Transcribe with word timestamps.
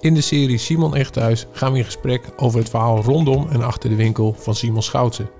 In 0.00 0.14
de 0.14 0.20
serie 0.20 0.58
Simon 0.58 0.94
Echt 0.94 1.12
Thuis 1.12 1.46
gaan 1.52 1.72
we 1.72 1.78
in 1.78 1.84
gesprek 1.84 2.22
over 2.36 2.58
het 2.58 2.68
verhaal 2.68 3.02
rondom 3.02 3.48
en 3.50 3.62
achter 3.62 3.90
de 3.90 3.96
winkel 3.96 4.34
van 4.38 4.54
Simon 4.54 4.82
Schoutsen. 4.82 5.30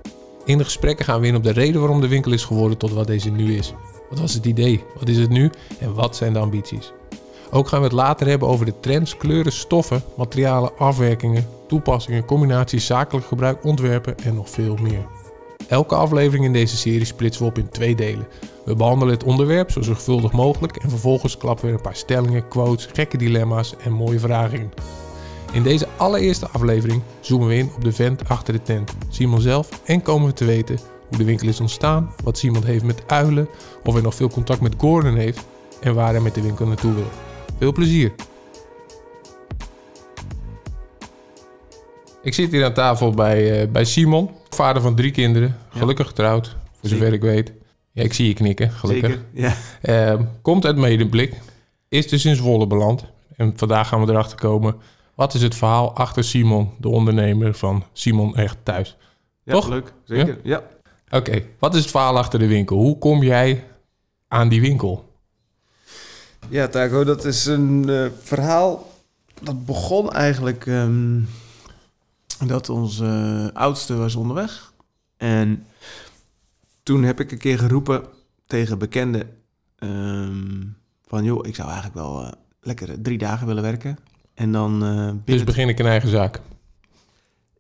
In 0.45 0.59
de 0.59 0.65
gesprekken 0.65 1.05
gaan 1.05 1.21
we 1.21 1.27
in 1.27 1.37
op 1.37 1.43
de 1.43 1.51
reden 1.51 1.81
waarom 1.81 2.01
de 2.01 2.09
winkel 2.09 2.33
is 2.33 2.45
geworden 2.45 2.79
tot 2.79 2.93
wat 2.93 3.07
deze 3.07 3.31
nu 3.31 3.57
is. 3.57 3.75
Wat 4.11 4.19
was 4.19 4.35
het 4.35 4.47
idee? 4.47 4.85
Wat 4.99 5.09
is 5.09 5.19
het 5.19 5.31
nu? 5.31 5.51
En 5.81 5.95
wat 5.95 6.17
zijn 6.17 6.33
de 6.33 6.39
ambities? 6.39 6.93
Ook 7.51 7.69
gaan 7.69 7.79
we 7.79 7.85
het 7.85 7.95
later 7.95 8.27
hebben 8.27 8.49
over 8.49 8.67
de 8.67 8.81
trends, 8.81 9.17
kleuren, 9.17 9.53
stoffen, 9.53 10.03
materialen, 10.17 10.79
afwerkingen, 10.79 11.47
toepassingen, 11.69 12.25
combinaties, 12.25 12.87
zakelijk 12.87 13.27
gebruik, 13.27 13.65
ontwerpen 13.65 14.15
en 14.25 14.35
nog 14.35 14.51
veel 14.51 14.77
meer. 14.77 15.07
Elke 15.69 15.95
aflevering 15.95 16.45
in 16.45 16.53
deze 16.53 16.77
serie 16.77 17.05
splitsen 17.05 17.43
we 17.43 17.49
op 17.49 17.59
in 17.59 17.69
twee 17.69 17.95
delen. 17.95 18.27
We 18.69 18.75
behandelen 18.75 19.15
het 19.15 19.25
onderwerp 19.25 19.71
zo 19.71 19.83
zorgvuldig 19.83 20.33
mogelijk 20.33 20.77
en 20.77 20.91
vervolgens 20.91 21.37
klappen 21.37 21.65
we 21.65 21.71
er 21.71 21.77
een 21.77 21.83
paar 21.83 21.97
stellingen, 21.97 22.49
quotes, 22.49 22.89
gekke 22.93 23.17
dilemma's 23.17 23.75
en 23.85 23.93
mooie 23.93 24.19
vragen 24.19 24.59
in. 24.59 24.71
In 25.53 25.63
deze 25.63 25.89
allereerste 25.97 26.49
aflevering 26.49 27.03
zoomen 27.21 27.49
we 27.49 27.57
in 27.57 27.71
op 27.77 27.85
de 27.85 27.93
vent 27.93 28.29
achter 28.29 28.53
de 28.53 28.63
tent, 28.63 28.93
Simon 29.09 29.41
zelf, 29.41 29.69
en 29.85 30.03
komen 30.03 30.29
we 30.29 30.35
te 30.35 30.45
weten 30.45 30.79
hoe 31.09 31.19
de 31.19 31.25
winkel 31.25 31.49
is 31.49 31.61
ontstaan, 31.61 32.15
wat 32.25 32.39
Simon 32.39 32.65
heeft 32.65 32.85
met 32.85 33.03
uilen, 33.07 33.49
of 33.85 33.93
hij 33.93 34.03
nog 34.03 34.15
veel 34.15 34.31
contact 34.31 34.61
met 34.61 34.75
Gordon 34.79 35.15
heeft 35.15 35.47
en 35.81 35.95
waar 35.95 36.13
hij 36.13 36.21
met 36.21 36.35
de 36.35 36.43
winkel 36.43 36.67
naartoe 36.67 36.95
wil. 36.95 37.09
Veel 37.59 37.73
plezier! 37.73 38.13
Ik 42.23 42.35
zit 42.35 42.51
hier 42.51 42.65
aan 42.65 42.75
tafel 42.75 43.11
bij, 43.11 43.63
uh, 43.63 43.73
bij 43.73 43.85
Simon, 43.85 44.31
vader 44.49 44.83
van 44.83 44.95
drie 44.95 45.11
kinderen, 45.11 45.57
gelukkig 45.69 46.07
getrouwd, 46.07 46.57
voor 46.81 46.89
zover 46.89 47.13
ik 47.13 47.23
weet. 47.23 47.53
Ja, 47.93 48.03
ik 48.03 48.13
zie 48.13 48.27
je 48.27 48.35
knikken, 48.35 48.71
gelukkig. 48.71 49.11
Zeker, 49.11 49.55
ja. 49.83 50.15
Uh, 50.15 50.21
komt 50.43 50.67
uit 50.67 50.77
Medemblik, 50.77 51.35
is 51.89 52.09
dus 52.09 52.25
in 52.25 52.37
Zwolle 52.37 52.67
beland. 52.67 53.05
En 53.37 53.53
vandaag 53.57 53.89
gaan 53.89 54.05
we 54.05 54.13
erachter 54.13 54.39
komen, 54.39 54.77
wat 55.15 55.35
is 55.35 55.43
het 55.43 55.55
verhaal 55.55 55.95
achter 55.95 56.25
Simon, 56.25 56.71
de 56.79 56.89
ondernemer 56.89 57.55
van 57.55 57.85
Simon 57.93 58.37
Echt 58.37 58.57
Thuis? 58.63 58.97
Ja, 59.43 59.53
Toch? 59.53 59.69
leuk. 59.69 59.93
Zeker, 60.05 60.39
ja. 60.43 60.63
Oké, 61.11 61.43
wat 61.59 61.75
is 61.75 61.81
het 61.81 61.91
verhaal 61.91 62.19
achter 62.19 62.39
de 62.39 62.47
winkel? 62.47 62.77
Hoe 62.77 62.99
kom 62.99 63.23
jij 63.23 63.65
aan 64.29 64.49
die 64.49 64.61
winkel? 64.61 65.09
Ja, 66.49 66.69
Taco, 66.69 67.05
dat 67.05 67.25
is 67.25 67.47
een 67.47 67.89
eh, 67.89 68.07
verhaal 68.23 68.87
dat 69.43 69.67
begon 69.67 70.13
eigenlijk 70.13 70.67
ehm, 70.67 71.21
dat 72.47 72.69
onze 72.69 73.05
eh, 73.05 73.61
oudste 73.61 73.97
was 73.97 74.15
onderweg. 74.15 74.73
En 75.17 75.67
toen 76.89 77.03
heb 77.03 77.21
ik 77.21 77.33
een 77.33 77.39
keer 77.39 77.59
geroepen 77.59 78.03
tegen 78.47 78.79
bekenden 78.79 79.31
ehm, 79.79 80.65
van... 81.07 81.25
joh, 81.25 81.47
ik 81.47 81.55
zou 81.55 81.67
eigenlijk 81.69 81.99
wel 81.99 82.23
eh, 82.23 82.33
lekker 82.61 83.03
drie 83.03 83.19
dagen 83.19 83.47
willen 83.47 83.63
werken. 83.63 83.99
En 84.35 84.53
dan 84.53 84.85
eh, 84.85 85.11
Dus 85.25 85.45
begin 85.45 85.69
ik 85.69 85.79
een 85.79 85.87
eigen 85.87 86.09
zaak. 86.09 86.41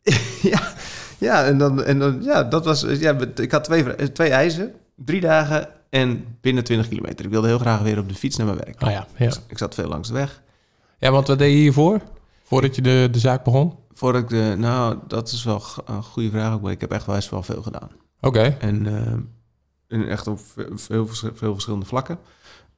ja, 0.52 0.72
ja, 1.18 1.44
en 1.44 1.58
dan, 1.58 1.82
en 1.84 1.98
dan, 1.98 2.22
ja, 2.22 2.42
dat 2.44 2.64
was, 2.64 2.80
ja, 2.80 3.18
ik 3.34 3.52
had 3.52 3.64
twee, 3.64 3.82
vra- 3.82 4.08
twee 4.12 4.30
eisen, 4.30 4.72
drie 4.94 5.20
dagen 5.20 5.68
en 5.90 6.24
binnen 6.40 6.64
20 6.64 6.88
kilometer. 6.88 7.24
Ik 7.24 7.30
wilde 7.30 7.46
heel 7.48 7.58
graag 7.58 7.80
weer 7.82 7.98
op 7.98 8.08
de 8.08 8.14
fiets 8.14 8.36
naar 8.36 8.46
mijn 8.46 8.58
werk. 8.58 8.82
Ah 8.82 8.90
ja, 8.90 9.06
ja. 9.16 9.32
Ik 9.48 9.58
zat 9.58 9.74
veel 9.74 9.88
langs 9.88 10.08
de 10.08 10.14
weg. 10.14 10.42
Ja, 10.98 11.10
want 11.10 11.26
wat 11.26 11.38
deed 11.38 11.52
je 11.52 11.58
hiervoor? 11.58 12.00
Voordat 12.44 12.74
je 12.74 12.82
de, 12.82 13.08
de 13.10 13.18
zaak 13.18 13.44
begon? 13.44 13.74
Voordat 13.92 14.22
ik 14.22 14.28
de, 14.28 14.54
nou, 14.58 14.98
dat 15.06 15.28
is 15.32 15.44
wel 15.44 15.62
een 15.84 16.02
goede 16.02 16.30
vraag 16.30 16.54
ook, 16.54 16.62
maar 16.62 16.72
ik 16.72 16.80
heb 16.80 16.92
echt 16.92 17.06
wel 17.06 17.14
best 17.14 17.30
wel 17.30 17.42
veel 17.42 17.62
gedaan. 17.62 17.90
Oké, 18.20 18.40
En 18.42 18.86
eh, 19.88 20.08
echt 20.10 20.26
op 20.26 20.38
ve- 20.40 20.70
veel, 20.74 21.06
veel 21.34 21.52
verschillende 21.52 21.86
vlakken. 21.86 22.18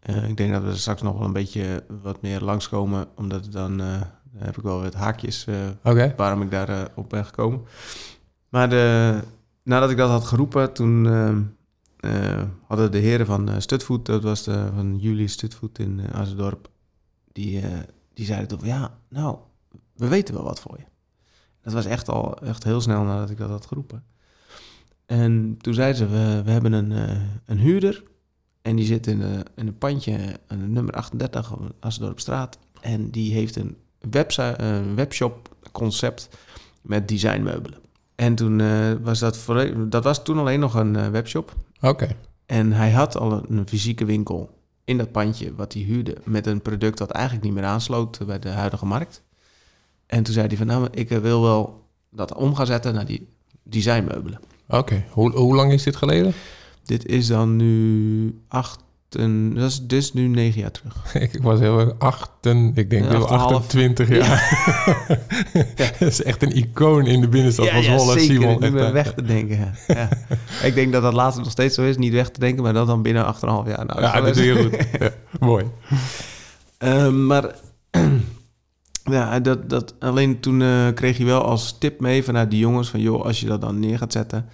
Eh, 0.01 0.29
ik 0.29 0.37
denk 0.37 0.53
dat 0.53 0.63
we 0.63 0.69
er 0.69 0.79
straks 0.79 1.03
nog 1.03 1.17
wel 1.17 1.27
een 1.27 1.33
beetje 1.33 1.85
wat 2.03 2.23
meer 2.23 2.41
langskomen, 2.41 3.09
omdat 3.17 3.45
het 3.45 3.53
dan, 3.53 3.81
eh, 3.81 4.01
dan 4.33 4.43
heb 4.43 4.57
ik 4.57 4.63
wel 4.63 4.83
wat 4.83 4.95
haakjes 4.95 5.47
oké. 5.85 6.15
waarom 6.17 6.43
ik 6.43 6.51
daar 6.51 6.89
op 6.95 7.09
ben 7.11 7.25
gekomen. 7.25 7.61
Maar 8.49 8.71
de, 8.71 9.19
nadat 9.63 9.91
ik 9.91 9.97
dat 9.97 10.11
had 10.11 10.25
geroepen, 10.25 10.73
toen 10.73 11.07
ehm, 11.07 11.43
eh, 11.97 12.43
hadden 12.67 12.93
de 12.93 12.99
heren 12.99 13.27
van 13.27 13.63
Stutvoet, 13.63 14.07
dat 14.07 14.23
was 14.23 14.43
de, 14.45 14.69
van 14.75 14.99
Julie 14.99 15.29
Stutvoet 15.29 15.79
in 15.79 15.99
uh, 15.99 16.21
Azendorp, 16.21 16.69
die, 17.33 17.63
die 18.15 18.27
zeiden 18.27 18.49
toen 18.49 18.59
van, 18.59 18.69
ja, 18.69 18.99
nou, 19.09 19.37
we 19.95 20.09
weten 20.09 20.35
wel 20.35 20.45
wat 20.45 20.61
voor 20.61 20.77
je. 20.79 20.85
Dat 21.63 21.73
was 21.73 21.85
echt 21.85 22.09
al 22.09 22.39
echt 22.39 22.65
heel 22.65 22.81
snel 22.81 23.03
nadat 23.03 23.31
ik 23.31 23.37
dat 23.39 23.49
had 23.51 23.67
geroepen. 23.67 24.05
En 25.11 25.57
toen 25.61 25.75
zeiden 25.75 25.97
ze, 25.97 26.07
we, 26.07 26.43
we 26.45 26.51
hebben 26.51 26.73
een, 26.73 26.93
eh, 26.93 27.17
een 27.47 27.59
huurder 27.59 28.03
en 28.63 28.77
die 28.77 28.85
zit 28.85 29.07
in, 29.07 29.21
een 29.21 29.43
in 29.55 29.67
een 29.67 29.79
pandje, 29.79 30.19
aan 30.47 30.73
nummer 30.73 30.95
38 30.95 31.53
op 31.53 31.73
Azendorpstraat. 31.81 32.59
En 32.81 33.11
die 33.11 33.33
heeft 33.33 33.57
een, 33.57 33.77
website, 34.11 34.63
een 34.63 34.95
webshop 34.95 35.57
concept 35.73 36.29
met 36.83 37.09
designmeubelen. 37.09 37.79
En 38.15 38.35
toen 38.35 38.61
eh, 38.61 38.93
was 39.03 39.19
dat, 39.19 39.47
dat 39.89 40.05
was 40.05 40.23
toen 40.25 40.39
alleen 40.39 40.61
nog 40.61 40.75
een 40.75 40.97
eh, 40.97 41.09
webshop. 41.09 41.55
Oké. 41.81 42.17
En 42.47 42.73
hij 42.73 42.91
had 42.91 43.17
al 43.17 43.33
een, 43.33 43.57
een 43.59 43.69
fysieke 43.69 44.05
winkel 44.05 44.59
in 44.85 44.99
dat 44.99 45.13
pandje 45.13 45.55
wat 45.55 45.73
hij 45.73 45.83
huurde 45.83 46.17
met 46.25 46.47
een 46.47 46.63
product 46.63 46.99
dat 46.99 47.11
eigenlijk 47.11 47.45
niet 47.45 47.55
meer 47.55 47.65
aansloot 47.65 48.27
bij 48.27 48.39
de 48.39 48.49
huidige 48.49 48.87
markt. 48.87 49.23
En 50.07 50.23
toen 50.23 50.35
zei 50.35 50.47
hij 50.47 50.57
van 50.57 50.67
nou, 50.67 50.89
ik 50.91 51.11
eh, 51.11 51.19
wil 51.19 51.43
wel 51.43 51.89
dat 52.11 52.35
om 52.35 52.55
gaan 52.55 52.67
zetten 52.67 52.95
naar 52.95 53.07
die 53.07 53.29
designmeubelen. 53.63 54.41
Oké. 54.71 55.05
Hoe, 55.11 55.31
hoe 55.33 55.55
lang 55.55 55.73
is 55.73 55.83
dit 55.83 55.97
geleden? 55.97 56.33
Dit 56.85 57.07
is 57.07 57.27
dan 57.27 57.57
nu 57.57 58.35
acht, 58.49 58.79
en, 59.11 59.55
dat 59.55 59.71
is 59.71 59.81
dus 59.87 60.13
nu 60.13 60.27
negen 60.29 60.61
jaar 60.61 60.71
terug. 60.71 61.15
ik 61.33 61.43
was 61.43 61.59
heel 61.61 61.79
erg 61.81 61.93
achten, 61.99 62.73
ik 62.75 62.91
denk 62.91 63.05
Ja, 63.05 63.11
wel 63.11 63.21
acht 63.21 63.31
en 63.31 63.35
een 63.35 63.41
half. 63.41 63.53
28 63.55 64.09
jaar. 64.09 64.49
dat 65.99 66.09
is 66.09 66.23
echt 66.23 66.43
een 66.43 66.57
icoon 66.57 67.07
in 67.07 67.21
de 67.21 67.29
binnenstad 67.29 67.69
van 67.69 67.83
Zwolle, 67.83 68.19
zeker. 68.19 68.35
Simon. 68.35 68.49
Niet 68.53 68.63
Echt, 68.63 68.73
meer 68.73 68.85
eh, 68.85 68.93
weg 68.93 69.15
te 69.15 69.23
denken. 69.23 69.57
Ja. 69.57 69.73
Ja. 69.95 70.09
ik 70.69 70.75
denk 70.75 70.93
dat 70.93 71.03
dat 71.03 71.13
later 71.13 71.41
nog 71.43 71.51
steeds 71.51 71.75
zo 71.75 71.83
is. 71.83 71.97
Niet 71.97 72.13
weg 72.13 72.31
te 72.31 72.41
denken, 72.41 72.63
maar 72.63 72.73
dat 72.73 72.87
dan 72.87 73.03
binnen 73.03 73.35
8,5 73.35 73.41
jaar. 73.41 73.87
Nou, 73.87 74.01
Ja, 74.01 74.21
dat 74.21 74.37
is 74.37 74.49
het. 74.49 74.59
goed. 74.59 74.77
Ja, 75.01 75.11
mooi. 75.41 75.65
Ehm, 76.79 77.27
maar 77.27 77.55
ja, 79.13 79.41
dat, 79.41 79.71
dat, 79.71 79.95
alleen 79.99 80.41
toen 80.41 80.63
eh, 80.63 80.89
kreeg 80.95 81.19
je 81.19 81.25
wel 81.25 81.43
als 81.43 81.79
tip 81.79 82.01
mee 82.01 82.25
vanuit 82.25 82.51
die 82.51 82.59
jongens 82.59 82.91
van... 82.91 83.01
joh, 83.01 83.25
als 83.25 83.41
je 83.41 83.47
dat 83.47 83.61
dan 83.61 83.79
neer 83.79 83.99
gaat 83.99 84.13
zetten, 84.13 84.47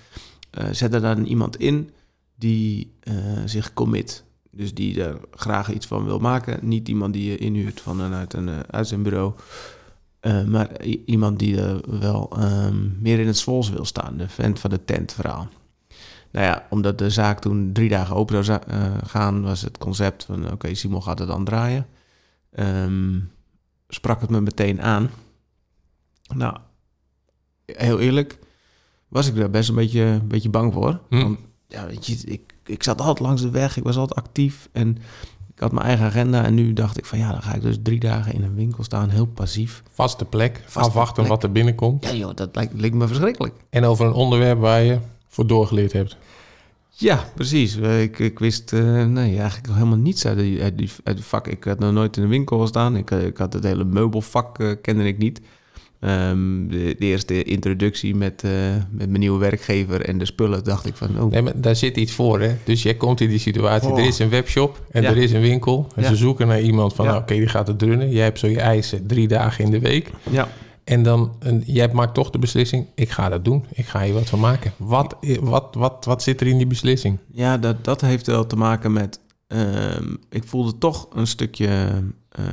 eh, 0.50 0.66
zet 0.70 0.94
er 0.94 1.00
dan 1.00 1.24
iemand 1.24 1.56
in 1.56 1.90
die 2.34 2.92
eh, 3.00 3.14
zich 3.44 3.72
commit. 3.72 4.24
Dus 4.50 4.74
die 4.74 5.02
er 5.02 5.20
graag 5.30 5.72
iets 5.72 5.86
van 5.86 6.04
wil 6.04 6.18
maken. 6.18 6.58
Niet 6.62 6.88
iemand 6.88 7.12
die 7.12 7.30
je 7.30 7.36
inhuurt 7.36 7.80
vanuit 7.80 8.34
een 8.34 8.50
uitzendbureau. 8.70 9.32
Maar 10.46 10.84
iemand 10.84 11.38
die 11.38 11.60
er 11.60 12.00
wel 12.00 12.30
ehm, 12.36 13.00
meer 13.00 13.18
in 13.18 13.26
het 13.26 13.38
Zwols 13.38 13.70
wil 13.70 13.84
staan. 13.84 14.16
De 14.16 14.28
vent 14.28 14.60
van 14.60 14.70
de 14.70 14.84
tent 14.84 15.12
verhaal. 15.12 15.48
Nou 16.30 16.46
ja, 16.46 16.66
omdat 16.70 16.98
de 16.98 17.10
zaak 17.10 17.40
toen 17.40 17.70
drie 17.72 17.88
dagen 17.88 18.16
open 18.16 18.44
zou 18.44 18.60
gaan... 19.06 19.42
was 19.42 19.62
het 19.62 19.78
concept 19.78 20.24
van 20.24 20.52
oké, 20.52 20.74
Simon 20.74 21.02
gaat 21.02 21.18
het 21.18 21.28
dan 21.28 21.44
draaien. 21.44 21.86
Ehm, 22.52 23.18
sprak 23.88 24.20
het 24.20 24.30
me 24.30 24.40
meteen 24.40 24.82
aan. 24.82 25.10
Nou, 26.34 26.56
heel 27.66 28.00
eerlijk, 28.00 28.38
was 29.08 29.26
ik 29.26 29.36
daar 29.36 29.50
best 29.50 29.68
een 29.68 29.74
beetje, 29.74 30.00
een 30.00 30.28
beetje 30.28 30.50
bang 30.50 30.72
voor. 30.72 31.00
Hm. 31.08 31.22
Want 31.22 31.38
ja, 31.68 31.86
weet 31.86 32.06
je, 32.06 32.16
ik, 32.24 32.54
ik 32.64 32.82
zat 32.82 33.00
altijd 33.00 33.20
langs 33.20 33.42
de 33.42 33.50
weg, 33.50 33.76
ik 33.76 33.82
was 33.82 33.96
altijd 33.96 34.18
actief 34.18 34.68
en 34.72 34.98
ik 35.54 35.62
had 35.62 35.72
mijn 35.72 35.86
eigen 35.86 36.06
agenda. 36.06 36.44
En 36.44 36.54
nu 36.54 36.72
dacht 36.72 36.98
ik 36.98 37.06
van 37.06 37.18
ja, 37.18 37.32
dan 37.32 37.42
ga 37.42 37.54
ik 37.54 37.62
dus 37.62 37.78
drie 37.82 38.00
dagen 38.00 38.32
in 38.32 38.42
een 38.42 38.54
winkel 38.54 38.84
staan, 38.84 39.08
heel 39.08 39.26
passief. 39.26 39.82
Vaste 39.92 40.24
plek, 40.24 40.62
Vaste 40.64 40.88
afwachten 40.88 41.14
plek. 41.14 41.28
wat 41.28 41.42
er 41.42 41.52
binnenkomt. 41.52 42.04
Ja 42.04 42.14
joh, 42.14 42.34
dat 42.34 42.54
lijkt, 42.54 42.72
lijkt 42.74 42.94
me 42.94 43.06
verschrikkelijk. 43.06 43.54
En 43.70 43.84
over 43.84 44.06
een 44.06 44.12
onderwerp 44.12 44.58
waar 44.58 44.82
je 44.82 44.98
voor 45.28 45.46
doorgeleerd 45.46 45.92
hebt. 45.92 46.16
Ja, 46.98 47.24
precies. 47.34 47.76
Eh, 47.80 48.02
Ik, 48.02 48.18
ik 48.18 48.38
wist 48.38 48.72
eh, 48.72 49.04
nee, 49.04 49.38
eigenlijk 49.38 49.68
helemaal 49.72 49.96
niets 49.96 50.26
uit 50.26 50.38
die, 50.38 50.62
uit, 50.62 50.78
die, 50.78 50.90
uit 51.04 51.16
het 51.18 51.26
vak. 51.26 51.46
Ik 51.48 51.64
had 51.64 51.78
nog 51.78 51.92
nooit 51.92 52.16
in 52.16 52.22
een 52.22 52.28
winkel 52.28 52.58
gestaan. 52.58 52.96
Ik, 52.96 53.10
eh, 53.10 53.26
ik 53.26 53.36
had 53.36 53.52
het 53.52 53.64
hele 53.64 53.84
meubelvak 53.84 54.58
eh, 54.58 54.70
kende 54.82 55.04
ik 55.04 55.18
niet. 55.18 55.40
Ehm, 56.00 56.66
de, 56.68 56.94
de 56.98 57.04
eerste 57.06 57.42
introductie 57.42 58.14
met, 58.14 58.42
met 58.90 59.08
mijn 59.08 59.18
nieuwe 59.20 59.38
werkgever 59.38 60.00
en 60.00 60.18
de 60.18 60.24
spullen 60.24 60.64
dacht 60.64 60.86
ik 60.86 60.94
van... 60.96 61.20
Oh, 61.20 61.30
Nee, 61.30 61.42
maar 61.42 61.60
daar 61.60 61.76
zit 61.76 61.96
iets 61.96 62.12
voor, 62.12 62.40
hè? 62.40 62.56
Dus 62.64 62.82
jij 62.82 62.94
komt 62.94 63.20
in 63.20 63.28
die 63.28 63.38
situatie. 63.38 63.88
Oh. 63.90 63.98
Er 63.98 64.06
is 64.06 64.18
een 64.18 64.28
webshop 64.28 64.80
en 64.90 65.02
Ja. 65.02 65.08
er 65.10 65.16
is 65.16 65.32
een 65.32 65.40
winkel. 65.40 65.86
En 65.94 66.02
Ja. 66.02 66.08
ze 66.08 66.16
zoeken 66.16 66.46
naar 66.46 66.60
iemand 66.60 66.94
van, 66.94 67.04
Ja. 67.04 67.10
nou, 67.10 67.22
oké, 67.22 67.34
die 67.34 67.48
gaat 67.48 67.66
het 67.66 67.78
drunnen. 67.78 68.10
Jij 68.10 68.24
hebt 68.24 68.38
zo 68.38 68.46
je 68.46 68.60
eisen 68.60 69.06
drie 69.06 69.28
dagen 69.28 69.64
in 69.64 69.70
de 69.70 69.80
week. 69.80 70.10
ja. 70.30 70.48
En 70.86 71.02
dan, 71.02 71.36
en 71.38 71.62
jij 71.66 71.92
maakt 71.92 72.14
toch 72.14 72.30
de 72.30 72.38
beslissing, 72.38 72.86
ik 72.94 73.10
ga 73.10 73.28
dat 73.28 73.44
doen. 73.44 73.64
Ik 73.72 73.86
ga 73.86 74.02
hier 74.02 74.14
wat 74.14 74.28
van 74.28 74.40
maken. 74.40 74.72
Wat, 74.76 75.16
wat, 75.40 75.74
wat, 75.74 76.04
wat 76.04 76.22
zit 76.22 76.40
er 76.40 76.46
in 76.46 76.56
die 76.56 76.66
beslissing? 76.66 77.18
Ja, 77.32 77.58
dat, 77.58 77.84
dat 77.84 78.00
heeft 78.00 78.26
wel 78.26 78.46
te 78.46 78.56
maken 78.56 78.92
met... 78.92 79.20
ehm, 79.46 80.14
ik 80.30 80.44
voelde 80.44 80.78
toch 80.78 81.08
een 81.12 81.26
stukje... 81.26 82.02
eh, 82.28 82.44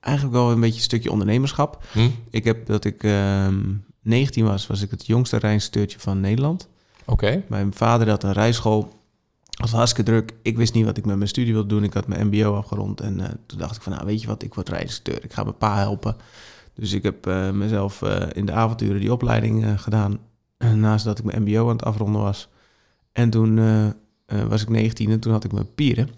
eigenlijk 0.00 0.36
wel 0.36 0.50
een 0.50 0.60
beetje 0.60 0.76
een 0.76 0.82
stukje 0.82 1.10
ondernemerschap. 1.10 1.84
Hm? 1.92 2.08
Ik 2.30 2.44
heb 2.44 2.66
dat 2.66 2.84
ik 2.84 3.04
ehm 3.04 3.60
19 4.02 4.44
was, 4.44 4.66
was 4.66 4.82
ik 4.82 4.90
het 4.90 5.06
jongste 5.06 5.36
rijnsteurtje 5.36 5.98
van 6.00 6.20
Nederland. 6.20 6.68
Oké. 7.04 7.42
Mijn 7.48 7.74
vader 7.74 8.08
had 8.08 8.22
een 8.22 8.32
rijschool 8.32 8.92
was 9.60 9.72
hartstikke 9.72 10.10
druk. 10.10 10.34
Ik 10.42 10.56
wist 10.56 10.74
niet 10.74 10.84
wat 10.84 10.96
ik 10.96 11.04
met 11.04 11.16
mijn 11.16 11.28
studie 11.28 11.52
wilde 11.52 11.68
doen. 11.68 11.84
Ik 11.84 11.94
had 11.94 12.06
mijn 12.06 12.26
mbo 12.26 12.56
afgerond. 12.56 13.00
En 13.00 13.20
eh, 13.20 13.30
toen 13.46 13.58
dacht 13.58 13.76
ik 13.76 13.82
van, 13.82 13.92
nou 13.92 14.06
weet 14.06 14.20
je 14.20 14.26
wat, 14.26 14.42
ik 14.42 14.54
word 14.54 14.68
rijinstructeur. 14.68 15.24
Ik 15.24 15.32
ga 15.32 15.42
mijn 15.42 15.56
pa 15.58 15.76
helpen. 15.76 16.16
Dus 16.74 16.92
ik 16.92 17.02
heb 17.02 17.26
eh, 17.26 17.50
mezelf 17.50 18.02
eh, 18.02 18.26
in 18.32 18.46
de 18.46 18.52
avonturen 18.52 19.00
die 19.00 19.12
opleiding 19.12 19.64
eh, 19.64 19.78
gedaan. 19.78 20.18
naast 20.74 21.04
dat 21.04 21.18
ik 21.18 21.24
mijn 21.24 21.42
mbo 21.42 21.68
aan 21.68 21.76
het 21.76 21.84
afronden 21.84 22.22
was. 22.22 22.48
En 23.12 23.30
toen 23.30 23.60
was 24.48 24.62
ik 24.62 24.68
19 24.68 25.10
en 25.10 25.20
toen 25.20 25.32
had 25.32 25.44
ik 25.44 25.52
mijn 25.52 25.74
pieren. 25.74 26.08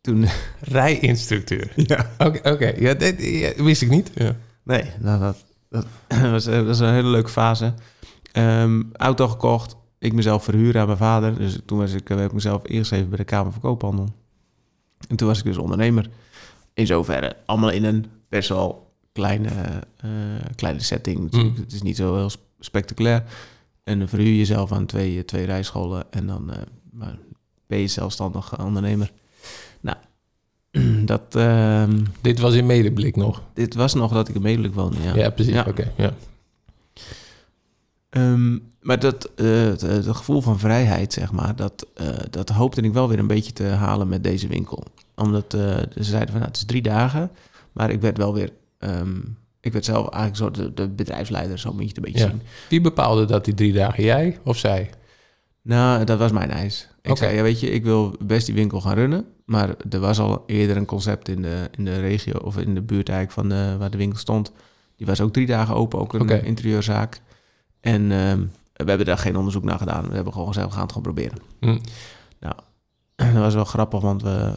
Toen, 0.00 0.26
Rijinstructeur. 0.60 1.72
ja. 1.86 2.10
Oké, 2.18 2.50
oké. 2.50 2.72
Ja, 2.78 2.94
dit 2.94 3.22
ja, 3.22 3.62
wist 3.62 3.82
ik 3.82 3.90
niet. 3.90 4.10
Ja. 4.14 4.36
Nee, 4.62 4.84
nou, 5.00 5.20
dat, 5.20 5.44
dat, 5.68 5.86
was, 6.30 6.44
dat 6.44 6.66
was 6.66 6.78
een 6.78 6.92
hele 6.92 7.08
leuke 7.08 7.28
fase. 7.28 7.74
Ehm, 8.32 8.82
auto 8.92 9.28
gekocht. 9.28 9.76
Ik 9.98 10.12
mezelf 10.12 10.44
verhuren 10.44 10.80
aan 10.80 10.86
mijn 10.86 10.98
vader. 10.98 11.38
Dus 11.38 11.58
toen 11.66 11.78
was 11.78 11.92
ik, 11.92 12.08
heb 12.08 12.18
ik 12.18 12.32
mezelf 12.32 12.66
ingeschreven 12.66 13.08
bij 13.08 13.18
de 13.18 13.24
Kamer 13.24 13.52
van 13.52 13.60
Koophandel. 13.60 14.08
En 15.08 15.16
toen 15.16 15.28
was 15.28 15.38
ik 15.38 15.44
dus 15.44 15.56
ondernemer. 15.56 16.08
In 16.74 16.86
zoverre 16.86 17.36
allemaal 17.46 17.70
in 17.70 17.84
een 17.84 18.06
best 18.28 18.48
wel 18.48 18.91
kleine, 19.12 19.48
eh, 19.96 20.10
kleine 20.54 20.80
setting. 20.80 21.20
natuurlijk. 21.20 21.56
Mm. 21.56 21.62
Het 21.62 21.72
is 21.72 21.82
niet 21.82 21.96
zo 21.96 22.16
heel 22.16 22.30
sp- 22.30 22.40
spectaculair. 22.60 23.24
En 23.84 23.98
dan 23.98 24.08
verhuur 24.08 24.28
je 24.28 24.36
jezelf 24.36 24.72
aan 24.72 24.86
twee, 24.86 25.24
twee 25.24 25.44
rijscholen. 25.44 26.04
En 26.12 26.26
dan 26.26 26.52
eh, 26.52 26.58
maar 26.90 27.18
ben 27.66 27.78
je 27.78 27.86
zelfstandig 27.86 28.60
ondernemer. 28.64 29.12
Nou, 29.80 29.96
dat, 31.12 31.34
ehm, 31.36 32.04
Dit 32.20 32.38
was 32.38 32.54
in 32.54 32.66
medeblik 32.66 33.16
nog. 33.16 33.42
dit 33.54 33.74
was 33.74 33.94
nog 33.94 34.12
dat 34.12 34.28
ik 34.28 34.34
in 34.34 34.42
Medelijk 34.42 34.74
woonde. 34.74 35.02
Ja. 35.02 35.14
Ja, 35.14 35.30
precies. 35.30 35.52
Ja. 35.54 35.64
Oké, 35.68 35.92
ja. 35.96 36.14
Ehm, 38.08 38.58
maar 38.80 38.98
dat, 38.98 39.30
eh, 39.34 39.64
het, 39.66 40.06
gevoel 40.06 40.40
van 40.40 40.58
vrijheid, 40.58 41.12
zeg 41.12 41.32
maar, 41.32 41.56
dat, 41.56 41.86
dat 42.30 42.48
hoopte 42.48 42.80
ik 42.80 42.92
wel 42.92 43.08
weer 43.08 43.18
een 43.18 43.26
beetje 43.26 43.52
te 43.52 43.64
halen 43.64 44.08
met 44.08 44.24
deze 44.24 44.46
winkel. 44.48 44.84
Omdat 45.14 45.44
ze 45.50 45.88
zeiden 45.94 46.28
van, 46.30 46.38
nou, 46.38 46.46
het 46.46 46.56
is 46.56 46.64
drie 46.64 46.82
dagen. 46.82 47.30
Maar 47.72 47.90
ik 47.90 48.00
werd 48.00 48.16
wel 48.16 48.34
weer, 48.34 48.52
ehm, 48.82 49.20
ik 49.60 49.72
werd 49.72 49.84
zelf 49.84 50.08
eigenlijk 50.08 50.56
zo 50.56 50.62
de, 50.62 50.74
de 50.74 50.88
bedrijfsleider, 50.88 51.58
zo 51.58 51.72
moet 51.72 51.82
je 51.82 51.88
het 51.88 51.96
een 51.96 52.02
beetje 52.02 52.18
Ja. 52.18 52.28
zien. 52.28 52.42
Wie 52.68 52.80
bepaalde 52.80 53.24
dat 53.24 53.44
die 53.44 53.54
drie 53.54 53.72
dagen? 53.72 54.04
Jij 54.04 54.38
of 54.44 54.56
zij? 54.58 54.90
Nou, 55.62 56.04
dat 56.04 56.18
was 56.18 56.32
mijn 56.32 56.50
eis. 56.50 56.88
Ik 57.02 57.10
Oké. 57.10 57.18
zei, 57.20 57.36
ja, 57.36 57.42
weet 57.42 57.60
je, 57.60 57.70
ik 57.70 57.84
wil 57.84 58.16
best 58.24 58.46
die 58.46 58.54
winkel 58.54 58.80
gaan 58.80 58.94
runnen. 58.94 59.24
Maar 59.44 59.74
er 59.90 60.00
was 60.00 60.18
al 60.18 60.42
eerder 60.46 60.76
een 60.76 60.84
concept 60.86 61.28
in 61.28 61.42
de, 61.42 61.68
in 61.76 61.84
de 61.84 62.00
regio, 62.00 62.38
of 62.38 62.58
in 62.58 62.74
de 62.74 62.82
buurt 62.82 63.08
eigenlijk 63.08 63.38
van 63.40 63.48
de, 63.58 63.76
waar 63.78 63.90
de 63.90 63.96
winkel 63.96 64.18
stond. 64.18 64.52
Die 64.96 65.06
was 65.06 65.20
ook 65.20 65.32
drie 65.32 65.46
dagen 65.46 65.74
open, 65.74 65.98
ook 65.98 66.12
een 66.14 66.44
interieurzaak. 66.44 67.20
En 67.80 68.12
ehm, 68.12 68.38
we 68.72 68.84
hebben 68.88 69.06
daar 69.06 69.18
geen 69.18 69.36
onderzoek 69.36 69.64
naar 69.64 69.78
gedaan. 69.78 70.08
We 70.08 70.14
hebben 70.14 70.32
gewoon 70.32 70.48
gezegd, 70.48 70.66
we 70.66 70.72
gaan 70.72 70.82
het 70.82 70.92
gewoon 70.92 71.12
proberen. 71.12 71.38
Hm. 71.60 71.78
Dat 73.32 73.32
was 73.42 73.54
wel 73.54 73.64
grappig, 73.64 74.00
want 74.00 74.22
we, 74.22 74.56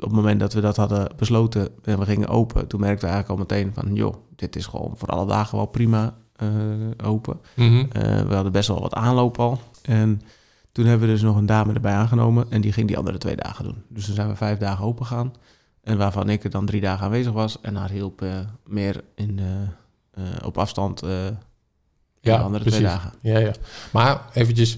op 0.00 0.08
het 0.08 0.12
moment 0.12 0.40
dat 0.40 0.52
we 0.52 0.60
dat 0.60 0.76
hadden 0.76 1.10
besloten 1.16 1.68
en 1.82 1.98
we 1.98 2.04
gingen 2.04 2.28
open, 2.28 2.66
toen 2.66 2.80
merkten 2.80 3.08
we 3.08 3.14
eigenlijk 3.14 3.40
al 3.40 3.46
meteen 3.48 3.74
van, 3.74 3.94
joh, 3.94 4.14
dit 4.36 4.56
is 4.56 4.66
gewoon 4.66 4.92
voor 4.96 5.08
alle 5.08 5.26
dagen 5.26 5.56
wel 5.56 5.66
prima 5.66 6.14
eh, 6.36 6.48
open. 7.04 7.40
Mhm. 7.56 7.84
Eh, 7.92 8.20
we 8.20 8.34
hadden 8.34 8.52
best 8.52 8.68
wel 8.68 8.80
wat 8.80 8.94
aanloop 8.94 9.38
al. 9.38 9.60
En 9.82 10.20
toen 10.72 10.84
hebben 10.86 11.06
we 11.06 11.12
dus 11.12 11.22
nog 11.22 11.36
een 11.36 11.46
dame 11.46 11.72
erbij 11.72 11.94
aangenomen 11.94 12.46
en 12.50 12.60
die 12.60 12.72
ging 12.72 12.88
die 12.88 12.98
andere 12.98 13.18
twee 13.18 13.36
dagen 13.36 13.64
doen. 13.64 13.82
Dus 13.88 14.04
toen 14.04 14.14
zijn 14.14 14.28
we 14.28 14.36
vijf 14.36 14.58
dagen 14.58 14.84
open 14.84 15.06
gegaan. 15.06 15.32
En 15.82 15.98
waarvan 15.98 16.28
ik 16.28 16.44
er 16.44 16.50
dan 16.50 16.66
drie 16.66 16.80
dagen 16.80 17.04
aanwezig 17.04 17.32
was 17.32 17.60
en 17.60 17.76
haar 17.76 17.90
hielp 17.90 18.22
eh, 18.22 18.38
meer 18.66 19.04
in, 19.14 19.40
op 20.44 20.58
afstand 20.58 21.00
Ja, 22.20 22.36
de 22.36 22.42
andere 22.42 22.64
precies. 22.64 22.80
twee 22.80 22.92
dagen. 22.92 23.12
Ja, 23.20 23.38
ja. 23.38 23.52
Maar 23.92 24.20
eventjes, 24.32 24.76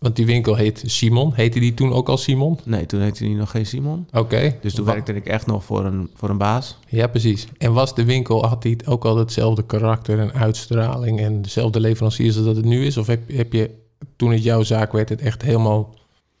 want 0.00 0.16
die 0.16 0.26
winkel 0.26 0.54
heet 0.54 0.82
Simon. 0.86 1.32
Heette 1.34 1.60
die 1.60 1.74
toen 1.74 1.92
ook 1.92 2.08
al 2.08 2.16
Simon? 2.16 2.58
Nee, 2.64 2.86
toen 2.86 3.00
heette 3.00 3.24
hij 3.24 3.34
nog 3.34 3.50
geen 3.50 3.66
Simon. 3.66 4.06
Oké. 4.12 4.56
Dus 4.60 4.74
toen 4.74 4.84
werkte 4.84 5.14
ik 5.14 5.26
echt 5.26 5.46
nog 5.46 5.64
voor 5.64 5.84
een, 5.84 6.10
voor 6.14 6.28
een 6.30 6.38
baas. 6.38 6.78
Ja, 6.88 7.06
precies. 7.06 7.46
En 7.58 7.72
was 7.72 7.94
de 7.94 8.04
winkel, 8.04 8.46
had 8.46 8.62
die 8.62 8.86
ook 8.86 9.04
al 9.04 9.16
hetzelfde 9.16 9.62
karakter 9.62 10.18
en 10.18 10.32
uitstraling 10.32 11.20
en 11.20 11.42
dezelfde 11.42 11.80
leveranciers 11.80 12.36
als 12.36 12.44
dat 12.44 12.56
het 12.56 12.64
nu 12.64 12.84
is? 12.84 12.96
Of 12.96 13.06
heb, 13.06 13.20
heb 13.32 13.52
je, 13.52 13.70
toen 14.16 14.32
het 14.32 14.42
jouw 14.42 14.62
zaak 14.62 14.92
werd, 14.92 15.08
het 15.08 15.20
echt 15.20 15.42
helemaal 15.42 15.94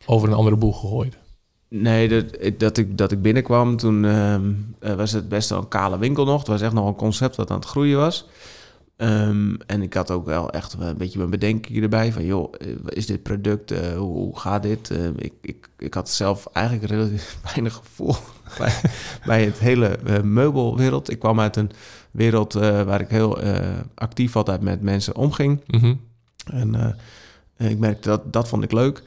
over 0.06 0.28
een 0.28 0.34
andere 0.34 0.56
boeg 0.56 0.80
gegooid? 0.80 1.18
Nee, 1.68 2.08
dat, 2.08 2.24
dat, 2.58 2.78
ik, 2.78 2.98
dat 2.98 3.12
ik 3.12 3.22
binnenkwam, 3.22 3.76
toen 3.76 4.04
ehm, 4.04 4.52
eh, 4.78 4.94
was 4.94 5.12
het 5.12 5.28
best 5.28 5.48
wel 5.48 5.58
een 5.58 5.68
kale 5.68 5.98
winkel 5.98 6.24
nog. 6.24 6.38
Het 6.38 6.48
was 6.48 6.60
echt 6.60 6.72
nog 6.72 6.86
een 6.86 6.94
concept 6.94 7.36
dat 7.36 7.50
aan 7.50 7.56
het 7.56 7.68
groeien 7.68 7.98
was. 7.98 8.26
Ehm, 9.00 9.54
en 9.66 9.82
ik 9.82 9.94
had 9.94 10.10
ook 10.10 10.24
wel 10.26 10.50
echt 10.50 10.76
een 10.78 10.96
beetje 10.96 11.18
mijn 11.18 11.30
bedenkingen 11.30 11.82
erbij. 11.82 12.12
Van 12.12 12.24
joh, 12.24 12.54
eh, 12.58 12.68
is 12.84 13.06
dit 13.06 13.22
product, 13.22 13.70
eh, 13.70 13.96
hoe, 13.96 14.16
hoe 14.16 14.38
gaat 14.38 14.62
dit? 14.62 14.90
Eh, 14.90 15.06
ik, 15.16 15.32
ik, 15.40 15.68
ik 15.78 15.94
had 15.94 16.10
zelf 16.10 16.46
eigenlijk 16.52 16.86
relatief 16.92 17.38
weinig 17.42 17.74
gevoel 17.74 18.14
bij, 18.58 18.80
bij 19.24 19.44
het 19.44 19.58
hele 19.58 19.86
eh, 19.86 20.22
meubelwereld. 20.22 21.10
Ik 21.10 21.18
kwam 21.18 21.40
uit 21.40 21.56
een 21.56 21.70
wereld 22.10 22.52
waar 22.52 23.00
ik 23.00 23.08
heel 23.08 23.38
actief 23.94 24.36
altijd 24.36 24.60
met 24.60 24.82
mensen 24.82 25.16
omging. 25.16 25.60
Mhm. 25.66 25.94
En 26.44 26.96
ik 27.56 27.78
merkte 27.78 28.08
dat, 28.08 28.32
dat 28.32 28.48
vond 28.48 28.62
ik 28.62 28.72
leuk. 28.72 29.02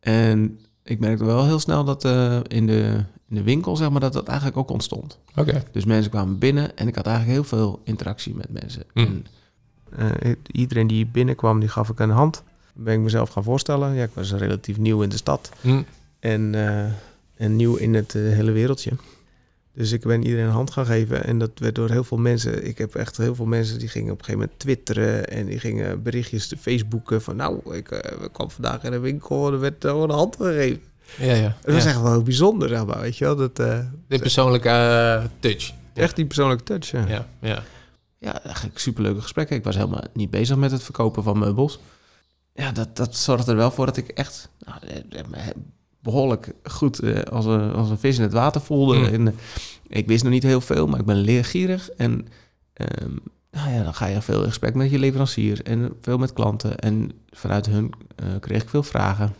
En 0.00 0.60
ik 0.82 0.98
merkte 0.98 1.24
wel 1.24 1.44
heel 1.44 1.58
snel 1.58 1.84
dat 1.84 2.04
in, 2.48 2.66
de, 2.66 3.04
in 3.28 3.36
de 3.36 3.42
winkel, 3.42 3.76
zeg 3.76 3.90
maar, 3.90 4.00
dat 4.00 4.12
dat 4.12 4.26
eigenlijk 4.26 4.58
ook 4.58 4.70
ontstond. 4.70 5.18
Oké. 5.36 5.62
Dus 5.72 5.84
mensen 5.84 6.10
kwamen 6.10 6.38
binnen 6.38 6.76
en 6.76 6.88
ik 6.88 6.94
had 6.94 7.06
eigenlijk 7.06 7.36
heel 7.36 7.58
veel 7.58 7.80
interactie 7.84 8.34
met 8.34 8.50
mensen. 8.50 8.82
Mm. 8.94 9.04
En, 9.04 9.26
eh, 9.96 10.32
iedereen 10.52 10.86
die 10.86 11.06
binnenkwam, 11.06 11.60
die 11.60 11.68
gaf 11.68 11.88
ik 11.88 11.98
een 11.98 12.10
hand. 12.10 12.42
Dan 12.74 12.84
ben 12.84 12.94
ik 12.94 13.00
mezelf 13.00 13.30
gaan 13.30 13.42
voorstellen. 13.44 13.94
Ja, 13.94 14.02
ik 14.04 14.10
was 14.12 14.32
relatief 14.32 14.78
nieuw 14.78 15.02
in 15.02 15.08
de 15.08 15.16
stad 15.16 15.50
Hm. 15.60 15.82
en, 16.20 16.54
eh, 16.54 16.84
en 17.36 17.56
nieuw 17.56 17.76
in 17.76 17.94
het 17.94 18.14
eh, 18.14 18.22
hele 18.22 18.50
wereldje. 18.52 18.90
Dus 19.74 19.92
ik 19.92 20.00
ben 20.02 20.24
iedereen 20.24 20.44
een 20.46 20.50
hand 20.50 20.70
gaan 20.70 20.86
geven 20.86 21.24
en 21.24 21.38
dat 21.38 21.50
werd 21.54 21.74
door 21.74 21.90
heel 21.90 22.04
veel 22.04 22.16
mensen. 22.18 22.66
Ik 22.66 22.78
heb 22.78 22.94
echt 22.94 23.16
heel 23.16 23.34
veel 23.34 23.46
mensen 23.46 23.78
die 23.78 23.88
gingen 23.88 24.12
op 24.12 24.18
een 24.18 24.24
gegeven 24.24 24.40
moment 24.40 24.60
twitteren 24.60 25.28
en 25.28 25.46
die 25.46 25.58
gingen 25.58 26.02
berichtjes 26.02 26.48
te 26.48 26.56
Facebooken 26.56 27.22
van 27.22 27.36
nou, 27.36 27.76
ik 27.76 28.02
kwam 28.32 28.50
vandaag 28.50 28.82
in 28.84 28.90
de 28.90 28.98
winkel 28.98 29.46
en 29.46 29.52
er 29.52 29.60
werd 29.60 29.74
gewoon 29.84 30.10
een 30.10 30.16
hand 30.16 30.36
gegeven. 30.36 30.82
Ja, 31.18 31.34
ja. 31.34 31.56
Was 31.64 31.82
ja. 31.84 31.88
echt 31.90 32.00
wel 32.02 32.22
bijzonder, 32.22 32.68
zeg 32.68 32.86
maar, 32.86 33.00
weet 33.00 33.16
je 33.18 33.24
wel. 33.24 33.36
Dat, 33.36 33.56
De 33.56 33.84
persoonlijke 34.08 35.22
touch. 35.40 35.72
echt 35.94 36.16
die 36.16 36.26
persoonlijke 36.26 36.64
touch, 36.64 36.90
ja. 36.90 37.04
Ja, 37.08 37.26
ja. 37.40 37.62
Ja, 38.18 38.42
eigenlijk 38.42 38.78
superleuke 38.78 39.20
gesprekken. 39.20 39.56
Ik 39.56 39.64
was 39.64 39.76
helemaal 39.76 40.04
niet 40.12 40.30
bezig 40.30 40.56
met 40.56 40.70
het 40.70 40.82
verkopen 40.82 41.22
van 41.22 41.38
meubels. 41.38 41.78
Ja, 42.56 42.72
dat, 42.72 42.96
dat 42.96 43.16
zorgde 43.16 43.50
er 43.50 43.56
wel 43.56 43.70
voor 43.70 43.86
dat 43.86 43.96
ik 43.96 44.08
echt 44.08 44.50
nou, 44.58 44.78
eh, 44.86 45.20
eh, 45.20 45.56
behoorlijk 46.00 46.52
goed 46.64 46.98
eh, 46.98 47.22
als, 47.22 47.44
een, 47.44 47.72
als 47.72 47.90
een 47.90 47.98
vis 47.98 48.16
in 48.16 48.22
het 48.22 48.32
water 48.32 48.60
voelde. 48.60 48.96
Mm. 48.96 49.04
En, 49.04 49.34
ik 49.88 50.06
wist 50.06 50.22
nog 50.22 50.32
niet 50.32 50.42
heel 50.42 50.60
veel, 50.60 50.86
maar 50.86 51.00
ik 51.00 51.06
ben 51.06 51.16
leergierig. 51.16 51.90
En 51.90 52.28
ehm, 52.72 53.16
nou 53.50 53.70
ja, 53.70 53.82
dan 53.82 53.94
ga 53.94 54.06
je 54.06 54.22
veel 54.22 54.40
in 54.40 54.48
gesprek 54.48 54.74
met 54.74 54.90
je 54.90 54.98
leverancier 54.98 55.64
en 55.64 55.96
veel 56.00 56.18
met 56.18 56.32
klanten. 56.32 56.78
En 56.78 57.10
vanuit 57.30 57.66
hun 57.66 57.92
kreeg 58.40 58.62
ik 58.62 58.68
veel 58.68 58.82
vragen. 58.82 59.34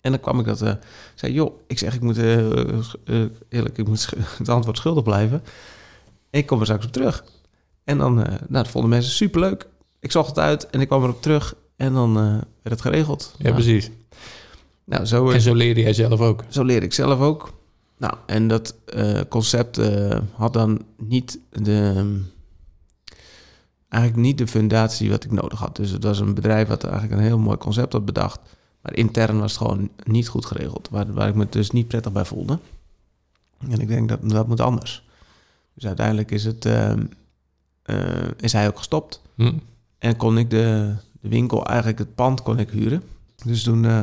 En 0.00 0.10
dan 0.10 0.20
kwam 0.20 0.40
ik 0.40 0.46
dat, 0.46 0.62
eh 0.62 0.74
zei, 1.14 1.32
joh, 1.32 1.60
ik 1.66 1.78
zeg, 1.78 1.94
ik 1.94 2.00
moet 2.00 2.16
eerlijk, 3.48 3.78
ik 3.78 3.86
moet 3.86 4.08
het 4.38 4.48
antwoord 4.48 4.76
schuldig 4.76 5.04
blijven. 5.04 5.42
Ik 6.30 6.46
kom 6.46 6.58
er 6.58 6.64
straks 6.64 6.86
op 6.86 6.92
terug. 6.92 7.24
En 7.84 7.98
dan, 7.98 8.24
eh, 8.24 8.28
nou, 8.28 8.40
dat 8.48 8.68
vonden 8.68 8.90
mensen 8.90 9.12
superleuk. 9.12 9.68
Ik 10.00 10.10
zocht 10.10 10.28
het 10.28 10.38
uit 10.38 10.66
en 10.66 10.80
ik 10.80 10.86
kwam 10.88 11.02
erop 11.02 11.22
terug. 11.22 11.54
En 11.76 11.92
dan 11.92 12.16
eh, 12.16 12.24
werd 12.32 12.44
het 12.62 12.80
geregeld. 12.80 13.34
ja 13.36 13.42
nou, 13.42 13.54
precies. 13.54 13.90
nou, 14.84 15.04
zo, 15.04 15.30
En 15.30 15.40
zo 15.40 15.54
leerde 15.54 15.80
jij 15.80 15.92
zelf 15.92 16.20
ook. 16.20 16.44
zo 16.48 16.64
leer 16.64 16.82
ik 16.82 16.92
zelf 16.92 17.20
ook. 17.20 17.52
Nou, 18.02 18.14
en 18.26 18.48
dat 18.48 18.74
eh, 18.86 19.20
concept 19.28 19.78
eh, 19.78 20.18
had 20.32 20.52
dan 20.52 20.84
niet 20.96 21.38
de... 21.50 22.20
Eigenlijk 23.88 24.22
niet 24.22 24.38
de 24.38 24.46
fundatie 24.46 25.10
wat 25.10 25.24
ik 25.24 25.30
nodig 25.30 25.58
had. 25.58 25.76
Dus 25.76 25.90
het 25.90 26.04
was 26.04 26.18
een 26.18 26.34
bedrijf 26.34 26.68
wat 26.68 26.84
eigenlijk 26.84 27.14
een 27.14 27.26
heel 27.26 27.38
mooi 27.38 27.56
concept 27.56 27.92
had 27.92 28.04
bedacht. 28.04 28.40
Maar 28.80 28.96
intern 28.96 29.38
was 29.38 29.52
het 29.52 29.60
gewoon 29.60 29.90
niet 30.04 30.28
goed 30.28 30.46
geregeld. 30.46 30.88
Waar, 30.90 31.12
waar 31.12 31.28
ik 31.28 31.34
me 31.34 31.46
dus 31.50 31.70
niet 31.70 31.88
prettig 31.88 32.12
bij 32.12 32.24
voelde. 32.24 32.58
En 33.68 33.80
ik 33.80 33.88
denk 33.88 34.08
dat 34.08 34.30
dat 34.30 34.48
moet 34.48 34.60
anders. 34.60 35.04
Dus 35.74 35.86
uiteindelijk 35.86 36.30
is, 36.30 36.44
het, 36.44 36.64
ehm, 36.64 36.98
eh, 36.98 37.04
is 38.36 38.52
hij 38.52 38.66
ook 38.66 38.76
gestopt. 38.76 39.22
Hm. 39.34 39.52
En 39.98 40.16
kon 40.16 40.38
ik 40.38 40.50
de, 40.50 40.94
de 41.20 41.28
winkel, 41.28 41.66
eigenlijk 41.66 41.98
het 41.98 42.14
pand, 42.14 42.42
kon 42.42 42.58
ik 42.58 42.70
huren. 42.70 43.02
Dus 43.44 43.62
toen 43.62 43.84
eh, 43.84 44.00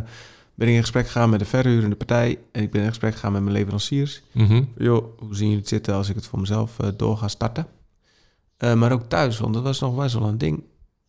ben 0.59 0.67
ik 0.67 0.73
in 0.73 0.81
gesprek 0.81 1.05
gegaan 1.05 1.29
met 1.29 1.39
de 1.39 1.45
verhurende 1.45 1.95
partij. 1.95 2.39
En 2.51 2.63
ik 2.63 2.71
ben 2.71 2.81
in 2.81 2.87
gesprek 2.87 3.13
gegaan 3.13 3.31
met 3.31 3.41
mijn 3.41 3.55
leveranciers. 3.55 4.21
Mhm. 4.31 4.63
Joh, 4.77 5.19
hoe 5.19 5.35
zien 5.35 5.45
jullie 5.45 5.59
het 5.59 5.67
zitten 5.67 5.93
als 5.93 6.09
ik 6.09 6.15
het 6.15 6.25
voor 6.25 6.39
mezelf 6.39 6.79
eh, 6.79 6.87
door 6.97 7.17
ga 7.17 7.27
starten? 7.27 7.67
Eh, 8.57 8.73
maar 8.73 8.91
ook 8.91 9.09
thuis, 9.09 9.39
want 9.39 9.53
dat 9.53 9.63
was 9.63 9.79
nog 9.79 9.95
best 9.95 10.13
wel 10.13 10.27
een 10.27 10.37
ding. 10.37 10.63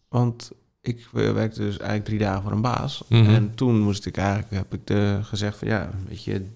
Want 0.08 0.50
ik 0.80 1.08
eh, 1.14 1.32
werkte 1.32 1.60
dus 1.60 1.76
eigenlijk 1.76 2.04
drie 2.04 2.18
dagen 2.18 2.42
voor 2.42 2.52
een 2.52 2.60
baas. 2.60 3.02
Mhm. 3.08 3.28
En 3.28 3.54
toen 3.54 3.80
moest 3.80 4.06
ik 4.06 4.16
eigenlijk, 4.16 4.50
heb 4.50 4.74
ik 4.74 4.86
de, 4.86 5.18
gezegd 5.22 5.58
van 5.58 5.68
ja, 5.68 5.90
weet 6.08 6.24
je, 6.24 6.46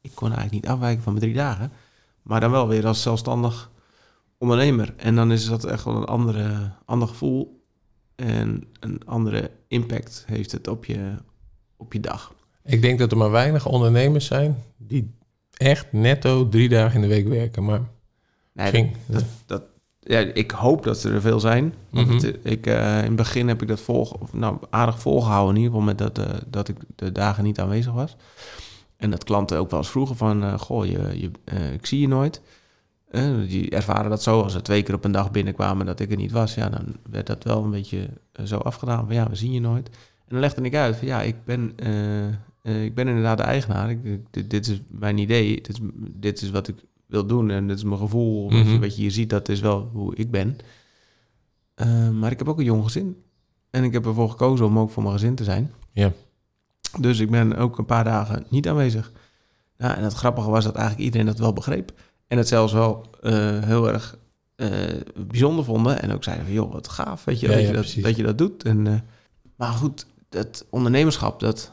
ik 0.00 0.10
kon 0.14 0.32
eigenlijk 0.32 0.62
niet 0.62 0.72
afwijken 0.72 1.02
van 1.02 1.12
mijn 1.12 1.24
drie 1.24 1.36
dagen. 1.36 1.72
Maar 2.22 2.40
dan 2.40 2.50
wel 2.50 2.68
weer 2.68 2.86
als 2.86 3.02
zelfstandig 3.02 3.70
ondernemer. 4.40 4.94
En 4.96 5.14
dan 5.14 5.32
is 5.32 5.46
dat 5.46 5.64
echt 5.64 5.84
wel 5.84 5.96
een 5.96 6.04
andere, 6.04 6.70
ander 6.84 7.08
gevoel. 7.08 7.62
En 8.16 8.64
een 8.80 9.00
andere 9.06 9.50
impact 9.68 10.24
heeft 10.26 10.52
het 10.52 10.68
op 10.68 10.84
je, 10.84 11.14
op 11.76 11.92
je 11.92 12.00
dag. 12.00 12.32
Ik 12.64 12.82
denk 12.82 12.98
dat 12.98 13.10
er 13.10 13.16
maar 13.18 13.30
weinig 13.30 13.66
ondernemers 13.66 14.26
zijn 14.26 14.62
die 14.76 15.10
echt 15.56 15.92
netto 15.92 16.48
drie 16.48 16.68
dagen 16.68 16.94
in 16.94 17.00
de 17.08 17.14
week 17.14 17.28
werken. 17.28 17.64
Maar 17.64 17.80
Nee, 18.52 18.70
ging, 18.70 18.96
dat, 19.06 19.24
dat, 19.46 19.62
ja, 20.00 20.18
ik 20.18 20.50
hoop 20.50 20.82
dat 20.82 21.02
er 21.02 21.20
veel 21.20 21.40
zijn. 21.40 21.74
Want 21.90 22.06
Mhm. 22.06 22.16
het- 22.16 22.38
ik, 22.42 22.66
eh, 22.66 22.98
in 22.98 23.04
het 23.04 23.16
begin 23.16 23.48
heb 23.48 23.62
ik 23.62 23.68
dat 23.68 23.80
volg, 23.80 24.12
of, 24.14 24.32
nou, 24.32 24.56
aardig 24.70 25.00
volgehouden. 25.00 25.54
In 25.56 25.60
ieder 25.62 25.70
geval 25.78 25.86
met 25.94 25.98
dat, 25.98 26.18
eh, 26.18 26.38
dat 26.46 26.68
ik 26.68 26.76
de 26.96 27.12
dagen 27.12 27.44
niet 27.44 27.60
aanwezig 27.60 27.92
was. 27.92 28.16
En 28.96 29.10
dat 29.10 29.24
klanten 29.24 29.58
ook 29.58 29.70
wel 29.70 29.78
eens 29.80 29.90
vroegen 29.90 30.16
van... 30.16 30.42
eh, 30.42 30.58
goh, 30.58 30.86
je, 30.86 31.20
je, 31.20 31.30
ik 31.72 31.86
zie 31.86 32.00
je 32.00 32.08
nooit. 32.08 32.40
Die 33.46 33.70
ervaren 33.70 34.10
dat 34.10 34.22
zo. 34.22 34.40
Als 34.42 34.52
ze 34.52 34.62
twee 34.62 34.82
keer 34.82 34.94
op 34.94 35.04
een 35.04 35.12
dag 35.12 35.30
binnenkwamen 35.30 35.86
dat 35.86 36.00
ik 36.00 36.10
er 36.10 36.16
niet 36.16 36.32
was... 36.32 36.54
ja, 36.54 36.68
dan 36.68 36.96
werd 37.10 37.26
dat 37.26 37.44
wel 37.44 37.64
een 37.64 37.70
beetje 37.70 38.08
eh, 38.32 38.44
zo 38.44 38.56
afgedaan. 38.56 39.06
Van 39.06 39.14
ja, 39.14 39.28
we 39.28 39.34
zien 39.36 39.52
je 39.52 39.60
nooit. 39.60 39.88
En 39.88 40.26
dan 40.28 40.38
legde 40.40 40.62
ik 40.62 40.74
uit 40.74 40.96
van 40.96 41.06
ja, 41.06 41.22
ik 41.22 41.44
ben... 41.44 41.72
eh, 41.76 42.26
eh, 42.62 42.84
ik 42.84 42.94
ben 42.94 43.08
inderdaad 43.08 43.36
de 43.38 43.42
eigenaar. 43.44 43.90
Ik, 43.90 43.98
dit, 44.30 44.50
dit 44.50 44.66
is 44.68 44.80
mijn 44.90 45.18
idee. 45.18 45.54
Dit 45.54 45.68
is, 45.68 45.78
dit 45.94 46.42
is 46.42 46.50
wat 46.50 46.68
ik 46.68 46.84
wil 47.06 47.26
doen. 47.26 47.50
En 47.50 47.66
dit 47.66 47.76
is 47.76 47.84
mijn 47.84 47.98
gevoel. 48.00 48.50
Wat, 48.50 48.58
je, 48.58 48.64
Mhm. 48.64 48.80
wat 48.80 48.94
je 48.96 49.02
hier 49.02 49.10
ziet, 49.10 49.30
dat 49.30 49.48
is 49.48 49.60
wel 49.60 49.90
hoe 49.92 50.16
ik 50.16 50.30
ben. 50.30 50.56
Maar 52.18 52.30
ik 52.30 52.38
heb 52.38 52.48
ook 52.48 52.58
een 52.58 52.64
jong 52.64 52.84
gezin. 52.84 53.22
En 53.70 53.84
ik 53.84 53.92
heb 53.92 54.06
ervoor 54.06 54.30
gekozen 54.30 54.66
om 54.66 54.78
ook 54.78 54.90
voor 54.90 55.02
mijn 55.02 55.14
gezin 55.14 55.34
te 55.34 55.44
zijn. 55.44 55.72
Ja. 55.92 56.12
Dus 57.00 57.18
ik 57.18 57.30
ben 57.30 57.56
ook 57.56 57.78
een 57.78 57.84
paar 57.84 58.04
dagen 58.04 58.44
niet 58.48 58.68
aanwezig. 58.68 59.12
Nou, 59.76 59.96
en 59.96 60.02
het 60.04 60.12
grappige 60.12 60.50
was 60.50 60.64
dat 60.64 60.74
eigenlijk 60.74 61.04
iedereen 61.04 61.26
dat 61.26 61.38
wel 61.38 61.52
begreep. 61.52 61.92
En 62.30 62.38
het 62.38 62.48
zelfs 62.48 62.72
wel 62.72 63.06
eh, 63.22 63.62
heel 63.62 63.88
erg 63.88 64.18
eh, 64.56 64.68
bijzonder 65.26 65.64
vonden. 65.64 66.02
En 66.02 66.12
ook 66.12 66.24
zeiden 66.24 66.44
van, 66.46 66.54
joh, 66.54 66.72
wat 66.72 66.88
gaaf, 66.88 67.24
weet 67.24 67.40
je, 67.40 67.46
Ja, 67.48 67.52
dat, 67.52 67.62
ja, 67.62 67.68
je 67.68 67.74
dat, 67.74 68.02
dat 68.02 68.16
je 68.16 68.22
dat 68.22 68.38
doet. 68.38 68.62
En, 68.62 68.86
eh, 68.86 68.94
maar 69.56 69.72
goed, 69.72 70.06
het 70.30 70.66
ondernemerschap, 70.70 71.40
dat, 71.40 71.72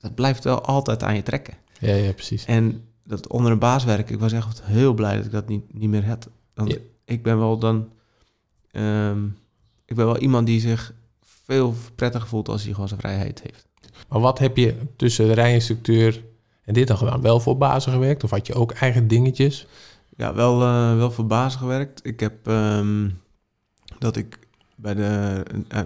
dat 0.00 0.14
blijft 0.14 0.44
wel 0.44 0.60
altijd 0.60 1.02
aan 1.02 1.14
je 1.16 1.22
trekken. 1.22 1.54
ja, 1.80 1.94
ja, 1.94 2.12
precies. 2.12 2.44
En 2.44 2.84
dat 3.04 3.28
onder 3.28 3.52
een 3.52 3.58
baas 3.58 3.84
werken, 3.84 4.14
ik 4.14 4.20
was 4.20 4.32
echt 4.32 4.62
heel 4.62 4.94
blij 4.94 5.16
dat 5.16 5.24
ik 5.24 5.30
dat 5.30 5.48
niet, 5.48 5.74
niet 5.74 5.88
meer 5.88 6.06
had. 6.06 6.28
Want 6.54 6.70
Ja. 6.70 6.78
ik 7.04 7.22
ben 7.22 7.38
wel 7.38 7.58
dan... 7.58 7.88
ehm, 8.70 9.24
ik 9.84 9.96
ben 9.96 10.06
wel 10.06 10.18
iemand 10.18 10.46
die 10.46 10.60
zich 10.60 10.94
veel 11.44 11.74
prettiger 11.94 12.28
voelt 12.28 12.48
als 12.48 12.62
hij 12.62 12.72
gewoon 12.72 12.88
zijn 12.88 13.00
vrijheid 13.00 13.42
heeft. 13.42 13.66
Maar 14.08 14.20
wat 14.20 14.38
heb 14.38 14.56
je 14.56 14.74
tussen 14.96 15.26
de 15.26 15.32
rijinstructeur 15.32 16.22
en 16.64 16.74
dit 16.74 16.86
dan 16.88 16.96
gedaan? 16.96 17.20
Wel 17.20 17.40
voor 17.40 17.56
bazen 17.56 17.92
gewerkt? 17.92 18.24
Of 18.24 18.30
had 18.30 18.46
je 18.46 18.54
ook 18.54 18.72
eigen 18.72 19.08
dingetjes? 19.08 19.66
Ja, 20.16 20.34
wel, 20.34 20.62
eh, 20.62 20.96
wel 20.96 21.10
voor 21.10 21.26
bazen 21.26 21.58
gewerkt. 21.60 22.06
Ik 22.06 22.20
heb 22.20 22.46
ehm, 22.48 23.08
dat 23.98 24.16
ik 24.16 24.38
bij 24.76 24.94
de, 24.94 25.42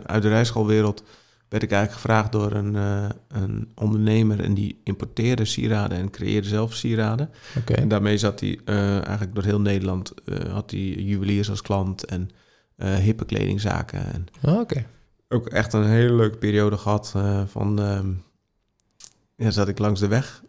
uit 0.07 0.23
de 0.23 0.29
rijschoolwereld 0.29 1.03
werd 1.49 1.63
ik 1.63 1.71
eigenlijk 1.73 2.03
gevraagd 2.03 2.33
door 2.33 2.53
een, 2.53 2.77
eh, 2.77 3.09
een 3.29 3.73
ondernemer 3.75 4.41
en 4.45 4.55
die 4.55 4.81
importeerde 4.85 5.45
sieraden 5.45 5.99
en 5.99 6.11
creëerde 6.11 6.49
zelf 6.49 6.75
sieraden. 6.75 7.31
Oké. 7.59 7.73
En 7.73 7.89
daarmee 7.89 8.19
zat 8.19 8.41
hij 8.41 8.61
eh, 8.65 8.93
eigenlijk 8.95 9.35
door 9.35 9.45
heel 9.45 9.61
Nederland, 9.61 10.13
eh, 10.25 10.53
had 10.53 10.71
hij 10.71 10.81
juweliers 10.81 11.51
als 11.51 11.63
klant 11.63 12.05
en 12.05 12.31
eh 12.77 12.95
hippe 12.95 13.25
kledingzaken. 13.25 14.13
En 14.13 14.27
Ah, 14.43 14.61
Oké. 14.61 14.87
ook 15.29 15.47
echt 15.47 15.73
een 15.73 15.85
hele 15.87 16.13
leuke 16.15 16.39
periode 16.39 16.77
gehad 16.77 17.13
eh, 17.17 17.43
van, 17.47 17.81
ehm, 17.81 18.13
ja, 19.37 19.51
zat 19.51 19.69
ik 19.69 19.79
langs 19.79 20.01
de 20.01 20.09
weg 20.09 20.43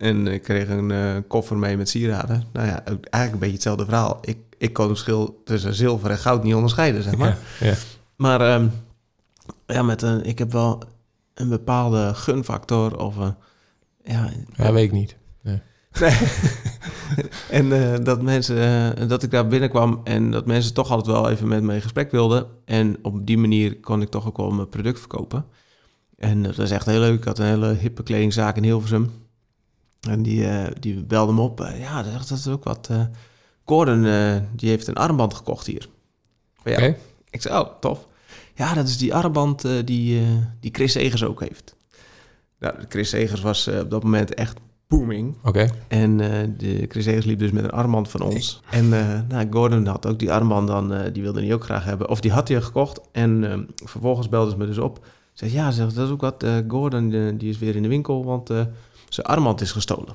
en 0.00 0.26
ik 0.26 0.42
kreeg 0.42 0.68
een 0.68 0.90
eh, 0.90 1.16
koffer 1.28 1.56
mee 1.56 1.76
met 1.76 1.88
sieraden. 1.88 2.44
Nou 2.52 2.66
ja, 2.66 2.84
eigenlijk 2.84 3.32
een 3.32 3.38
beetje 3.38 3.52
hetzelfde 3.54 3.84
verhaal. 3.84 4.18
Ik, 4.20 4.38
ik 4.58 4.72
kon 4.72 4.88
het 4.88 4.98
verschil 4.98 5.42
tussen 5.44 5.74
zilver 5.74 6.10
en 6.10 6.18
goud 6.18 6.42
niet 6.42 6.54
onderscheiden, 6.54 7.02
zeg 7.02 7.16
maar. 7.16 7.38
Ja, 7.60 7.66
ja. 7.66 7.74
Maar 8.16 8.40
ehm, 8.40 8.68
ja, 9.66 9.82
met 9.82 10.02
een, 10.02 10.24
ik 10.24 10.38
heb 10.38 10.52
wel 10.52 10.82
een 11.34 11.48
bepaalde 11.48 12.14
gunfactor 12.14 12.98
of 12.98 13.16
een, 13.16 13.34
ja, 14.04 14.30
ja, 14.56 14.72
weet 14.72 14.84
ik 14.84 14.92
niet. 14.92 15.16
Nee. 15.42 15.60
en 17.58 17.72
eh, 17.72 18.04
dat 18.04 18.22
mensen, 18.22 18.96
eh, 18.96 19.08
dat 19.08 19.22
ik 19.22 19.30
daar 19.30 19.46
binnenkwam 19.48 20.00
en 20.04 20.30
dat 20.30 20.46
mensen 20.46 20.74
toch 20.74 20.90
altijd 20.90 21.16
wel 21.16 21.30
even 21.30 21.48
met 21.48 21.62
me 21.62 21.74
in 21.74 21.82
gesprek 21.82 22.10
wilden. 22.10 22.46
En 22.64 22.96
op 23.02 23.26
die 23.26 23.38
manier 23.38 23.80
kon 23.80 24.02
ik 24.02 24.08
toch 24.08 24.26
ook 24.26 24.36
wel 24.36 24.50
mijn 24.50 24.68
product 24.68 24.98
verkopen. 24.98 25.44
En 26.16 26.42
dat 26.42 26.58
is 26.58 26.70
echt 26.70 26.86
heel 26.86 27.00
leuk. 27.00 27.18
Ik 27.18 27.24
had 27.24 27.38
een 27.38 27.46
hele 27.46 27.74
hippe 27.74 28.02
kledingzaak 28.02 28.56
in 28.56 28.62
Hilversum. 28.62 29.10
En 30.08 30.22
die, 30.22 30.46
eh, 30.48 30.66
die 30.80 31.04
belde 31.04 31.32
me 31.32 31.40
op. 31.40 31.60
eh, 31.60 31.80
ja, 31.80 32.02
dat 32.02 32.20
is, 32.20 32.26
dat 32.26 32.38
is 32.38 32.48
ook 32.48 32.64
wat. 32.64 32.88
eh 32.90 33.02
Gordon, 33.64 34.02
die 34.56 34.68
heeft 34.68 34.86
een 34.86 34.94
armband 34.94 35.34
gekocht 35.34 35.66
hier. 35.66 35.88
Oké. 36.60 36.96
Ik 37.30 37.42
zei, 37.42 37.60
oh, 37.60 37.68
tof. 37.80 38.06
Ja, 38.54 38.74
dat 38.74 38.88
is 38.88 38.98
die 38.98 39.14
armband 39.14 39.62
die, 39.84 40.22
die 40.60 40.70
Chris 40.72 40.92
Segers 40.92 41.24
ook 41.24 41.40
heeft. 41.40 41.76
Nou, 42.58 42.74
Chris 42.88 43.08
Segers 43.08 43.40
was 43.40 43.68
op 43.68 43.90
dat 43.90 44.02
moment 44.02 44.34
echt 44.34 44.58
booming. 44.88 45.36
Oké. 45.44 45.68
En 45.88 46.16
de 46.56 46.84
Chris 46.88 47.04
Segers 47.04 47.24
liep 47.24 47.38
dus 47.38 47.50
met 47.50 47.64
een 47.64 47.70
armband 47.70 48.10
van 48.10 48.20
ons. 48.20 48.60
En 48.70 48.88
nou, 49.28 49.46
Gordon 49.50 49.86
had 49.86 50.06
ook 50.06 50.18
die 50.18 50.32
armband 50.32 50.68
dan, 50.68 50.94
die 51.12 51.22
wilde 51.22 51.40
hij 51.40 51.54
ook 51.54 51.64
graag 51.64 51.84
hebben. 51.84 52.08
Of 52.08 52.20
die 52.20 52.32
had 52.32 52.48
hij 52.48 52.60
gekocht. 52.62 53.00
En 53.12 53.66
vervolgens 53.84 54.28
belde 54.28 54.50
ze 54.50 54.56
me 54.56 54.66
dus 54.66 54.78
op. 54.78 55.06
Zei, 55.32 55.52
ja, 55.52 55.70
zeg, 55.70 55.92
dat 55.92 56.06
is 56.06 56.12
ook 56.12 56.20
wat. 56.20 56.44
Gordon, 56.68 57.36
die 57.38 57.50
is 57.50 57.58
weer 57.58 57.76
in 57.76 57.82
de 57.82 57.88
winkel, 57.88 58.24
want 58.24 58.50
zijn 59.14 59.26
armband 59.26 59.60
is 59.60 59.72
gestolen. 59.72 60.14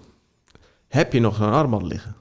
Heb 0.88 1.14
je 1.14 1.20
nog 1.20 1.36
zo'n 1.36 1.52
armband 1.52 1.84
liggen? 1.84 2.16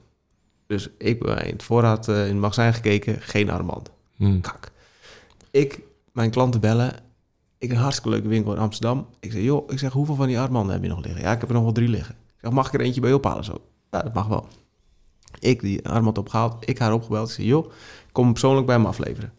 Dus 0.67 0.89
ik 0.97 1.19
ben 1.19 1.45
in 1.45 1.53
het 1.53 1.63
voorraad 1.63 2.07
eh, 2.07 2.21
in 2.21 2.31
het 2.31 2.39
magazijn 2.39 2.73
gekeken, 2.73 3.21
geen 3.21 3.49
armband. 3.49 3.91
Hm. 4.15 4.39
Kak. 4.39 4.71
Ik, 5.51 5.79
mijn 6.11 6.29
klanten 6.29 6.61
bellen. 6.61 6.93
Ik 7.57 7.71
een 7.71 7.77
hartstikke 7.77 8.09
leuke 8.09 8.27
winkel 8.27 8.53
in 8.53 8.59
Amsterdam. 8.59 9.07
Ik 9.19 9.31
zeg, 9.31 9.41
joh, 9.41 9.71
ik 9.71 9.79
zeg, 9.79 9.91
hoeveel 9.91 10.15
van 10.15 10.27
die 10.27 10.39
armbanden 10.39 10.73
heb 10.73 10.83
je 10.83 10.89
nog 10.89 11.03
liggen? 11.03 11.21
Ja, 11.21 11.31
ik 11.31 11.39
heb 11.39 11.49
er 11.49 11.55
nog 11.55 11.63
wel 11.63 11.71
drie 11.71 11.89
liggen. 11.89 12.15
Ik 12.15 12.41
zeg, 12.41 12.51
mag 12.51 12.67
ik 12.67 12.73
er 12.73 12.81
eentje 12.81 13.01
bij 13.01 13.09
je 13.09 13.15
ophalen 13.15 13.43
zo? 13.43 13.61
Ja, 13.91 14.01
dat 14.01 14.13
mag 14.13 14.27
wel. 14.27 14.47
Ik 15.39 15.61
die 15.61 15.87
armband 15.87 16.17
opgehaald, 16.17 16.69
ik 16.69 16.79
haar 16.79 16.93
opgebeld. 16.93 17.29
Ik 17.29 17.35
zeg, 17.35 17.45
joh, 17.45 17.71
kom 18.11 18.31
persoonlijk 18.31 18.65
bij 18.65 18.79
me 18.79 18.87
afleveren. 18.87 19.33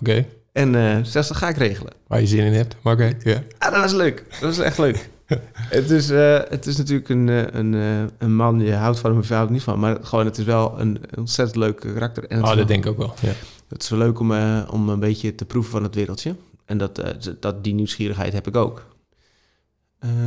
Oké. 0.00 0.26
En 0.52 0.74
eh 0.74 0.94
zegt 1.04 1.26
ze, 1.26 1.32
dat 1.32 1.36
ga 1.36 1.48
ik 1.48 1.56
regelen. 1.56 1.92
Waar 2.06 2.20
je 2.20 2.26
zin 2.26 2.44
in 2.44 2.52
hebt. 2.52 2.76
Maar 2.82 2.92
oké. 2.92 3.16
Ja. 3.22 3.42
Ah, 3.58 3.72
dat 3.72 3.80
was 3.80 3.92
leuk. 3.92 4.24
Dat 4.30 4.40
was 4.40 4.58
echt 4.58 4.78
leuk. 4.78 5.10
het, 5.78 5.90
is, 5.90 6.10
eh, 6.10 6.38
het 6.48 6.66
is 6.66 6.76
natuurlijk 6.76 7.08
een, 7.08 7.28
eh, 7.28 7.42
een, 7.52 7.74
eh, 7.74 8.02
een 8.18 8.34
man, 8.36 8.60
je 8.60 8.74
houdt 8.74 8.98
van 8.98 9.10
hem 9.10 9.18
of 9.18 9.28
je 9.28 9.34
houdt 9.34 9.50
niet 9.50 9.62
van. 9.62 9.78
Maar 9.78 9.96
gewoon, 10.02 10.24
het 10.24 10.38
is 10.38 10.44
wel 10.44 10.80
een 10.80 11.00
ontzettend 11.18 11.56
leuk 11.58 11.76
karakter. 11.76 12.24
En 12.26 12.38
Oh, 12.40 12.46
dat 12.46 12.54
wel- 12.54 12.66
denk 12.66 12.84
ik 12.84 12.90
ook 12.90 12.98
wel. 12.98 13.14
Ja. 13.20 13.32
Het 13.68 13.82
is 13.82 13.88
wel 13.88 13.98
leuk 13.98 14.18
om, 14.20 14.32
om 14.70 14.88
een 14.88 15.00
beetje 15.00 15.34
te 15.34 15.44
proeven 15.44 15.70
van 15.70 15.82
het 15.82 15.94
wereldje. 15.94 16.34
En 16.64 16.78
dat, 16.78 17.02
dat, 17.40 17.64
die 17.64 17.74
nieuwsgierigheid 17.74 18.32
heb 18.32 18.46
ik 18.46 18.56
ook. 18.56 18.86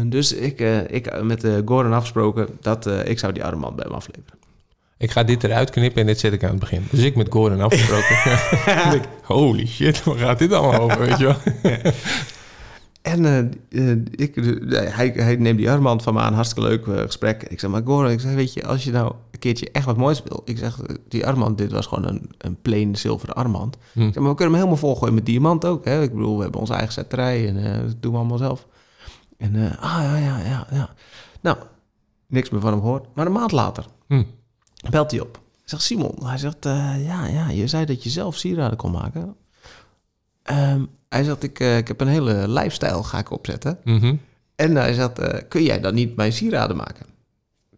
Dus 0.05 0.33
ik, 0.33 0.59
ik 0.89 1.23
met 1.23 1.47
Gordon 1.65 1.93
afgesproken 1.93 2.47
dat 2.61 2.85
ik 3.05 3.19
zou 3.19 3.33
die 3.33 3.43
armband 3.43 3.75
bij 3.75 3.85
hem 3.87 3.95
afleveren. 3.95 4.39
Ik 4.97 5.11
ga 5.11 5.23
dit 5.23 5.43
eruit 5.43 5.69
knippen 5.69 6.01
en 6.01 6.07
dit 6.07 6.19
zet 6.19 6.33
ik 6.33 6.43
aan 6.43 6.49
het 6.49 6.59
begin. 6.59 6.87
Dus 6.91 6.99
ik 7.03 7.15
met 7.15 7.27
Gordon 7.31 7.61
afgesproken. 7.61 8.15
Ik 9.01 9.03
Holy 9.23 9.67
shit, 9.67 10.03
waar 10.03 10.17
gaat 10.17 10.39
dit 10.39 10.53
allemaal 10.53 10.81
over, 10.81 10.99
weet 10.99 11.17
je 11.17 11.25
wel? 11.25 11.37
En 13.09 13.25
eh, 13.25 13.91
eh, 13.91 13.97
ik, 14.11 14.35
hij, 14.71 15.07
hij 15.15 15.35
neemt 15.35 15.57
die 15.57 15.71
armband 15.71 16.03
van 16.03 16.13
me 16.13 16.19
aan, 16.19 16.33
hartstikke 16.33 16.69
leuk 16.69 16.87
eh, 16.87 17.01
gesprek. 17.01 17.43
Ik 17.43 17.59
zeg, 17.59 17.69
maar 17.69 17.81
Gordon, 17.85 18.11
ik 18.11 18.19
zeg, 18.19 18.33
weet 18.33 18.53
je, 18.53 18.65
als 18.65 18.83
je 18.83 18.91
nou 18.91 19.13
een 19.31 19.39
keertje 19.39 19.71
echt 19.71 19.85
wat 19.85 19.97
moois 19.97 20.23
wil. 20.23 20.41
Ik 20.45 20.57
zeg, 20.57 20.79
die 21.07 21.27
armband, 21.27 21.57
dit 21.57 21.71
was 21.71 21.85
gewoon 21.85 22.07
een, 22.07 22.29
een 22.37 22.61
plain 22.61 22.95
zilveren 22.95 23.35
armband. 23.35 23.77
Hm. 23.93 24.01
Ik 24.01 24.13
zeg, 24.13 24.21
maar 24.21 24.31
we 24.31 24.35
kunnen 24.35 24.53
hem 24.55 24.63
helemaal 24.63 24.89
volgooien 24.89 25.13
met 25.13 25.25
diamant 25.25 25.65
ook. 25.65 25.85
Hè? 25.85 26.01
Ik 26.01 26.13
bedoel, 26.13 26.35
we 26.35 26.41
hebben 26.41 26.59
onze 26.59 26.73
eigen 26.73 26.93
zetterij 26.93 27.47
en 27.47 27.83
dat 27.85 27.95
doen 28.01 28.11
we 28.11 28.17
allemaal 28.17 28.37
zelf. 28.37 28.67
En, 29.37 29.55
ah 29.79 29.99
ja, 30.01 30.17
ja, 30.17 30.39
ja, 30.39 30.67
ja. 30.71 30.89
Nou, 31.41 31.57
niks 32.27 32.49
meer 32.49 32.61
van 32.61 32.71
hem 32.71 32.81
gehoord. 32.81 33.05
Maar 33.13 33.25
een 33.25 33.31
maand 33.31 33.51
later 33.51 33.85
Hm. 34.07 34.23
belt 34.89 35.11
hij 35.11 35.19
op. 35.19 35.37
Ik 35.37 35.69
zeg, 35.69 35.81
Simon, 35.81 36.15
hij 36.23 36.37
zegt, 36.37 36.63
ja, 36.63 37.25
ja, 37.25 37.49
je 37.49 37.67
zei 37.67 37.85
dat 37.85 38.03
je 38.03 38.09
zelf 38.09 38.35
sieraden 38.37 38.77
kon 38.77 38.91
maken. 38.91 39.35
Ehm, 40.43 40.83
hij 41.09 41.23
zegt, 41.23 41.43
ik, 41.43 41.59
eh, 41.59 41.77
ik 41.77 41.87
heb 41.87 42.01
een 42.01 42.07
hele 42.07 42.47
lifestyle 42.47 43.03
ga 43.03 43.17
ik 43.19 43.31
opzetten. 43.31 43.77
Mhm. 43.83 44.15
En 44.55 44.75
hij 44.75 44.93
zegt, 44.93 45.19
eh, 45.19 45.39
kun 45.49 45.63
jij 45.63 45.79
dan 45.79 45.93
niet 45.93 46.15
mijn 46.15 46.33
sieraden 46.33 46.75
maken? 46.75 47.05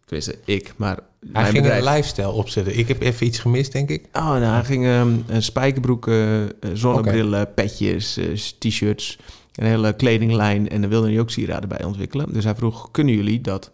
Tenminste, 0.06 0.38
ik, 0.46 0.74
maar 0.76 0.96
Hij 0.96 1.30
mijn 1.32 1.46
ging 1.46 1.64
bedrijf. 1.64 1.86
een 1.86 1.94
lifestyle 1.94 2.32
opzetten. 2.32 2.78
Ik 2.78 2.88
heb 2.88 3.02
even 3.02 3.26
iets 3.26 3.40
gemist, 3.40 3.72
denk 3.72 3.90
ik. 3.90 4.06
Oh, 4.14 4.26
nou, 4.30 4.44
hij 4.44 4.64
ging 4.64 4.86
ehm, 4.86 5.14
eh, 5.28 5.40
spijkerbroeken, 5.40 6.52
eh, 6.60 6.70
zonnebrillen, 6.74 7.54
petjes, 7.54 8.20
t-shirts, 8.60 9.20
een 9.56 9.66
hele 9.66 9.94
kledinglijn. 9.94 10.70
En 10.70 10.82
daar 10.82 10.90
wilde 10.90 11.08
hij 11.10 11.20
ook 11.20 11.30
sieraden 11.30 11.70
bij 11.70 11.84
ontwikkelen. 11.84 12.34
Dus 12.34 12.44
hij 12.44 12.56
vroeg, 12.56 12.92
kunnen 12.92 13.16
jullie 13.16 13.42
dat 13.42 13.72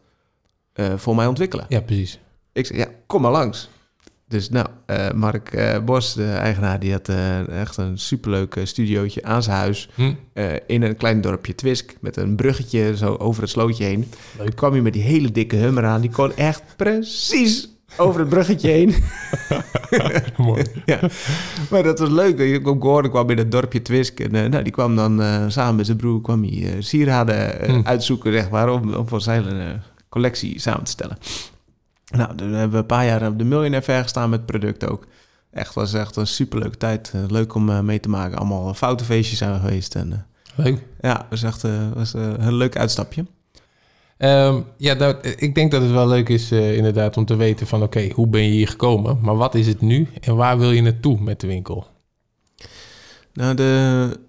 voor 0.95 1.15
mij 1.15 1.27
ontwikkelen? 1.27 1.65
Ja, 1.69 1.81
precies. 1.81 2.19
Ik 2.53 2.65
zei, 2.65 2.79
ja, 2.79 2.87
kom 3.07 3.21
maar 3.21 3.31
langs. 3.31 3.69
Dus 4.29 4.49
nou, 4.49 4.67
eh, 4.85 5.11
Mark 5.11 5.53
eh, 5.53 5.79
Bos, 5.79 6.13
de 6.13 6.31
eigenaar, 6.31 6.79
die 6.79 6.91
had 6.91 7.09
eh, 7.09 7.61
echt 7.61 7.77
een 7.77 7.97
superleuk 7.97 8.59
studiootje 8.63 9.23
aan 9.23 9.43
zijn 9.43 9.57
huis. 9.57 9.89
Hm. 9.95 10.13
in 10.67 10.81
een 10.81 10.97
klein 10.97 11.21
dorpje 11.21 11.55
Twisk, 11.55 11.95
met 12.01 12.17
een 12.17 12.35
bruggetje 12.35 12.97
zo 12.97 13.15
over 13.15 13.41
het 13.41 13.51
slootje 13.51 13.83
heen. 13.83 14.11
Leuk. 14.37 14.55
kwam 14.55 14.71
hij 14.71 14.81
met 14.81 14.93
die 14.93 15.01
hele 15.01 15.31
dikke 15.31 15.55
hummer 15.55 15.85
aan. 15.85 16.01
Die 16.01 16.09
kon 16.09 16.35
echt 16.35 16.63
precies 16.75 17.69
over 17.97 18.19
het 18.19 18.29
bruggetje 18.29 18.69
heen. 18.69 18.95
Mooi. 20.37 20.63
ja. 20.85 20.99
Maar 21.69 21.83
dat 21.83 21.99
was 21.99 22.09
leuk. 22.09 22.39
Ik 22.39 22.65
Gordon 22.65 23.11
kwam 23.11 23.29
in 23.29 23.37
het 23.37 23.51
dorpje 23.51 23.81
Twisk. 23.81 24.19
En 24.19 24.49
nou, 24.49 24.63
die 24.63 24.73
kwam 24.73 24.95
dan 24.95 25.21
samen 25.51 25.75
met 25.75 25.85
zijn 25.85 25.97
broer 25.97 26.21
kwam 26.21 26.43
hij, 26.43 26.81
sieraden 26.81 27.65
Hm. 27.65 27.81
uitzoeken, 27.83 28.33
zeg 28.33 28.49
maar, 28.49 28.69
om, 28.69 28.93
om 28.93 29.07
voor 29.07 29.21
zijn 29.21 29.81
collectie 30.09 30.59
samen 30.59 30.83
te 30.83 30.91
stellen. 30.91 31.17
Nou, 32.15 32.35
toen 32.35 32.51
hebben 32.51 32.71
we 32.71 32.77
een 32.77 32.85
paar 32.85 33.05
jaar 33.05 33.27
op 33.27 33.37
de 33.37 33.43
Millionaire 33.43 33.85
Fair 33.85 34.01
gestaan 34.01 34.29
met 34.29 34.45
product 34.45 34.89
ook. 34.89 35.07
Echt, 35.51 35.73
was 35.73 35.93
echt 35.93 36.15
een 36.15 36.27
superleuke 36.27 36.77
tijd. 36.77 37.11
Eh, 37.13 37.21
leuk 37.27 37.53
om 37.53 37.69
eh, 37.69 37.79
mee 37.79 37.99
te 37.99 38.09
maken. 38.09 38.37
Allemaal 38.37 38.73
foutenfeestjes 38.73 39.37
zijn 39.37 39.53
we 39.53 39.59
geweest. 39.59 39.95
En 39.95 40.13
eh, 40.13 40.65
Leuk. 40.65 40.83
ja, 41.01 41.27
was 41.29 41.43
echt 41.43 41.61
was, 41.93 42.13
een 42.13 42.53
leuk 42.53 42.77
uitstapje. 42.77 43.25
Ehm, 44.17 44.61
ja, 44.77 44.95
dat, 44.95 45.25
ik 45.25 45.55
denk 45.55 45.71
dat 45.71 45.81
het 45.81 45.91
wel 45.91 46.07
leuk 46.07 46.29
is 46.29 46.51
inderdaad 46.51 47.17
om 47.17 47.25
te 47.25 47.35
weten 47.35 47.67
van... 47.67 47.83
oké, 47.83 48.09
hoe 48.13 48.27
ben 48.27 48.43
je 48.43 48.51
hier 48.51 48.67
gekomen? 48.67 49.19
Maar 49.21 49.35
wat 49.35 49.55
is 49.55 49.67
het 49.67 49.81
nu 49.81 50.07
en 50.21 50.35
waar 50.35 50.57
wil 50.57 50.71
je 50.71 50.81
naartoe 50.81 51.19
met 51.19 51.39
de 51.39 51.47
winkel? 51.47 51.87
Nou, 53.33 53.55
de, 53.55 54.19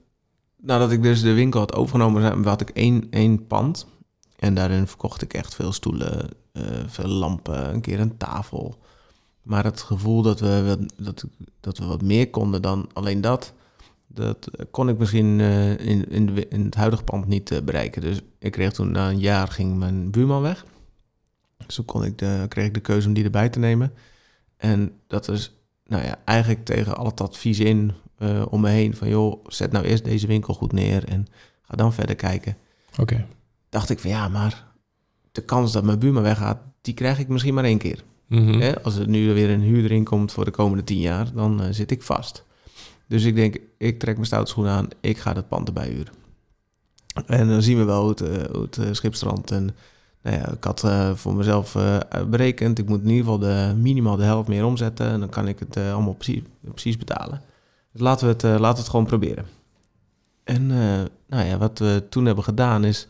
nadat 0.57 0.93
ik 0.93 1.03
dus 1.03 1.23
de 1.23 1.33
winkel 1.33 1.61
had 1.61 1.75
overgenomen, 1.75 2.45
had 2.45 2.61
ik 2.61 2.71
één, 2.71 3.07
één 3.11 3.47
pand. 3.47 3.87
En 4.39 4.55
daarin 4.55 4.87
verkocht 4.87 5.23
ik 5.23 5.35
echt 5.35 5.55
veel 5.55 5.73
stoelen, 5.73 6.29
veel 6.87 7.09
lampen, 7.09 7.75
een 7.75 7.81
keer 7.81 8.01
een 8.01 8.17
tafel. 8.17 8.79
Maar 9.43 9.65
het 9.65 9.81
gevoel 9.83 10.23
dat 10.23 10.41
we, 10.41 10.65
wat- 10.67 10.93
dat, 11.07 11.25
dat 11.61 11.79
we 11.79 11.85
wat 11.85 12.03
meer 12.03 12.31
konden 12.31 12.63
dan 12.63 12.89
alleen 12.93 13.21
dat, 13.21 13.53
dat 14.07 14.49
kon 14.71 14.89
ik 14.89 14.99
misschien 14.99 15.41
eh, 15.41 15.71
in, 15.71 16.09
in, 16.11 16.27
de, 16.35 16.49
in 16.49 16.65
het 16.65 16.75
huidige 16.75 17.03
pand 17.05 17.27
niet 17.27 17.51
eh, 17.51 17.63
bereiken. 17.63 18.03
Dus 18.03 18.21
ik 18.39 18.53
kreeg 18.53 18.73
toen 18.73 18.91
na 18.91 19.09
een 19.09 19.19
jaar 19.19 19.49
ging 19.49 19.77
mijn 19.79 20.11
buurman 20.11 20.43
weg. 20.43 20.65
Dus 21.67 21.75
toen 21.75 21.85
kon 21.85 22.05
ik 22.05 22.19
de, 22.19 22.47
kreeg 22.49 22.67
ik 22.67 22.75
de 22.75 22.81
keuze 22.81 23.09
om 23.09 23.15
die 23.15 23.25
erbij 23.25 23.49
te 23.49 23.59
nemen. 23.59 23.93
En 24.57 24.93
dat 25.07 25.29
is 25.29 25.53
nou 25.87 26.05
ja, 26.05 26.17
eigenlijk 26.25 26.65
tegen 26.65 26.97
al 26.97 27.05
het 27.07 27.21
advies 27.21 27.59
in 27.59 27.93
eh, 28.19 28.45
om 28.51 28.61
me 28.61 28.69
heen. 28.69 28.97
Van 28.97 29.09
joh, 29.09 29.45
zet 29.47 29.73
nou 29.73 29.85
eerst 29.85 30.05
deze 30.05 30.27
winkel 30.27 30.55
goed 30.55 30.73
neer 30.73 31.05
en 31.09 31.27
ga 31.63 31.77
dan 31.77 31.93
verder 31.93 32.17
kijken. 32.17 32.57
Oké. 32.99 33.27
Dacht 33.69 33.91
ik 33.91 33.99
van 33.99 34.11
ja, 34.11 34.29
maar 34.29 34.67
de 35.39 35.45
kans 35.45 35.73
dat 35.73 35.85
mijn 35.85 35.99
buurman 35.99 36.23
weggaat, 36.23 36.59
die 36.81 36.95
krijg 36.95 37.19
ik 37.19 37.29
misschien 37.29 37.55
maar 37.55 37.65
één 37.65 37.79
keer. 37.79 38.05
Mhm. 38.27 38.75
Als 38.83 38.97
er 38.97 39.09
nu 39.09 39.35
weer 39.35 39.51
een 39.51 39.61
huurder 39.61 39.91
in 39.91 40.05
komt 40.05 40.33
voor 40.33 40.45
de 40.45 40.51
komende 40.51 40.85
tien 40.85 41.01
jaar, 41.01 41.33
dan 41.35 41.63
eh, 41.63 41.69
zit 41.71 41.91
ik 41.91 42.03
vast. 42.03 42.45
Dus 43.07 43.25
ik 43.25 43.35
denk, 43.35 43.57
ik 43.79 43.99
trek 43.99 44.15
mijn 44.15 44.27
stoute 44.27 44.51
schoenen 44.51 44.73
aan, 44.73 44.89
ik 45.01 45.19
ga 45.19 45.33
dat 45.33 45.49
pand 45.49 45.67
erbij 45.67 45.89
huren. 45.89 46.13
En 47.27 47.49
dan 47.49 47.63
zien 47.63 47.79
we 47.79 47.85
wel 47.85 48.01
hoe 48.01 48.11
het, 48.11 48.21
eh, 48.21 48.51
hoe 48.53 48.63
het 48.63 48.79
eh, 48.79 48.87
schipstrand. 48.93 49.51
En 49.51 49.77
nou 50.23 50.37
ja, 50.37 50.53
ik 50.53 50.65
had 50.65 50.87
voor 51.15 51.35
mezelf 51.35 51.77
berekend, 52.31 52.79
ik 52.79 52.89
moet 52.89 53.03
in 53.03 53.09
ieder 53.09 53.25
geval 53.25 53.39
de, 53.39 53.75
minimaal 53.77 54.17
de 54.17 54.23
helft 54.23 54.49
meer 54.49 54.65
omzetten. 54.65 55.07
En 55.07 55.21
dan 55.21 55.29
kan 55.29 55.49
ik 55.49 55.59
het 55.59 55.77
allemaal 55.77 56.15
precies, 56.15 56.43
precies 56.61 56.97
betalen. 56.97 57.43
Dus 57.93 58.01
laten 58.01 58.27
we 58.27 58.33
het, 58.33 58.43
laten 58.43 58.75
we 58.75 58.81
het 58.81 58.89
gewoon 58.89 59.07
proberen. 59.07 59.47
En 60.45 60.67
nou 61.27 61.47
ja, 61.47 61.59
wat 61.59 61.79
we 61.79 62.07
toen 62.11 62.25
hebben 62.25 62.45
gedaan 62.45 62.85
is 62.85 63.09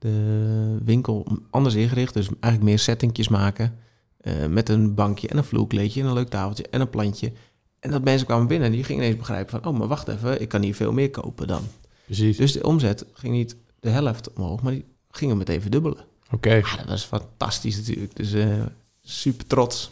de 0.00 0.78
winkel 0.84 1.26
anders 1.50 1.74
ingericht. 1.74 2.14
Dus 2.14 2.26
eigenlijk 2.26 2.62
meer 2.62 2.78
settingjes 2.78 3.28
maken. 3.28 3.78
eh, 4.20 4.46
met 4.46 4.68
een 4.68 4.94
bankje 4.94 5.28
en 5.28 5.36
een 5.36 5.44
vloerkleedje 5.44 6.00
en 6.00 6.06
een 6.06 6.12
leuk 6.12 6.28
tafeltje 6.28 6.68
en 6.70 6.80
een 6.80 6.90
plantje. 6.90 7.32
En 7.80 7.90
dat 7.90 8.02
mensen 8.04 8.26
kwamen 8.26 8.46
binnen 8.46 8.66
en 8.68 8.74
die 8.74 8.84
gingen 8.84 9.02
ineens 9.02 9.18
begrijpen 9.18 9.60
van... 9.62 9.72
oh, 9.72 9.78
maar 9.78 9.88
wacht 9.88 10.08
even, 10.08 10.40
ik 10.40 10.48
kan 10.48 10.62
hier 10.62 10.74
veel 10.74 10.92
meer 10.92 11.10
kopen 11.10 11.46
dan. 11.46 11.62
Precies. 12.04 12.36
Dus 12.36 12.52
de 12.52 12.62
omzet 12.62 13.04
ging 13.12 13.34
niet 13.34 13.56
de 13.80 13.88
helft 13.88 14.32
omhoog, 14.32 14.62
maar 14.62 14.72
die 14.72 14.84
gingen 15.10 15.36
meteen 15.36 15.60
verdubbelen. 15.60 16.04
Oké. 16.30 16.60
Dat 16.76 16.86
was 16.86 17.04
fantastisch 17.04 17.76
natuurlijk. 17.76 18.16
Dus 18.16 18.32
eh, 18.32 18.62
super 19.02 19.46
trots. 19.46 19.90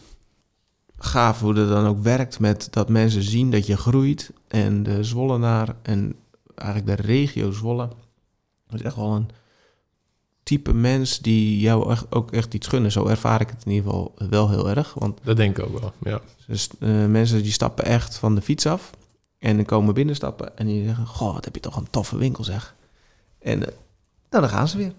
Gaaf 0.96 1.40
hoe 1.40 1.54
dat 1.54 1.68
dan 1.68 1.86
ook 1.86 2.02
werkt 2.02 2.40
met 2.40 2.68
dat 2.70 2.88
mensen 2.88 3.22
zien 3.22 3.50
dat 3.50 3.66
je 3.66 3.76
groeit. 3.76 4.32
En 4.48 4.82
de 4.82 5.04
Zwollenaar 5.04 5.76
en 5.82 6.14
eigenlijk 6.54 6.96
de 6.96 7.06
regio 7.06 7.50
Zwolle... 7.50 7.88
dat 8.66 8.80
is 8.80 8.82
echt 8.82 8.96
wel 8.96 9.14
een 9.14 9.28
type 10.48 10.74
mens 10.74 11.18
die 11.18 11.60
jou 11.60 11.90
echt, 11.90 12.06
ook 12.10 12.32
echt 12.32 12.54
iets 12.54 12.66
gunnen. 12.66 12.92
Zo 12.92 13.06
ervaar 13.06 13.40
ik 13.40 13.48
het 13.48 13.64
in 13.64 13.72
ieder 13.72 13.90
geval 13.90 14.14
wel 14.30 14.50
heel 14.50 14.70
erg. 14.70 14.94
Want 14.94 15.18
Dat 15.22 15.36
denk 15.36 15.58
ik 15.58 15.64
ook 15.64 15.80
wel, 15.80 15.92
ja. 16.02 16.20
dus, 16.46 16.68
eh, 16.80 16.88
mensen 17.06 17.42
die 17.42 17.52
stappen 17.52 17.84
echt 17.84 18.16
van 18.16 18.34
de 18.34 18.40
fiets 18.40 18.66
af 18.66 18.90
en 19.38 19.56
dan 19.56 19.64
komen 19.64 19.94
binnenstappen 19.94 20.56
en 20.56 20.66
die 20.66 20.84
zeggen: 20.84 21.06
Goh, 21.06 21.34
wat 21.34 21.44
heb 21.44 21.54
je 21.54 21.60
toch 21.60 21.76
een 21.76 21.90
toffe 21.90 22.16
winkel, 22.16 22.44
zeg. 22.44 22.74
En 23.38 23.66
eh, 23.66 23.72
nou, 24.30 24.42
dan 24.42 24.48
gaan 24.48 24.68
ze 24.68 24.76
weer. 24.76 24.92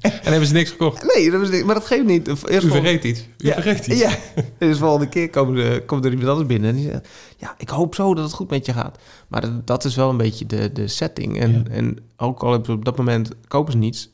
En 0.00 0.10
hebben 0.22 0.46
ze 0.46 0.52
niks 0.52 0.70
gekocht? 0.70 1.14
Nee, 1.14 1.30
dat 1.30 1.64
maar 1.64 1.74
dat 1.74 1.86
geeft 1.86 2.04
niet. 2.04 2.28
Eerst 2.48 2.66
U 2.66 2.70
vergeet 2.70 3.04
iets. 3.04 3.20
U 3.20 3.46
Ja, 3.46 3.52
vergeet 3.52 3.86
iets. 3.86 4.00
Ja, 4.00 4.10
dus 4.58 4.78
de 4.78 4.84
volgende 4.84 5.08
keer 5.08 5.30
komen 5.30 5.64
er, 5.64 5.82
komt 5.82 6.04
er 6.04 6.10
iemand 6.10 6.28
anders 6.28 6.46
binnen 6.48 6.70
en 6.70 6.76
die 6.76 6.84
zegt: 6.90 7.08
Ja, 7.36 7.54
ik 7.58 7.68
hoop 7.68 7.94
zo 7.94 8.14
dat 8.14 8.24
het 8.24 8.32
goed 8.32 8.50
met 8.50 8.66
je 8.66 8.72
gaat. 8.72 8.98
Maar 9.28 9.40
dat, 9.40 9.66
dat 9.66 9.84
is 9.84 9.96
wel 9.96 10.10
een 10.10 10.16
beetje 10.16 10.46
de, 10.46 10.72
de 10.72 10.88
setting. 10.88 11.40
En, 11.40 11.52
Ja. 11.52 11.70
en 11.70 11.96
ook 12.16 12.42
al 12.42 12.50
hebben 12.50 12.66
ze 12.66 12.72
op 12.72 12.84
dat 12.84 12.96
moment 12.96 13.30
kopen 13.48 13.72
ze 13.72 13.78
niets, 13.78 14.10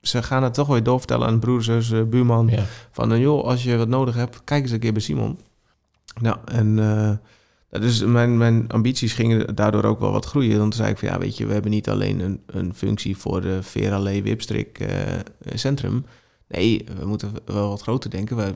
ze 0.00 0.22
gaan 0.22 0.42
het 0.42 0.54
toch 0.54 0.66
weer 0.66 0.82
doorvertellen 0.82 1.26
aan 1.26 1.38
broer, 1.38 1.62
zus, 1.62 1.88
buurman. 2.08 2.48
Ja. 2.48 2.64
Van, 2.90 3.20
joh, 3.20 3.44
als 3.44 3.62
je 3.62 3.76
wat 3.76 3.88
nodig 3.88 4.14
hebt, 4.14 4.44
kijk 4.44 4.62
eens 4.62 4.70
een 4.72 4.78
keer 4.78 4.92
bij 4.92 5.02
Simon. 5.02 5.38
Nou, 6.20 6.36
en 6.44 6.78
eh, 6.78 7.10
dus 7.70 8.04
mijn, 8.04 8.36
mijn 8.36 8.68
ambities 8.68 9.12
gingen 9.12 9.54
daardoor 9.54 9.84
ook 9.84 10.00
wel 10.00 10.12
wat 10.12 10.24
groeien. 10.24 10.58
Dan 10.58 10.72
zei 10.72 10.90
ik 10.90 10.98
van, 10.98 11.08
ja, 11.08 11.18
weet 11.18 11.36
je, 11.36 11.46
we 11.46 11.52
hebben 11.52 11.70
niet 11.70 11.88
alleen 11.88 12.20
een, 12.20 12.42
een 12.46 12.74
functie 12.74 13.16
voor 13.16 13.40
de 13.40 13.62
Verallee 13.62 14.22
Wipstrik 14.22 14.78
eh, 14.78 15.18
Centrum. 15.54 16.04
Nee, 16.48 16.84
we 16.98 17.06
moeten 17.06 17.32
wel 17.44 17.68
wat 17.68 17.82
groter 17.82 18.10
denken. 18.10 18.36
We, 18.36 18.54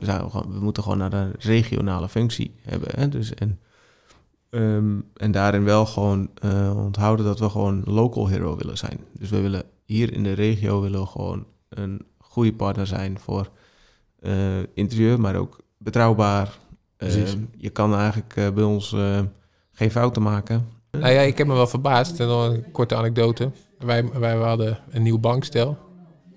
we 0.48 0.60
moeten 0.60 0.82
gewoon 0.82 0.98
naar 0.98 1.12
een 1.12 1.32
regionale 1.38 2.08
functie 2.08 2.54
hebben. 2.62 2.88
Hè? 2.94 3.08
Dus, 3.08 3.34
en, 3.34 3.60
ehm, 4.50 5.00
en 5.16 5.30
daarin 5.30 5.64
wel 5.64 5.86
gewoon 5.86 6.30
eh, 6.34 6.84
onthouden 6.84 7.26
dat 7.26 7.38
we 7.38 7.50
gewoon 7.50 7.82
local 7.84 8.28
hero 8.28 8.56
willen 8.56 8.78
zijn. 8.78 9.00
Dus 9.12 9.30
we 9.30 9.40
willen 9.40 9.64
hier 9.84 10.12
in 10.12 10.22
de 10.22 10.32
regio 10.32 10.80
willen 10.80 11.06
gewoon 11.06 11.46
een 11.68 12.06
goede 12.18 12.52
partner 12.52 12.86
zijn 12.86 13.18
voor 13.18 13.50
eh, 14.20 14.58
interieur, 14.74 15.20
maar 15.20 15.36
ook 15.36 15.58
betrouwbaar. 15.78 16.58
Precies. 17.02 17.32
Eh, 17.32 17.38
je 17.56 17.70
kan 17.70 17.94
eigenlijk 17.94 18.36
eh, 18.36 18.50
bij 18.50 18.64
ons 18.64 18.92
eh, 18.92 19.20
geen 19.72 19.90
fouten 19.90 20.22
maken. 20.22 20.68
Nou 20.90 21.12
ja, 21.12 21.20
ik 21.20 21.38
heb 21.38 21.46
me 21.46 21.54
wel 21.54 21.66
verbaasd. 21.66 22.20
En 22.20 22.26
dan 22.26 22.52
een 22.52 22.70
korte 22.72 22.94
anekdote. 22.94 23.50
Wij, 23.78 24.08
wij 24.12 24.34
hadden 24.36 24.78
een 24.90 25.02
nieuw 25.02 25.18
bankstel. 25.18 25.78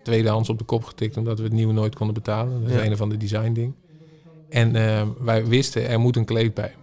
Tweedehands 0.03 0.49
op 0.49 0.57
de 0.57 0.63
kop 0.63 0.83
getikt, 0.83 1.17
omdat 1.17 1.37
we 1.37 1.43
het 1.43 1.53
nieuwe 1.53 1.73
nooit 1.73 1.95
konden 1.95 2.13
betalen. 2.15 2.61
Dat 2.61 2.69
is 2.69 2.75
Ja. 2.75 2.85
een 2.85 2.97
van 2.97 3.09
de 3.09 3.17
design 3.17 3.53
ding. 3.53 3.73
En 4.49 4.75
eh, 4.75 5.07
wij 5.19 5.45
wisten, 5.45 5.87
er 5.87 5.99
moet 5.99 6.15
een 6.15 6.25
kleed 6.25 6.53
bij. 6.53 6.75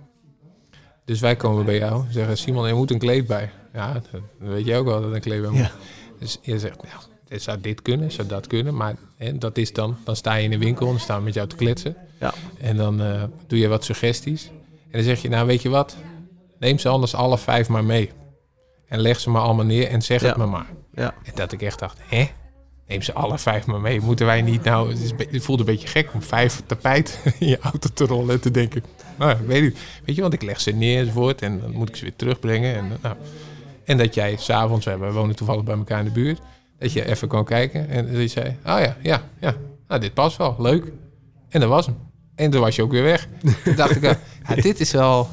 Dus 1.04 1.20
wij 1.20 1.36
komen 1.36 1.64
bij 1.64 1.78
jou 1.78 2.06
en 2.06 2.12
zeggen, 2.12 2.38
Simon, 2.38 2.66
er 2.66 2.76
moet 2.76 2.90
een 2.90 2.98
kleed 2.98 3.26
bij. 3.26 3.50
Ja, 3.72 3.92
dat 3.92 4.08
weet 4.38 4.66
je 4.66 4.76
ook 4.76 4.86
wel 4.86 5.00
dat 5.02 5.12
een 5.12 5.20
kleed 5.20 5.40
bij 5.40 5.50
moet. 5.50 5.58
Ja. 5.58 5.70
Dus 6.18 6.38
je 6.42 6.58
zegt, 6.58 6.82
nou, 6.82 6.94
dit 7.28 7.42
zou 7.42 7.60
dit 7.60 7.82
kunnen, 7.82 8.10
zou 8.12 8.28
dat 8.28 8.46
kunnen. 8.46 8.74
Maar 8.74 8.94
hè, 9.16 9.38
dat 9.38 9.58
is 9.58 9.72
dan, 9.72 9.96
dan 10.04 10.16
sta 10.16 10.34
je 10.34 10.44
in 10.44 10.50
de 10.50 10.58
winkel 10.58 10.86
en 10.86 10.92
dan 10.92 11.00
staan 11.00 11.18
we 11.18 11.24
met 11.24 11.34
jou 11.34 11.48
te 11.48 11.56
kletsen. 11.56 11.96
Ja. 12.22 12.34
En 12.60 12.76
dan 12.76 13.02
eh, 13.02 13.22
doe 13.46 13.58
je 13.58 13.68
wat 13.68 13.84
suggesties. 13.84 14.46
En 14.46 14.90
dan 14.90 15.02
zeg 15.02 15.22
je, 15.22 15.28
nou 15.28 15.46
weet 15.46 15.62
je 15.62 15.68
wat, 15.68 15.96
neem 16.58 16.78
ze 16.78 16.88
anders 16.88 17.14
alle 17.14 17.38
vijf 17.38 17.68
maar 17.68 17.84
mee. 17.84 18.10
En 18.88 19.00
leg 19.00 19.20
ze 19.20 19.30
maar 19.30 19.42
allemaal 19.42 19.64
neer 19.64 19.88
en 19.88 20.02
zeg 20.02 20.20
Ja. 20.20 20.28
het 20.28 20.36
me 20.36 20.46
maar. 20.46 20.66
Ja. 20.94 21.14
En 21.24 21.32
dat 21.34 21.52
ik 21.52 21.62
echt 21.62 21.78
dacht, 21.78 21.98
hè? 22.04 22.28
Neem 22.86 23.02
ze 23.02 23.12
alle 23.12 23.38
vijf 23.38 23.66
maar 23.66 23.80
mee. 23.80 24.00
Moeten 24.00 24.26
wij 24.26 24.42
niet 24.42 24.62
nou... 24.64 24.88
Het, 24.90 24.98
is, 24.98 25.10
het 25.30 25.42
voelt 25.44 25.58
een 25.60 25.64
beetje 25.64 25.88
gek 25.88 26.14
om 26.14 26.22
vijf 26.22 26.62
tapijt 26.66 27.20
in 27.38 27.46
je 27.48 27.58
auto 27.60 27.88
te 27.94 28.04
rollen 28.04 28.34
en 28.34 28.40
te 28.40 28.50
denken... 28.50 28.84
Nou, 29.18 29.30
ik 29.30 29.46
weet 29.46 29.62
niet. 29.62 29.78
Weet 30.04 30.16
je, 30.16 30.22
want 30.22 30.34
ik 30.34 30.42
leg 30.42 30.60
ze 30.60 30.70
neer 30.70 30.98
enzovoort 30.98 31.42
en 31.42 31.60
dan 31.60 31.72
moet 31.72 31.88
ik 31.88 31.96
ze 31.96 32.02
weer 32.02 32.16
terugbrengen. 32.16 32.76
En, 32.76 32.98
nou, 33.02 33.16
en 33.84 33.98
dat 33.98 34.14
jij 34.14 34.36
s'avonds, 34.36 34.86
we 34.86 35.12
wonen 35.12 35.36
toevallig 35.36 35.64
bij 35.64 35.76
elkaar 35.76 35.98
in 35.98 36.04
de 36.04 36.10
buurt... 36.10 36.40
Dat 36.78 36.92
je 36.92 37.06
even 37.06 37.28
kon 37.28 37.44
kijken 37.44 37.88
en 37.88 38.06
dat 38.06 38.16
je 38.20 38.26
zei... 38.28 38.46
Oh 38.48 38.80
ja, 38.80 38.96
ja, 39.02 39.22
ja. 39.40 39.54
Nou, 39.88 40.00
dit 40.00 40.14
past 40.14 40.36
wel. 40.36 40.56
Leuk. 40.58 40.92
En 41.48 41.60
dat 41.60 41.68
was 41.68 41.86
hem. 41.86 41.96
En 42.34 42.50
toen 42.50 42.60
was 42.60 42.76
je 42.76 42.82
ook 42.82 42.90
weer 42.90 43.02
weg. 43.02 43.28
Toen 43.64 43.76
dacht 43.76 43.96
ik, 43.96 44.02
ja, 44.48 44.54
dit 44.54 44.80
is 44.80 44.92
wel... 44.92 45.28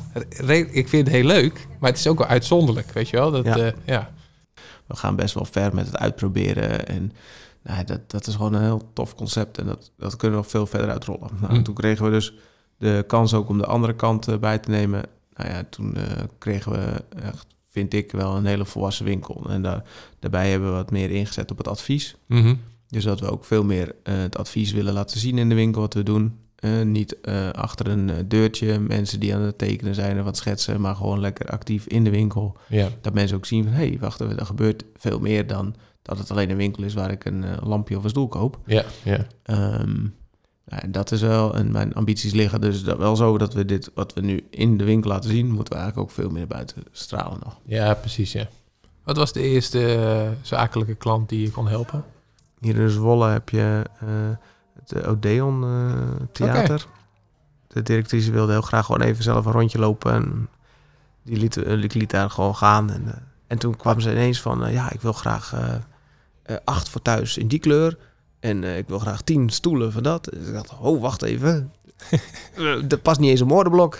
Ik 0.72 0.88
vind 0.88 1.08
het 1.08 1.16
heel 1.16 1.26
leuk, 1.26 1.68
maar 1.80 1.90
het 1.90 2.00
is 2.00 2.08
ook 2.08 2.18
wel 2.18 2.28
uitzonderlijk, 2.28 2.92
weet 2.92 3.10
je 3.10 3.18
wel? 3.18 3.32
Dat, 3.32 3.46
Ja. 3.46 3.58
ja. 3.58 3.74
ja. 3.86 4.12
we 4.88 4.96
gaan 4.96 5.16
best 5.16 5.34
wel 5.34 5.46
ver 5.46 5.76
met 5.76 5.86
het 5.86 5.98
uitproberen. 5.98 6.88
En 6.88 7.12
nou, 7.64 7.84
dat, 7.84 8.12
dat 8.12 8.28
is 8.28 8.36
gewoon 8.36 8.54
een 8.54 8.64
heel 8.64 8.90
tof 8.94 9.16
concept. 9.16 9.58
En 9.58 9.66
dat, 9.66 9.92
dat 9.98 10.16
kunnen 10.16 10.38
we 10.38 10.44
nog 10.44 10.52
veel 10.52 10.66
verder 10.66 10.90
uitrollen. 10.90 11.30
Nou, 11.42 11.54
Hm. 11.54 11.64
Toen 11.64 11.76
kregen 11.76 12.06
we 12.06 12.12
dus 12.12 12.34
de 12.78 13.04
kans 13.08 13.34
ook 13.34 13.50
om 13.50 13.58
de 13.58 13.66
andere 13.66 13.96
kant 13.96 14.28
eh, 14.28 14.38
bij 14.38 14.58
te 14.58 14.70
nemen. 14.70 15.04
Nou 15.34 15.50
ja, 15.50 15.64
toen 15.70 15.96
eh, 15.96 16.04
kregen 16.38 16.72
we 16.72 17.04
echt, 17.24 17.46
vind 17.70 17.94
ik, 17.94 18.12
wel 18.12 18.36
een 18.36 18.46
hele 18.46 18.66
volwassen 18.66 19.06
winkel. 19.06 19.50
En 19.50 19.62
daar, 19.62 19.84
daarbij 20.20 20.50
hebben 20.50 20.70
we 20.70 20.76
wat 20.76 20.92
meer 20.92 21.12
ingezet 21.12 21.52
op 21.52 21.58
het 21.58 21.68
advies. 21.68 22.16
Mhm. 22.26 22.56
Dus 22.88 23.04
dat 23.04 23.20
we 23.20 23.32
ook 23.32 23.46
veel 23.46 23.64
meer 23.64 23.96
eh, 24.04 24.18
het 24.18 24.38
advies 24.38 24.72
willen 24.72 24.94
laten 24.94 25.20
zien 25.20 25.38
in 25.38 25.50
de 25.50 25.56
winkel 25.56 25.82
wat 25.82 25.94
we 25.94 26.04
doen. 26.04 26.38
Eh, 26.60 26.82
niet 26.82 27.22
eh, 27.22 27.50
achter 27.50 27.88
een 27.88 28.10
eh, 28.10 28.16
deurtje 28.26 28.80
mensen 28.80 29.20
die 29.20 29.36
aan 29.36 29.42
het 29.42 29.58
tekenen 29.58 29.96
zijn 29.96 30.18
en 30.18 30.24
wat 30.24 30.38
schetsen, 30.38 30.82
maar 30.82 30.96
gewoon 30.96 31.20
lekker 31.20 31.46
actief 31.46 31.86
in 31.86 32.04
de 32.04 32.10
winkel. 32.10 32.58
ja. 32.68 32.90
Dat 33.02 33.14
mensen 33.14 33.38
ook 33.38 33.46
zien 33.46 33.64
van, 33.64 33.74
hé, 33.74 33.88
hey, 33.88 33.98
wacht 34.00 34.22
even, 34.22 34.40
er 34.40 34.46
gebeurt 34.46 34.84
veel 34.98 35.20
meer 35.20 35.48
dan 35.48 35.76
dat 36.02 36.18
het 36.18 36.32
alleen 36.32 36.50
een 36.50 36.58
winkel 36.58 36.84
is 36.84 36.94
waar 36.94 37.12
ik 37.12 37.26
een 37.26 37.46
lampje 37.64 37.98
of 37.98 38.04
een 38.04 38.10
stoel 38.10 38.28
koop. 38.28 38.60
Ja, 38.66 38.84
ja. 39.04 39.28
Ehm, 39.44 40.06
Ja, 40.66 40.82
en 40.82 40.92
dat 40.92 41.12
is 41.12 41.22
wel, 41.22 41.56
en 41.56 41.72
mijn 41.72 41.94
ambities 41.94 42.34
liggen 42.34 42.62
dus 42.62 42.84
dat 42.84 42.98
wel 42.98 43.16
zo 43.16 43.38
dat 43.38 43.54
we 43.54 43.66
dit, 43.66 43.92
wat 43.94 44.14
we 44.14 44.22
nu 44.22 44.48
in 44.50 44.78
de 44.78 44.84
winkel 44.84 45.10
laten 45.10 45.30
zien, 45.30 45.52
moeten 45.52 45.74
we 45.74 45.80
eigenlijk 45.80 46.10
ook 46.10 46.16
veel 46.16 46.30
meer 46.30 46.48
buiten 46.48 46.84
stralen 46.92 47.40
nog. 47.44 47.60
Ja, 47.66 47.94
precies, 47.94 48.32
ja. 48.32 48.48
Wat 49.04 49.18
was 49.18 49.34
de 49.34 49.42
eerste 49.42 50.34
zakelijke 50.42 50.96
klant 50.96 51.30
die 51.30 51.42
je 51.42 51.52
kon 51.52 51.68
helpen? 51.68 52.04
Hier 52.60 52.78
in 52.78 52.90
Zwolle 52.90 53.30
heb 53.30 53.50
je 53.50 53.84
eh, 54.00 54.08
het 54.90 55.06
Odeon 55.06 55.64
eh, 55.64 56.26
Theater. 56.32 56.86
De 57.68 57.82
directrice 57.82 58.32
wilde 58.32 58.52
heel 58.52 58.62
graag 58.62 58.86
gewoon 58.86 59.02
even 59.02 59.24
zelf 59.24 59.46
een 59.46 59.52
rondje 59.52 59.80
lopen. 59.80 60.14
En 60.14 60.50
die 61.24 61.38
liet, 61.38 61.58
eh, 61.58 61.84
ik 61.84 61.94
liet 61.94 62.10
daar 62.10 62.30
gewoon 62.30 62.56
gaan. 62.56 62.92
En, 62.92 63.04
eh, 63.08 63.14
en 63.48 63.58
toen 63.58 63.76
kwam 63.76 64.00
ze 64.00 64.12
ineens 64.12 64.42
van, 64.42 64.66
eh, 64.66 64.74
ja, 64.74 64.92
ik 64.92 65.02
wil 65.02 65.14
graag 65.14 65.54
eh, 65.54 65.76
eh, 66.44 66.58
acht 66.64 66.90
voor 66.90 67.02
thuis 67.02 67.38
in 67.38 67.48
die 67.48 67.60
kleur. 67.60 67.98
En 68.40 68.64
eh, 68.64 68.78
ik 68.78 68.88
wil 68.88 69.00
graag 69.00 69.22
tien 69.22 69.50
stoelen 69.50 69.92
van 69.92 70.04
dat. 70.04 70.24
Dus 70.24 70.48
ik 70.48 70.54
dacht, 70.54 70.78
oh, 70.80 71.02
wacht 71.02 71.22
even. 71.22 71.72
Eh, 72.56 72.76
dat 72.88 73.02
past 73.02 73.20
niet 73.20 73.30
eens 73.30 73.40
een 73.40 73.48
woordenblok. 73.48 73.98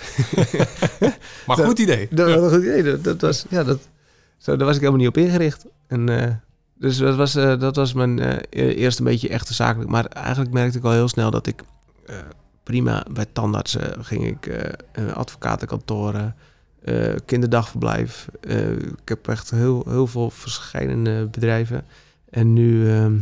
Maar 1.48 1.58
goed 1.58 1.80
idee. 1.80 2.08
Dat. 2.12 2.52
Dat, 2.84 3.04
dat 3.04 3.22
was, 3.22 3.46
ja, 3.50 3.64
dat, 3.64 3.80
zo, 4.38 4.56
daar 4.56 4.66
was 4.66 4.76
ik 4.76 4.82
helemaal 4.82 5.02
niet 5.02 5.10
op 5.10 5.18
ingericht. 5.18 5.66
En, 5.88 6.10
eh, 6.10 6.34
dus 6.80 6.98
dat 6.98 7.16
was, 7.16 7.36
eh, 7.36 7.60
dat 7.60 7.76
was 7.76 7.94
mijn 7.94 8.20
e- 8.20 8.40
eerste 8.50 9.04
beetje 9.04 9.30
echte 9.30 9.54
zakelijk. 9.54 9.90
Maar 9.90 10.06
eigenlijk 10.06 10.54
merkte 10.54 10.78
ik 10.78 10.84
al 10.84 10.92
heel 10.92 11.08
snel 11.08 11.32
dat 11.32 11.48
ik 11.48 11.64
eh, 12.06 12.16
prima 12.64 13.06
bij 13.12 13.26
tandartsen 13.34 14.06
ging 14.06 14.26
ik, 14.26 14.74
advocatenkantoren, 15.14 16.36
kinderdagverblijf. 17.26 18.28
Ik 19.02 19.10
heb 19.10 19.28
echt 19.28 19.50
heel, 19.50 19.84
heel 19.88 20.08
veel 20.08 20.30
verschillende 20.30 21.28
bedrijven. 21.32 21.86
En 22.30 22.54
nu, 22.54 22.90
ehm, 22.90 23.18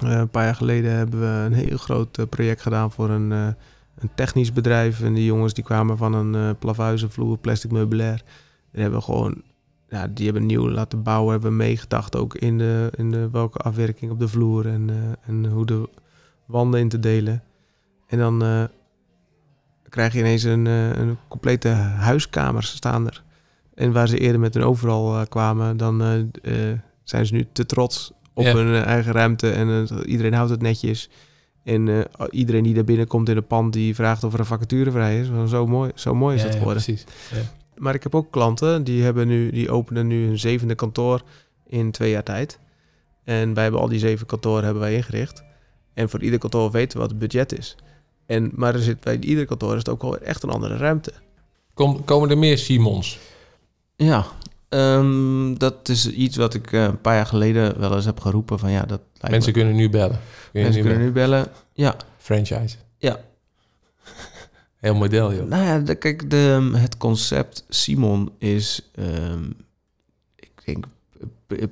eh, 0.00 0.10
een 0.10 0.30
paar 0.30 0.44
jaar 0.44 0.54
geleden, 0.54 0.92
hebben 0.92 1.20
we 1.20 1.26
een 1.26 1.52
heel 1.52 1.76
groot 1.76 2.28
project 2.28 2.62
gedaan 2.62 2.92
voor 2.92 3.10
een, 3.10 3.30
een 3.30 4.10
technisch 4.14 4.52
bedrijf. 4.52 5.00
En 5.00 5.14
die 5.14 5.24
jongens 5.24 5.54
die 5.54 5.64
kwamen 5.64 5.96
van 5.96 6.14
een 6.14 6.34
uh, 6.34 6.50
plavuizenvloer, 6.58 7.38
plastic 7.38 7.70
meubilair. 7.70 8.22
Die 8.72 8.82
hebben 8.82 9.02
gewoon, 9.02 9.42
ja, 9.92 10.06
die 10.08 10.24
hebben 10.24 10.46
nieuw 10.46 10.70
laten 10.70 11.02
bouwen, 11.02 11.32
hebben 11.32 11.56
meegedacht 11.56 12.16
ook 12.16 12.34
in, 12.34 12.58
de, 12.58 12.92
in 12.96 13.10
de, 13.10 13.28
welke 13.32 13.58
afwerking 13.58 14.10
op 14.10 14.18
de 14.18 14.28
vloer 14.28 14.66
en, 14.66 14.90
eh, 14.90 14.96
en 15.28 15.46
hoe 15.46 15.66
de 15.66 15.88
wanden 16.46 16.80
in 16.80 16.88
te 16.88 16.98
delen. 17.00 17.42
En 18.06 18.18
dan 18.18 18.42
eh, 18.42 18.64
krijg 19.88 20.12
je 20.12 20.18
ineens 20.18 20.42
een, 20.42 20.66
eh, 20.66 20.90
een 20.90 21.16
complete 21.28 21.68
huiskamer 21.68 22.62
staan 22.62 23.06
er. 23.06 23.22
En 23.74 23.92
waar 23.92 24.08
ze 24.08 24.18
eerder 24.18 24.40
met 24.40 24.54
hun 24.54 24.62
overal 24.62 25.26
kwamen, 25.26 25.76
dan 25.76 25.98
zijn 27.02 27.26
ze 27.26 27.34
nu 27.34 27.46
te 27.52 27.66
trots 27.66 28.12
op 28.34 28.44
Ja. 28.44 28.54
hun 28.54 28.84
eigen 28.84 29.12
ruimte. 29.12 29.50
En 29.50 29.88
iedereen 30.06 30.34
houdt 30.34 30.50
het 30.50 30.62
netjes. 30.62 31.10
En 31.64 32.06
iedereen 32.30 32.62
die 32.62 32.74
daar 32.74 32.84
binnenkomt 32.84 33.28
in 33.28 33.36
een 33.36 33.46
pand, 33.46 33.72
die 33.72 33.94
vraagt 33.94 34.24
of 34.24 34.32
er 34.32 34.38
een 34.38 34.44
vacature 34.44 34.90
vrij 34.90 35.20
is. 35.20 35.28
Zo 35.46 35.66
mooi, 35.66 35.90
zo 35.94 36.14
mooi 36.14 36.34
is 36.34 36.40
Ja, 36.40 36.46
het 36.46 36.54
ja, 36.56 36.60
geworden. 36.62 36.82
precies. 36.84 37.06
Maar 37.82 37.94
ik 37.94 38.02
heb 38.02 38.14
ook 38.14 38.30
klanten 38.30 38.84
die, 38.84 39.02
hebben 39.02 39.26
nu, 39.28 39.50
die 39.50 39.70
openen 39.70 40.06
nu 40.06 40.26
hun 40.26 40.38
zevende 40.38 40.74
kantoor 40.74 41.22
in 41.66 41.90
twee 41.90 42.10
jaar 42.10 42.22
tijd. 42.22 42.58
En 43.24 43.54
wij 43.54 43.62
hebben 43.62 43.80
al 43.80 43.88
die 43.88 43.98
zeven 43.98 44.26
kantoren 44.26 44.64
hebben 44.64 44.82
wij 44.82 44.94
ingericht. 44.94 45.42
En 45.94 46.08
voor 46.10 46.22
ieder 46.22 46.38
kantoor 46.38 46.70
weten 46.70 46.92
we 46.92 46.98
wat 46.98 47.10
het 47.10 47.18
budget 47.18 47.58
is. 47.58 47.76
En, 48.26 48.50
maar 48.54 48.74
er 48.74 48.80
zit 48.82 49.00
bij 49.00 49.18
ieder 49.18 49.46
kantoor 49.46 49.72
is 49.72 49.78
het 49.78 49.88
ook 49.88 50.02
wel 50.02 50.18
echt 50.18 50.42
een 50.42 50.50
andere 50.50 50.76
ruimte. 50.76 51.12
Kom, 51.74 52.04
komen 52.04 52.30
er 52.30 52.38
meer 52.38 52.58
Simons? 52.58 53.18
Ja, 53.96 54.24
ehm, 54.68 55.54
dat 55.54 55.88
is 55.88 56.10
iets 56.10 56.36
wat 56.36 56.54
ik 56.54 56.72
eh, 56.72 56.82
een 56.82 57.00
paar 57.00 57.14
jaar 57.14 57.26
geleden 57.26 57.78
wel 57.80 57.94
eens 57.94 58.04
heb 58.04 58.20
geroepen. 58.20 58.58
Van 58.58 58.70
ja, 58.70 58.80
dat 58.80 59.00
lijkt 59.12 59.30
Mensen 59.30 59.52
me- 59.52 59.58
kunnen 59.58 59.74
nu 59.76 59.90
bellen. 59.90 60.20
Kun 60.52 60.62
mensen 60.62 60.82
nu 60.82 60.88
kunnen 60.88 61.12
bellen. 61.12 61.38
nu 61.38 61.44
bellen. 61.44 61.56
Ja, 61.72 61.96
Franchise. 62.18 62.76
Ja. 62.98 63.20
Heel 64.82 64.94
model, 64.94 65.34
joh. 65.34 65.48
Nou 65.48 65.64
ja, 65.64 65.78
de- 65.78 65.94
kijk, 65.94 66.30
de, 66.30 66.70
het 66.74 66.96
concept 66.96 67.64
Simon 67.68 68.30
is, 68.38 68.90
ehm, 68.94 69.50
ik 70.36 70.50
denk, 70.64 70.84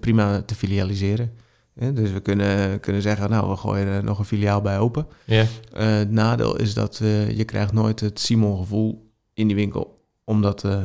prima 0.00 0.42
te 0.42 0.54
filialiseren. 0.54 1.32
Dus 1.74 2.10
we 2.12 2.20
kunnen, 2.20 2.80
kunnen 2.80 3.02
zeggen, 3.02 3.30
nou, 3.30 3.50
we 3.50 3.56
gooien 3.56 3.86
er 3.86 4.04
nog 4.04 4.18
een 4.18 4.24
filiaal 4.24 4.60
bij 4.60 4.78
open. 4.78 5.06
Ja. 5.24 5.44
Eh, 5.72 5.86
het 5.86 6.10
nadeel 6.10 6.56
is 6.56 6.74
dat 6.74 6.98
eh, 7.02 7.30
je 7.36 7.44
krijgt 7.44 7.72
nooit 7.72 8.00
het 8.00 8.20
Simon-gevoel 8.20 9.10
in 9.34 9.46
die 9.46 9.56
winkel. 9.56 10.04
Omdat 10.24 10.64
eh, 10.64 10.84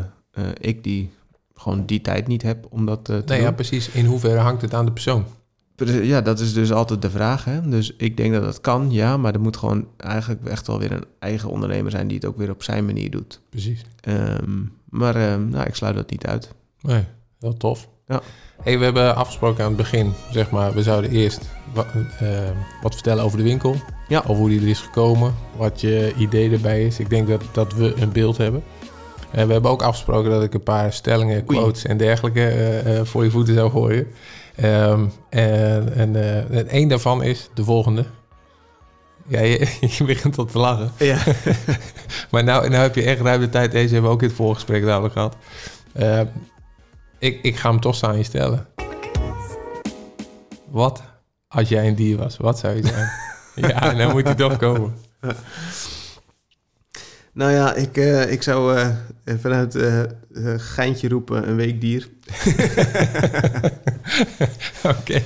ik 0.60 0.84
die, 0.84 1.10
gewoon 1.54 1.86
die 1.86 2.02
tijd 2.02 2.28
niet 2.28 2.42
heb 2.42 2.66
om 2.70 2.86
dat 2.86 2.98
eh, 3.00 3.06
te 3.06 3.12
Nee, 3.12 3.38
doen. 3.38 3.48
ja, 3.48 3.52
precies. 3.52 3.90
In 3.90 4.06
hoeverre 4.06 4.40
hangt 4.40 4.62
het 4.62 4.74
aan 4.74 4.86
de 4.86 4.92
persoon? 4.92 5.26
Ja, 5.86 6.22
dat 6.22 6.40
is 6.40 6.54
dus 6.54 6.72
altijd 6.72 7.02
de 7.02 7.10
vraag. 7.10 7.46
Hè? 7.46 7.70
Dus 7.70 7.94
ik 7.98 8.18
denk 8.18 8.34
dat 8.34 8.44
dat 8.44 8.62
kan, 8.62 8.92
ja. 8.92 9.18
Maar 9.18 9.34
er 9.34 9.40
moet 9.42 9.58
gewoon 9.58 9.88
eigenlijk 9.98 10.46
echt 10.46 10.68
wel 10.68 10.80
weer 10.80 10.92
een 10.92 11.06
eigen 11.20 11.50
ondernemer 11.50 11.92
zijn... 11.92 12.08
die 12.08 12.18
het 12.18 12.26
ook 12.26 12.38
weer 12.38 12.50
op 12.52 12.64
zijn 12.64 12.86
manier 12.86 13.12
doet. 13.12 13.42
Precies. 13.50 13.82
Ehm, 14.02 14.52
maar 14.90 15.16
ehm, 15.16 15.50
nou, 15.50 15.66
ik 15.68 15.76
sluit 15.76 15.96
dat 15.96 16.10
niet 16.12 16.26
uit. 16.26 16.52
Nee, 16.82 17.04
heel 17.40 17.58
tof. 17.58 17.88
Ja. 18.08 18.22
Hey, 18.64 18.78
we 18.80 18.84
hebben 18.84 19.16
afgesproken 19.16 19.64
aan 19.64 19.68
het 19.70 19.78
begin, 19.78 20.14
zeg 20.32 20.50
maar, 20.50 20.74
we 20.74 20.84
zouden 20.84 21.12
eerst 21.12 21.42
wa- 21.74 21.86
eh, 22.20 22.28
wat 22.82 22.94
vertellen 22.94 23.24
over 23.24 23.38
de 23.38 23.44
winkel. 23.44 23.76
Ja. 24.08 24.20
Over 24.20 24.36
hoe 24.36 24.50
die 24.50 24.62
er 24.62 24.68
is 24.68 24.80
gekomen, 24.80 25.34
wat 25.58 25.82
je 25.82 26.14
idee 26.18 26.52
erbij 26.52 26.86
is. 26.86 27.00
Ik 27.00 27.10
denk 27.10 27.28
dat, 27.28 27.42
dat 27.52 27.74
we 27.74 27.94
een 28.02 28.12
beeld 28.12 28.38
hebben. 28.38 28.64
En 29.32 29.48
we 29.48 29.54
hebben 29.54 29.72
ook 29.72 29.82
afgesproken 29.82 30.32
dat 30.32 30.44
ik 30.44 30.54
een 30.54 30.64
paar 30.64 30.94
stellingen, 30.94 31.36
Oei. 31.36 31.46
quotes 31.60 31.86
en 31.86 31.98
dergelijke 31.98 32.48
eh, 32.48 32.98
eh, 33.00 33.06
voor 33.06 33.24
je 33.24 33.30
voeten 33.32 33.54
zou 33.54 33.72
gooien. 33.72 34.08
Ehm, 34.56 35.06
en 35.30 35.96
en, 35.96 36.16
eh, 36.16 36.58
en 36.58 36.68
één 36.68 36.88
daarvan 36.88 37.24
is 37.24 37.50
de 37.54 37.64
volgende. 37.64 38.06
Ja, 39.28 39.42
je, 39.42 39.78
je 39.98 40.04
begint 40.04 40.38
al 40.38 40.46
te 40.46 40.58
lachen. 40.58 40.92
Ja. 40.98 41.18
Maar 42.32 42.44
nou, 42.44 42.70
nou 42.70 42.82
heb 42.82 42.96
je 42.96 43.04
echt 43.04 43.22
ruim 43.22 43.40
de 43.40 43.50
tijd. 43.50 43.72
Deze 43.72 43.94
hebben 43.94 44.10
we 44.10 44.16
ook 44.16 44.22
in 44.22 44.28
het 44.28 44.38
voorgesprek 44.38 44.86
dadelijk 44.86 45.14
gehad. 45.14 45.36
Eh, 45.94 46.22
ik, 47.20 47.40
ik 47.42 47.56
ga 47.56 47.70
hem 47.70 47.80
toch 47.80 48.04
aan 48.04 48.18
je 48.18 48.24
stellen. 48.24 48.68
Wat 50.70 51.02
als 51.48 51.70
jij 51.70 51.88
een 51.88 51.96
dier 51.96 52.18
was? 52.18 52.38
Wat 52.38 52.60
zou 52.60 52.76
je 52.76 52.88
zijn? 52.88 53.10
ja, 53.72 53.92
nou 53.92 54.14
moet 54.14 54.24
hij 54.24 54.36
toch 54.36 54.58
komen. 54.58 54.94
Nou 57.36 57.52
ja, 57.52 57.74
ik, 57.74 57.98
eh, 57.98 58.32
ik 58.32 58.44
zou 58.44 58.78
eh, 58.78 58.90
vanuit 59.40 59.76
eh 59.76 60.02
eh, 60.04 60.10
geintje 60.58 61.08
roepen 61.08 61.50
een 61.50 61.56
weekdier. 61.56 62.10
Oké, 64.84 65.22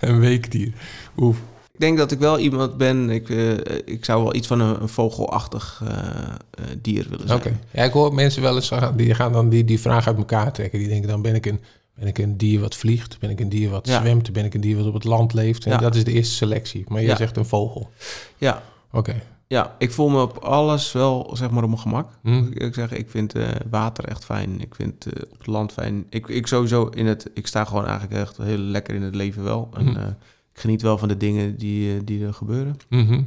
een 0.00 0.20
weekdier. 0.20 0.72
Oef. 1.16 1.36
Ik 1.72 1.80
denk 1.86 1.98
dat 1.98 2.12
ik 2.12 2.18
wel 2.18 2.38
iemand 2.38 2.76
ben... 2.76 3.10
Ik, 3.10 3.30
eh, 3.30 3.50
ik 3.84 4.04
zou 4.04 4.22
wel 4.22 4.34
iets 4.34 4.46
van 4.46 4.60
een, 4.60 4.82
een 4.82 4.88
vogelachtig 4.88 5.82
eh, 5.84 5.88
eh, 5.98 6.64
dier 6.82 7.06
willen 7.10 7.30
Oké. 7.30 7.42
zijn. 7.42 7.60
Ja, 7.70 7.84
ik 7.84 7.92
hoor 7.92 8.14
mensen 8.14 8.42
wel 8.42 8.54
eens 8.54 8.68
gaan- 8.68 8.96
die 8.96 9.14
gaan 9.14 9.32
dan 9.32 9.48
die, 9.48 9.64
die 9.64 9.80
vraag 9.80 10.06
uit 10.06 10.16
elkaar 10.16 10.52
trekken. 10.52 10.78
Die 10.78 10.88
denken 10.88 11.08
dan 11.08 11.22
ben 11.22 11.34
ik 11.34 11.46
een, 11.46 11.60
ben 11.94 12.06
ik 12.08 12.18
een 12.18 12.36
dier 12.36 12.60
wat 12.60 12.74
vliegt? 12.76 13.18
Ben 13.18 13.30
ik 13.30 13.40
een 13.40 13.48
dier 13.48 13.70
wat 13.70 13.86
Ja. 13.88 14.00
zwemt? 14.00 14.32
Ben 14.32 14.44
ik 14.44 14.54
een 14.54 14.60
dier 14.60 14.76
wat 14.76 14.86
op 14.86 14.94
het 14.94 15.04
land 15.04 15.32
leeft? 15.34 15.64
En 15.64 15.70
Ja. 15.70 15.76
dat 15.78 15.94
is 15.94 16.04
de 16.04 16.12
eerste 16.12 16.34
selectie. 16.34 16.84
Maar 16.88 17.00
jij 17.00 17.10
Ja. 17.10 17.16
zegt 17.16 17.36
een 17.36 17.44
vogel. 17.46 17.90
Ja, 18.38 18.62
Oké. 18.92 19.14
Ja, 19.50 19.74
ik 19.78 19.92
voel 19.92 20.08
me 20.08 20.22
op 20.22 20.36
alles 20.36 20.92
wel 20.92 21.30
zeg 21.32 21.50
maar 21.50 21.62
op 21.62 21.68
mijn 21.68 21.80
gemak. 21.80 22.08
Hm. 22.22 22.44
Ik 22.52 22.74
zeg, 22.74 22.92
ik 22.92 23.10
vind 23.10 23.34
eh, 23.34 23.48
water 23.70 24.04
echt 24.04 24.24
fijn. 24.24 24.60
Ik 24.60 24.74
vind 24.74 25.06
eh, 25.06 25.22
op 25.30 25.38
het 25.38 25.46
land 25.46 25.72
fijn. 25.72 26.06
Ik, 26.08 26.28
ik 26.28 26.46
sowieso 26.46 26.86
in 26.86 27.06
het... 27.06 27.30
Ik 27.34 27.46
sta 27.46 27.64
gewoon 27.64 27.86
eigenlijk 27.86 28.20
echt 28.20 28.36
heel 28.36 28.58
lekker 28.58 28.94
in 28.94 29.02
het 29.02 29.14
leven 29.14 29.42
wel. 29.42 29.68
En 29.76 29.86
Hm. 29.86 29.96
eh, 29.96 30.06
ik 30.52 30.60
geniet 30.60 30.82
wel 30.82 30.98
van 30.98 31.08
de 31.08 31.16
dingen 31.16 31.56
die, 31.56 32.04
die 32.04 32.26
er 32.26 32.34
gebeuren. 32.34 32.76
Mhm. 32.88 33.22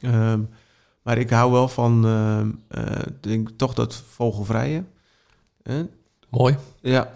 Ehm, 0.00 0.40
maar 1.02 1.18
ik 1.18 1.30
hou 1.30 1.52
wel 1.52 1.68
van, 1.68 2.06
ehm, 2.06 2.50
eh, 2.68 3.02
denk 3.20 3.48
toch 3.56 3.74
dat 3.74 3.94
vogelvrije. 4.08 4.84
Mooi. 6.30 6.56
Ja, 6.80 7.12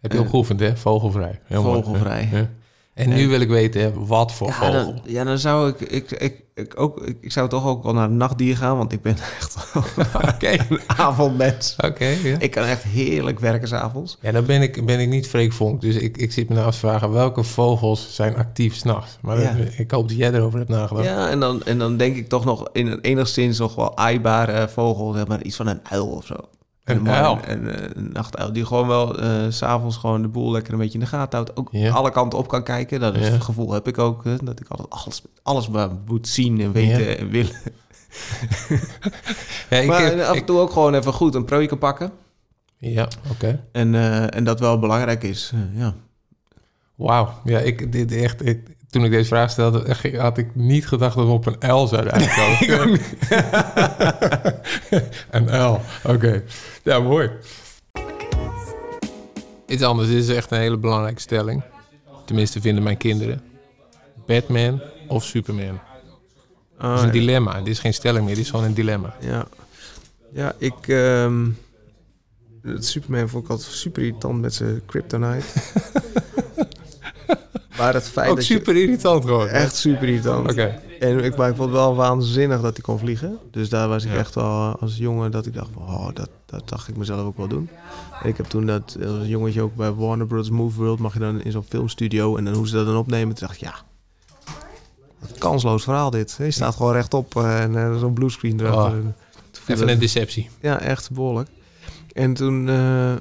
Heb 0.00 0.12
je 0.12 0.18
ook 0.18 0.28
geoefend, 0.28 0.60
hè? 0.60 0.76
Vogelvrij. 0.76 1.40
Heel 1.44 1.62
mooi. 1.62 1.82
vogelvrij. 1.82 2.50
En 2.94 3.08
nu 3.08 3.28
wil 3.28 3.40
ik 3.40 3.48
weten, 3.48 4.06
wat 4.06 4.32
voor 4.32 4.46
Ja 4.48 4.52
vogel? 4.54 4.72
dan, 4.72 5.00
ja, 5.04 5.24
dan 5.24 5.38
zou 5.38 5.68
ik, 5.68 5.80
ik, 5.80 6.10
ik, 6.10 6.42
ik, 6.54 6.80
ook, 6.80 7.00
ik, 7.20 7.32
zou 7.32 7.48
toch 7.48 7.66
ook 7.66 7.82
wel 7.82 7.92
naar 7.94 8.04
een 8.08 8.16
nachtdier 8.16 8.56
gaan, 8.56 8.76
want 8.76 8.92
ik 8.92 9.02
ben 9.02 9.16
echt 9.38 9.56
Oké, 10.34 10.50
een 10.68 10.80
avondmens. 10.86 11.76
oké. 11.84 12.04
ja. 12.04 12.38
Ik 12.38 12.50
kan 12.50 12.64
echt 12.64 12.82
heerlijk 12.82 13.40
werken 13.40 13.68
s'avonds. 13.68 14.18
Ja, 14.20 14.32
dan 14.32 14.44
ben 14.46 14.62
ik, 14.62 14.86
ben 14.86 15.00
ik 15.00 15.08
niet 15.08 15.28
Freek 15.28 15.52
Vonk. 15.52 15.80
Dus 15.80 15.94
ik, 15.96 16.16
ik 16.16 16.32
zit 16.32 16.48
me 16.48 16.54
nou 16.54 16.66
af 16.66 16.72
te 16.74 16.78
vragen, 16.80 17.10
welke 17.12 17.42
vogels 17.42 18.14
zijn 18.14 18.36
actief 18.36 18.74
s'nachts? 18.74 19.18
Maar 19.20 19.40
Ja. 19.40 19.52
dat- 19.52 19.78
ik 19.78 19.90
hoop 19.90 20.08
dat 20.08 20.16
jij 20.16 20.32
erover 20.32 20.58
hebt 20.58 20.70
nagedacht. 20.70 21.06
Ja, 21.06 21.28
en 21.28 21.40
dan, 21.40 21.62
en 21.62 21.78
dan 21.78 21.96
denk 21.96 22.16
ik 22.16 22.28
toch 22.28 22.44
nog 22.44 22.68
in 22.72 22.98
enigszins 23.00 23.58
nog 23.58 23.74
wel 23.74 23.96
aaibare 23.96 24.68
vogel, 24.68 25.12
zeg 25.12 25.26
maar 25.26 25.42
iets 25.42 25.56
van 25.56 25.66
een 25.66 25.80
uil 25.90 26.06
of 26.06 26.26
zo. 26.26 26.34
Een 26.84 27.02
mooi- 27.02 27.16
uil? 27.16 27.38
Een, 27.46 27.98
een 27.98 28.10
nachtuil 28.12 28.52
die 28.52 28.64
gewoon 28.66 28.86
wel 28.88 29.18
eh, 29.18 29.30
s 29.48 29.56
s'avonds 29.56 29.96
gewoon 29.96 30.22
de 30.22 30.28
boel 30.28 30.50
lekker 30.52 30.72
een 30.72 30.78
beetje 30.78 30.94
in 30.94 31.00
de 31.00 31.06
gaten 31.10 31.38
houdt. 31.38 31.56
Ook 31.56 31.68
Ja. 31.70 31.90
alle 31.92 32.10
kanten 32.10 32.38
op 32.38 32.48
kan 32.48 32.62
kijken. 32.64 33.00
Dat 33.00 33.16
is 33.16 33.26
Ja. 33.26 33.32
het 33.32 33.42
gevoel 33.42 33.72
heb 33.72 33.88
ik 33.88 33.98
ook. 33.98 34.24
hè, 34.24 34.36
dat 34.44 34.60
ik 34.60 34.68
altijd 34.68 34.90
alles, 34.90 35.22
alles 35.42 35.68
maar 35.68 35.88
moet 36.06 36.28
zien 36.28 36.60
en 36.60 36.72
weten 36.72 37.04
Ja. 37.08 37.14
en 37.14 37.28
willen. 37.30 37.52
Ja, 39.70 39.76
ik 39.78 39.86
maar 39.88 40.22
af 40.22 40.28
en 40.30 40.34
ik- 40.36 40.46
toe 40.46 40.58
ook 40.58 40.72
gewoon 40.72 40.94
even 40.94 41.12
goed 41.12 41.34
een 41.34 41.44
prooi 41.44 41.66
kan 41.66 41.78
pakken. 41.78 42.10
ja 42.78 43.08
oké. 43.30 43.64
En, 43.72 43.94
eh, 43.94 44.34
en 44.34 44.44
dat 44.44 44.60
wel 44.60 44.78
belangrijk 44.78 45.22
is. 45.22 45.50
eh, 45.54 45.80
ja. 45.80 45.94
Wauw. 46.94 47.40
Ja, 47.44 47.58
ik, 47.58 47.92
dit 47.92 48.12
echt, 48.12 48.46
ik, 48.46 48.60
toen 48.90 49.04
ik 49.04 49.10
deze 49.10 49.28
vraag 49.28 49.50
stelde, 49.50 49.96
had 50.16 50.38
ik 50.38 50.54
niet 50.54 50.86
gedacht 50.86 51.16
dat 51.16 51.26
we 51.26 51.32
op 51.32 51.46
een 51.46 51.72
L 51.72 51.86
zouden 51.86 52.12
uitkomen. 52.18 53.00
een 55.50 55.62
L, 55.62 55.80
oké. 56.04 56.42
Ja, 56.82 57.00
mooi. 57.00 57.30
Iets 59.66 59.82
anders, 59.82 60.08
dit 60.08 60.22
is 60.22 60.28
echt 60.28 60.50
een 60.50 60.58
hele 60.58 60.76
belangrijke 60.76 61.20
stelling. 61.20 61.62
Tenminste, 62.24 62.60
vinden 62.60 62.82
mijn 62.82 62.96
kinderen. 62.96 63.42
Batman 64.26 64.82
of 65.08 65.24
Superman? 65.24 65.80
Oh, 66.76 66.80
Dat 66.80 66.94
is 66.94 67.00
een 67.00 67.06
ja. 67.06 67.12
dilemma. 67.12 67.58
Dit 67.58 67.66
is 67.72 67.78
geen 67.78 67.94
stelling 67.94 68.24
meer, 68.24 68.34
dit 68.34 68.44
is 68.44 68.50
gewoon 68.50 68.64
een 68.64 68.74
dilemma. 68.74 69.16
Ja, 69.20 69.46
ja 70.32 70.54
ik... 70.58 70.88
ehm, 70.88 71.48
het 72.62 72.86
Superman 72.86 73.28
vond 73.28 73.44
ik 73.44 73.50
altijd 73.50 73.68
super 73.68 74.02
irritant 74.02 74.40
met 74.40 74.54
zijn 74.54 74.82
kryptonite. 74.86 75.46
maar 77.78 77.94
het 77.94 78.08
feit 78.08 78.30
Ook 78.30 78.36
dat 78.36 78.44
super 78.44 78.76
irritant 78.76 79.24
gewoon. 79.24 79.48
Echt 79.48 79.76
super 79.76 80.08
irritant. 80.08 80.50
Oké. 80.50 80.80
En 81.00 81.24
ik, 81.24 81.36
maar 81.36 81.48
ik 81.48 81.56
vond 81.56 81.68
het 81.68 81.78
wel 81.78 81.94
waanzinnig 81.94 82.60
dat 82.60 82.72
hij 82.72 82.82
kon 82.82 82.98
vliegen. 82.98 83.38
Dus 83.50 83.68
daar 83.68 83.88
was 83.88 84.04
ik 84.04 84.10
Ja. 84.12 84.16
echt 84.18 84.34
wel 84.34 84.76
als 84.80 84.96
jongen 84.96 85.30
dat 85.30 85.46
ik 85.46 85.54
dacht... 85.54 85.68
van, 85.74 85.82
Oh, 85.82 86.08
dat, 86.14 86.28
dat 86.46 86.68
dacht 86.68 86.88
ik 86.88 86.96
mezelf 86.96 87.26
ook 87.26 87.36
wel 87.36 87.48
doen. 87.48 87.68
En 88.22 88.28
ik 88.28 88.36
heb 88.36 88.46
toen 88.46 88.66
dat 88.66 88.96
als 89.06 89.26
jongetje 89.26 89.62
ook 89.62 89.74
bij 89.74 89.92
Warner 89.92 90.26
Bros. 90.26 90.50
Movie 90.50 90.82
World... 90.82 90.98
mag 90.98 91.12
je 91.12 91.18
dan 91.18 91.42
in 91.42 91.50
zo'n 91.52 91.64
filmstudio 91.68 92.36
en 92.36 92.44
dan 92.44 92.54
hoe 92.54 92.68
ze 92.68 92.74
dat 92.74 92.86
dan 92.86 92.96
opnemen. 92.96 93.34
Toen 93.34 93.46
dacht 93.46 93.60
ik, 93.60 93.66
ja... 93.68 93.74
Wat 95.18 95.38
kansloos 95.38 95.82
verhaal 95.84 96.10
dit. 96.10 96.34
Je 96.38 96.50
staat 96.50 96.74
gewoon 96.74 96.92
rechtop 96.92 97.36
eh, 97.36 97.62
en 97.62 97.76
eh, 97.76 97.98
zo'n 97.98 98.12
bluescreen 98.12 98.60
erachter. 98.60 98.98
Oh. 98.98 99.06
Even 99.66 99.86
dat- 99.86 99.88
een 99.94 99.98
deceptie. 100.00 100.50
ja, 100.60 100.80
echt 100.80 101.10
behoorlijk. 101.10 101.48
En 102.12 102.34
toen... 102.34 102.68
eh, 102.68 103.12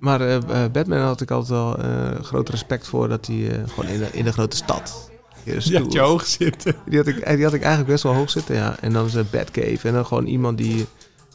maar 0.00 0.20
eh, 0.20 0.36
eh, 0.36 0.72
Batman 0.72 1.00
had 1.00 1.20
ik 1.20 1.30
altijd 1.30 1.50
wel 1.50 1.78
eh, 1.78 2.20
groot 2.22 2.48
respect 2.48 2.86
voor... 2.86 3.08
dat 3.08 3.26
hij 3.26 3.64
gewoon 3.68 3.90
in 3.90 3.98
de, 3.98 4.08
in 4.12 4.24
de 4.24 4.32
grote 4.32 4.56
stad... 4.56 5.10
hier 5.44 5.62
stoer- 5.62 5.98
hoog 6.00 6.26
zitten. 6.26 6.74
die 6.86 6.98
had, 6.98 7.06
ik, 7.06 7.26
die 7.26 7.44
had 7.44 7.54
ik 7.54 7.62
eigenlijk 7.62 7.86
best 7.86 8.02
wel 8.02 8.14
hoog 8.14 8.30
zitten, 8.30 8.54
ja. 8.54 8.76
En 8.80 8.92
dan 8.92 9.06
is 9.06 9.14
een 9.14 9.26
Batcave. 9.30 9.88
En 9.88 9.94
dan 9.94 10.06
gewoon 10.06 10.26
iemand 10.26 10.58
die... 10.58 10.86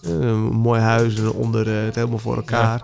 een 0.02 0.40
mooi 0.40 0.82
huis 0.82 1.18
en 1.18 1.32
onder 1.32 1.68
het 1.68 1.96
helemaal 1.96 2.18
voor 2.18 2.36
elkaar. 2.36 2.84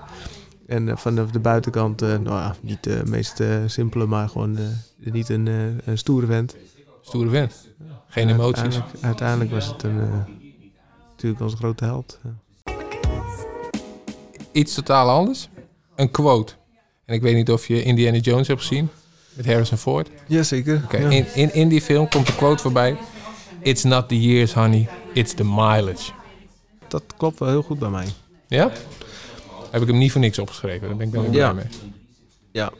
En 0.67 0.89
eh, 0.89 0.97
van 0.97 1.15
de, 1.15 1.39
buitenkant, 1.39 2.01
nou 2.01 2.23
ja, 2.23 2.55
niet 2.61 2.83
de 2.83 3.01
meest 3.05 3.43
simpele, 3.65 4.05
maar 4.05 4.29
gewoon 4.29 4.57
niet 4.97 5.29
een, 5.29 5.47
een 5.85 5.97
stoere 5.97 6.25
vent. 6.25 6.55
Stoere 7.01 7.29
vent. 7.29 7.69
Geen 8.07 8.29
En 8.29 8.35
emoties. 8.35 8.61
Uiteindelijk, 8.61 9.03
uiteindelijk 9.05 9.51
was 9.51 9.67
het 9.67 9.83
een, 9.83 9.99
natuurlijk 11.09 11.41
onze 11.41 11.57
grote 11.57 11.83
held. 11.83 12.19
Iets 14.51 14.73
totaal 14.73 15.09
anders. 15.09 15.49
Een 16.01 16.11
quote. 16.11 16.53
En 17.05 17.13
ik 17.15 17.21
weet 17.21 17.35
niet 17.35 17.51
of 17.51 17.67
je 17.67 17.83
Indiana 17.83 18.17
Jones 18.17 18.47
hebt 18.47 18.59
gezien. 18.59 18.89
Met 19.33 19.45
Harrison 19.45 19.77
Ford. 19.77 20.09
Jazeker. 20.27 20.81
Oké, 20.83 20.97
in, 20.97 21.25
in, 21.33 21.53
in 21.53 21.67
die 21.69 21.81
film 21.81 22.09
komt 22.09 22.27
de 22.27 22.35
quote 22.35 22.61
voorbij. 22.61 22.97
It's 23.61 23.83
not 23.83 24.07
the 24.09 24.21
years, 24.21 24.53
honey. 24.53 24.89
It's 25.13 25.33
the 25.33 25.43
mileage. 25.43 26.11
Dat 26.87 27.03
klopt 27.17 27.39
wel 27.39 27.49
heel 27.49 27.61
goed 27.61 27.79
bij 27.79 27.89
mij. 27.89 28.07
Ja? 28.47 28.71
Heb 29.71 29.81
ik 29.81 29.87
hem 29.87 29.97
niet 29.97 30.11
voor 30.11 30.21
niks 30.21 30.39
opgeschreven. 30.39 30.87
Daar 30.87 30.97
ben 30.97 31.07
ik 31.07 31.13
dan 31.13 31.23
Ja. 31.23 31.29
blij 31.29 31.53
mee. 31.53 31.73
Ja, 32.51 32.71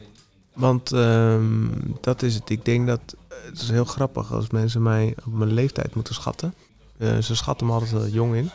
want 0.54 0.92
ehm, 0.92 1.66
dat 2.00 2.22
is 2.22 2.34
het. 2.34 2.50
Ik 2.50 2.64
denk 2.64 2.86
dat 2.86 3.00
het 3.44 3.60
is 3.60 3.70
heel 3.70 3.84
grappig 3.84 4.32
als 4.32 4.50
mensen 4.50 4.82
mij 4.82 5.14
op 5.26 5.32
mijn 5.32 5.52
leeftijd 5.52 5.94
moeten 5.94 6.14
schatten. 6.14 6.54
Eh, 6.98 7.18
ze 7.18 7.36
schatten 7.36 7.66
me 7.66 7.72
altijd 7.72 7.90
wel 7.90 8.06
jong 8.06 8.34
in. 8.34 8.50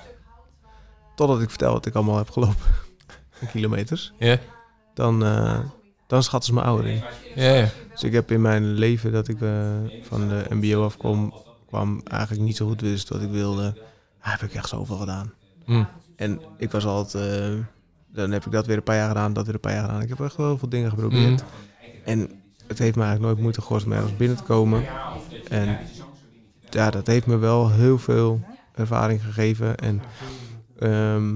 Totdat 1.15 1.41
ik 1.41 1.49
vertel 1.49 1.71
wat 1.73 1.85
ik 1.85 1.95
allemaal 1.95 2.17
heb 2.17 2.29
gelopen. 2.29 2.65
Kilometers. 3.51 4.13
Ja? 4.19 4.37
Dan, 4.97 5.25
eh, 5.25 5.59
dan 6.07 6.23
schatten 6.23 6.49
ze 6.49 6.53
me 6.53 6.61
ouder 6.61 6.85
in. 6.85 7.03
Ja, 7.35 7.53
ja. 7.53 7.69
Dus 7.91 8.03
ik 8.03 8.13
heb 8.13 8.31
in 8.31 8.41
mijn 8.41 8.73
leven 8.73 9.11
dat 9.11 9.27
ik 9.27 9.41
eh, 9.41 9.49
van 10.01 10.27
de 10.27 10.45
mbo 10.49 10.83
afkwam, 10.83 11.33
kwam 11.67 12.01
eigenlijk 12.03 12.43
niet 12.43 12.55
zo 12.55 12.67
goed 12.67 12.81
wist 12.81 13.09
wat 13.09 13.21
ik 13.21 13.29
wilde. 13.29 13.73
Ah, 14.19 14.31
heb 14.31 14.41
ik 14.41 14.53
echt 14.53 14.69
zoveel 14.69 14.95
gedaan. 14.95 15.33
Hm. 15.65 15.83
En 16.15 16.41
ik 16.57 16.71
was 16.71 16.85
altijd, 16.85 17.31
eh, 17.31 17.55
dan 18.07 18.31
heb 18.31 18.45
ik 18.45 18.51
dat 18.51 18.65
weer 18.65 18.77
een 18.77 18.83
paar 18.83 18.95
jaar 18.95 19.07
gedaan, 19.07 19.33
dat 19.33 19.45
weer 19.45 19.53
een 19.53 19.59
paar 19.59 19.73
jaar 19.73 19.85
gedaan. 19.85 20.01
Ik 20.01 20.09
heb 20.09 20.19
echt 20.19 20.35
wel 20.35 20.57
veel 20.57 20.69
dingen 20.69 20.89
geprobeerd. 20.89 21.43
Mhm. 21.43 21.99
En 22.03 22.19
het 22.67 22.79
heeft 22.79 22.95
me 22.95 23.01
eigenlijk 23.01 23.21
nooit 23.21 23.39
moeite 23.41 23.61
gekost 23.61 23.85
om 23.85 23.91
ergens 23.91 24.17
binnen 24.17 24.37
te 24.37 24.43
komen. 24.43 24.85
En 25.49 25.77
ja, 26.69 26.89
dat 26.89 27.07
heeft 27.07 27.25
me 27.25 27.37
wel 27.37 27.71
heel 27.71 27.97
veel 27.97 28.39
ervaring 28.75 29.23
gegeven. 29.23 29.77
En 29.77 30.01
ehm, 30.79 31.33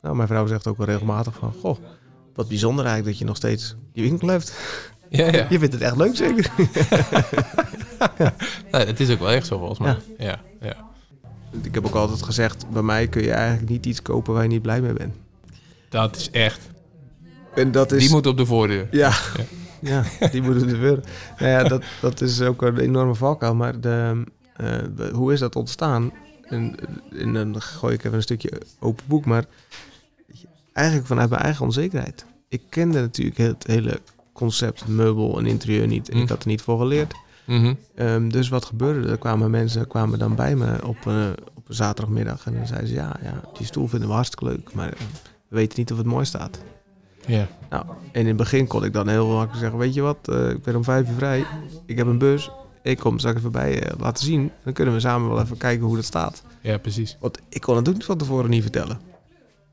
nou, 0.00 0.16
mijn 0.16 0.28
vrouw 0.28 0.46
zegt 0.46 0.66
ook 0.66 0.76
wel 0.76 0.86
regelmatig 0.86 1.34
van... 1.34 1.52
Goh, 1.60 1.78
wat 2.34 2.48
bijzonder 2.48 2.84
eigenlijk 2.84 3.12
dat 3.12 3.18
je 3.18 3.24
nog 3.24 3.36
steeds 3.36 3.74
die 3.92 4.08
winkel 4.08 4.28
hebt. 4.28 4.54
Ja, 5.08 5.26
ja. 5.26 5.46
Je 5.50 5.58
vindt 5.58 5.74
het 5.74 5.82
echt 5.82 5.96
leuk 5.96 6.16
zeker? 6.16 6.50
Nee, 8.72 8.86
het 8.86 9.00
is 9.00 9.10
ook 9.10 9.18
wel 9.18 9.30
echt 9.30 9.46
zo 9.46 9.58
volgens 9.58 9.78
mij. 9.78 9.96
Ja, 10.18 10.40
ja. 10.60 10.76
Ik 11.62 11.74
heb 11.74 11.86
ook 11.86 11.94
altijd 11.94 12.22
gezegd, 12.22 12.70
bij 12.70 12.82
mij 12.82 13.08
kun 13.08 13.22
je 13.22 13.32
eigenlijk 13.32 13.68
niet 13.68 13.86
iets 13.86 14.02
kopen 14.02 14.34
waar 14.34 14.42
je 14.42 14.48
niet 14.48 14.62
blij 14.62 14.80
mee 14.80 14.92
bent. 14.92 15.14
Dat 15.88 16.16
is 16.16 16.30
echt. 16.30 16.60
En 17.54 17.72
dat 17.72 17.92
is... 17.92 18.02
Die 18.02 18.10
moet 18.10 18.26
op 18.26 18.36
de 18.36 18.46
voordeur. 18.46 18.88
Ja, 18.90 19.12
ja. 19.80 20.04
die 20.32 20.42
moeten 20.42 20.68
er 20.68 20.80
weer. 20.80 21.00
Nou 21.38 21.50
ja, 21.50 21.64
dat, 21.64 21.82
dat 22.00 22.20
is 22.20 22.40
ook 22.40 22.62
een 22.62 22.78
enorme 22.78 23.14
valkuil. 23.14 23.54
Maar 23.54 23.80
de, 23.80 24.24
eh, 24.56 25.12
hoe 25.12 25.32
is 25.32 25.40
dat 25.40 25.56
ontstaan? 25.56 26.12
En, 26.48 26.74
en 27.18 27.32
dan 27.32 27.62
gooi 27.62 27.94
ik 27.94 28.04
even 28.04 28.16
een 28.16 28.22
stukje 28.22 28.52
open 28.80 29.04
boek. 29.06 29.24
Maar 29.24 29.44
eigenlijk 30.74 31.06
vanuit 31.06 31.30
mijn 31.30 31.42
eigen 31.42 31.64
onzekerheid. 31.64 32.24
Ik 32.48 32.62
kende 32.68 33.00
natuurlijk 33.00 33.36
het 33.38 33.64
hele 33.66 34.00
concept 34.32 34.86
meubel 34.88 35.38
en 35.38 35.46
interieur 35.46 35.86
niet. 35.86 36.08
En 36.08 36.16
ik 36.16 36.22
Mm. 36.22 36.28
had 36.28 36.42
er 36.42 36.48
niet 36.48 36.62
voor 36.62 36.78
geleerd. 36.78 37.14
Mhm. 37.44 37.74
Ehm, 37.94 38.28
dus 38.28 38.48
wat 38.48 38.64
gebeurde? 38.64 39.08
Er 39.10 39.18
kwamen 39.18 39.50
mensen 39.50 39.86
kwamen 39.86 40.18
dan 40.18 40.34
bij 40.34 40.56
me 40.56 40.86
op, 40.86 40.96
eh, 41.06 41.26
op 41.54 41.68
een 41.68 41.74
zaterdagmiddag. 41.74 42.46
En 42.46 42.54
dan 42.54 42.66
zeiden 42.66 42.88
ze, 42.88 42.94
ja, 42.94 43.16
ja, 43.22 43.40
die 43.58 43.66
stoel 43.66 43.86
vinden 43.88 44.08
we 44.08 44.14
hartstikke 44.14 44.44
leuk. 44.44 44.72
Maar 44.74 44.88
we 45.48 45.56
weten 45.56 45.78
niet 45.78 45.92
of 45.92 45.98
het 45.98 46.06
mooi 46.06 46.24
staat. 46.24 46.58
Ja. 47.26 47.46
Nou, 47.70 47.84
en 48.12 48.20
in 48.20 48.26
het 48.26 48.36
begin 48.36 48.66
kon 48.66 48.84
ik 48.84 48.92
dan 48.92 49.08
heel 49.08 49.26
makkelijk 49.28 49.58
zeggen: 49.58 49.78
Weet 49.78 49.94
je 49.94 50.00
wat, 50.00 50.28
eh, 50.28 50.50
ik 50.50 50.62
ben 50.62 50.76
om 50.76 50.84
vijf 50.84 51.08
uur 51.08 51.14
vrij. 51.16 51.44
Ik 51.86 51.96
heb 51.98 52.06
een 52.06 52.18
bus. 52.18 52.50
Ik 52.82 52.98
kom 52.98 53.18
straks 53.18 53.38
even 53.38 53.52
bij 53.52 53.74
je 53.74 53.92
laten 53.98 54.24
zien. 54.24 54.50
Dan 54.64 54.72
kunnen 54.72 54.94
we 54.94 55.00
samen 55.00 55.28
wel 55.28 55.40
even 55.40 55.56
kijken 55.56 55.86
hoe 55.86 55.96
dat 55.96 56.04
staat. 56.04 56.42
ja, 56.60 56.78
precies. 56.78 57.16
Want 57.20 57.38
ik 57.48 57.60
kon 57.60 57.76
het 57.76 57.88
ook 57.88 58.02
van 58.02 58.18
tevoren 58.18 58.50
niet 58.50 58.62
vertellen. 58.62 59.00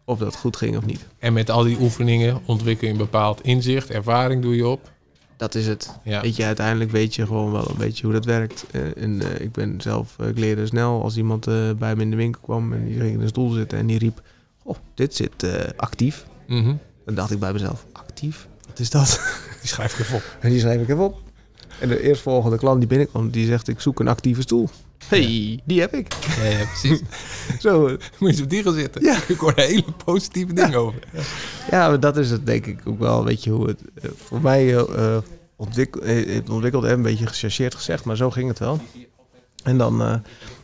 Of 0.05 0.19
dat 0.19 0.35
goed 0.35 0.57
ging 0.57 0.77
of 0.77 0.85
niet. 0.85 1.07
En 1.19 1.33
met 1.33 1.49
al 1.49 1.63
die 1.63 1.77
oefeningen 1.79 2.41
ontwikkel 2.45 2.87
je 2.87 2.93
een 2.93 2.99
bepaald 2.99 3.41
inzicht, 3.41 3.89
ervaring 3.89 4.41
doe 4.41 4.55
je 4.55 4.67
op. 4.67 4.91
Dat 5.41 5.55
is 5.55 5.67
het. 5.67 5.99
Ja. 6.03 6.21
Weet 6.21 6.35
je, 6.35 6.43
uiteindelijk 6.43 6.91
weet 6.91 7.15
je 7.15 7.25
gewoon 7.25 7.51
wel 7.51 7.69
een 7.69 7.77
beetje 7.77 8.03
hoe 8.03 8.13
dat 8.13 8.25
werkt. 8.25 8.65
Eh, 8.71 9.03
en 9.03 9.21
eh, 9.21 9.41
ik 9.41 9.51
ben 9.51 9.81
zelf, 9.81 10.15
eh, 10.19 10.27
ik 10.27 10.37
leerde 10.37 10.65
snel 10.65 11.03
als 11.03 11.17
iemand 11.17 11.45
bij 11.77 11.95
me 11.95 12.01
in 12.01 12.09
de 12.09 12.15
winkel 12.15 12.41
kwam 12.41 12.73
en 12.73 12.85
die 12.85 12.99
ging 12.99 13.13
in 13.13 13.21
een 13.21 13.27
stoel 13.27 13.49
zitten 13.49 13.77
en 13.77 13.85
die 13.85 13.97
riep: 13.97 14.21
Oh, 14.63 14.75
dit 14.93 15.15
zit 15.15 15.45
actief. 15.77 16.25
Mhm. 16.47 16.75
Dan 17.05 17.15
dacht 17.15 17.31
ik 17.31 17.39
bij 17.39 17.53
mezelf: 17.53 17.85
Actief? 17.91 18.47
Wat 18.67 18.79
is 18.79 18.89
dat? 18.89 19.21
Die 19.61 19.69
schrijf 19.69 19.93
ik 19.93 19.99
even 19.99 20.15
op. 20.15 20.37
En 20.39 20.49
die 20.49 20.59
schreef 20.59 20.81
ik 20.81 20.89
even 20.89 21.03
op. 21.03 21.21
En 21.79 21.87
de 21.87 22.01
eerstvolgende 22.01 22.57
klant 22.57 22.79
die 22.79 22.87
binnenkwam, 22.87 23.29
die 23.29 23.45
zegt: 23.45 23.67
Ik 23.67 23.79
zoek 23.79 23.99
een 23.99 24.07
actieve 24.07 24.41
stoel. 24.41 24.69
Hey, 25.07 25.59
die 25.65 25.79
heb 25.79 25.93
ik. 25.93 26.13
Ja, 26.37 26.43
ja 26.43 26.65
precies. 26.65 27.01
Zo, 27.59 27.87
eh, 27.87 27.91
Moet 27.91 28.01
je 28.19 28.25
eens 28.27 28.41
op 28.41 28.49
die 28.49 28.63
gaan 28.63 28.73
zitten. 28.73 29.01
Ja. 29.03 29.17
Ik 29.27 29.37
hoor 29.37 29.53
hele 29.55 29.83
positieve 30.05 30.53
dingen 30.53 30.75
over. 30.79 30.99
ja, 31.71 31.87
maar 31.89 31.99
dat 31.99 32.17
is 32.17 32.29
het 32.29 32.45
denk 32.45 32.65
ik 32.65 32.79
ook 32.85 32.99
wel. 32.99 33.23
Weet 33.25 33.43
je 33.43 33.49
hoe 33.49 33.67
het 33.67 33.81
eh, 34.01 34.09
voor 34.15 34.41
mij 34.41 34.77
eh, 34.77 35.17
ontwikkel, 35.55 36.01
eh, 36.01 36.35
het 36.35 36.49
ontwikkeld, 36.49 36.83
eh, 36.83 36.91
een 36.91 37.01
beetje 37.01 37.27
gechargeerd 37.27 37.75
gezegd, 37.75 38.03
maar 38.03 38.15
zo 38.17 38.31
ging 38.31 38.47
het 38.47 38.59
wel. 38.59 38.79
En 39.63 39.77
dan, 39.77 40.01
eh, 40.01 40.15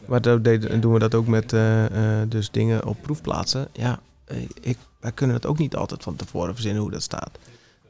maar 0.06 0.21
deden- 0.41 0.82
doen 0.82 0.93
we 0.93 1.00
dat 1.00 1.15
ook 1.15 1.28
met 1.28 1.54
eh, 1.54 1.86
eh, 2.21 2.30
dus 2.30 2.52
dingen 2.52 2.86
op 2.86 2.97
proefplaatsen. 3.02 3.67
Ja, 3.73 4.00
eh, 4.26 4.38
ik, 4.62 4.78
wij 5.00 5.12
kunnen 5.12 5.36
het 5.36 5.45
ook 5.45 5.58
niet 5.58 5.76
altijd 5.76 6.04
van 6.04 6.15
tevoren 6.15 6.54
verzinnen 6.54 6.82
hoe 6.82 6.91
dat 6.91 7.02
staat. 7.04 7.38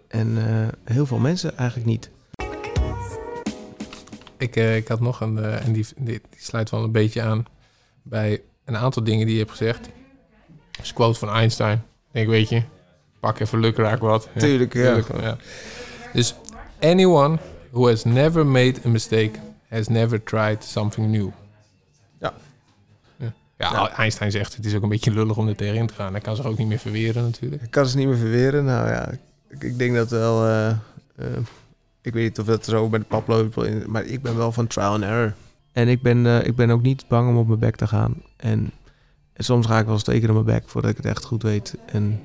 En 0.08 0.38
eh, 0.48 0.68
heel 0.94 1.06
veel 1.06 1.18
mensen 1.20 1.58
eigenlijk 1.58 1.90
niet. 1.90 2.10
Ik, 4.38 4.56
eh, 4.56 4.76
ik 4.76 4.88
had 4.88 5.00
nog 5.00 5.22
een, 5.22 5.38
eh, 5.38 5.66
en 5.66 5.72
die, 5.74 5.86
die, 5.98 6.06
die 6.06 6.40
sluit 6.40 6.70
wel 6.70 6.84
een 6.84 6.92
beetje 6.92 7.22
aan 7.22 7.46
bij 8.04 8.42
een 8.66 8.78
aantal 8.78 9.04
dingen 9.04 9.26
die 9.26 9.34
je 9.36 9.42
hebt 9.42 9.52
gezegd. 9.58 9.82
Dat 10.72 10.82
is 10.82 10.90
een 10.90 10.96
quote 10.96 11.20
van 11.20 11.30
Einstein. 11.30 11.84
Ik 12.12 12.28
weet 12.28 12.50
je, 12.50 12.62
pak 13.20 13.40
even 13.40 13.60
lukraak 13.60 14.00
wat. 14.00 14.30
Ja, 14.34 14.40
Tuurlijk, 14.40 14.74
ja. 14.74 14.82
tuurlijk, 14.94 15.22
ja. 15.22 15.38
Dus, 16.14 16.36
anyone 16.82 17.38
who 17.72 17.88
has 17.88 18.04
never 18.04 18.46
made 18.46 18.76
a 18.86 18.90
mistake 18.90 19.32
has 19.70 19.88
never 19.88 20.24
tried 20.24 20.64
something 20.64 21.08
new. 21.12 21.30
Ja. 22.20 22.34
Ja, 23.18 23.34
ja, 23.58 23.72
Ja. 23.72 23.90
Einstein 23.92 24.32
zegt, 24.32 24.56
het 24.56 24.66
is 24.66 24.76
ook 24.76 24.84
een 24.84 24.90
beetje 24.90 25.12
lullig 25.12 25.38
om 25.38 25.48
er 25.48 25.56
tegenin 25.56 25.88
te 25.88 25.94
gaan. 25.94 26.12
Hij 26.12 26.22
kan 26.22 26.36
zich 26.36 26.46
ook 26.46 26.58
niet 26.58 26.68
meer 26.68 26.80
verweren 26.80 27.24
natuurlijk. 27.24 27.62
Ik 27.62 27.72
kan 27.72 27.86
ze 27.88 27.98
niet 27.98 28.08
meer 28.08 28.18
verweren. 28.18 28.66
Nou 28.66 28.88
ja, 28.88 29.10
ik, 29.50 29.64
ik 29.64 29.78
denk 29.78 29.96
dat 29.96 30.10
wel. 30.10 30.46
eh, 30.46 30.74
ik 32.08 32.14
weet 32.14 32.24
niet 32.24 32.40
of 32.40 32.46
dat 32.46 32.66
zo 32.66 32.90
bij 32.90 33.00
de 33.00 33.06
pap 33.06 33.28
loopt, 33.28 33.88
maar 33.88 34.06
ik 34.06 34.22
ben 34.22 34.38
wel 34.38 34.52
van 34.52 34.68
trial 34.68 34.94
and 34.94 35.04
error. 35.04 35.34
En 35.72 35.88
ik 35.88 36.02
ben, 36.02 36.26
eh, 36.26 36.46
ik 36.48 36.56
ben 36.56 36.70
ook 36.70 36.82
niet 36.82 37.08
bang 37.08 37.30
om 37.30 37.38
op 37.38 37.48
mijn 37.48 37.60
bek 37.60 37.76
te 37.76 37.88
gaan. 37.88 38.14
En, 38.38 38.72
en 39.34 39.44
soms 39.44 39.66
ga 39.66 39.80
ik 39.80 39.86
wel 39.86 39.94
eens 39.94 40.04
twee 40.04 40.20
keer 40.20 40.30
op 40.30 40.46
mijn 40.46 40.58
bek 40.60 40.70
voordat 40.70 40.92
ik 40.92 40.98
het 40.98 41.06
echt 41.06 41.26
goed 41.26 41.44
weet. 41.44 41.76
En, 41.86 42.20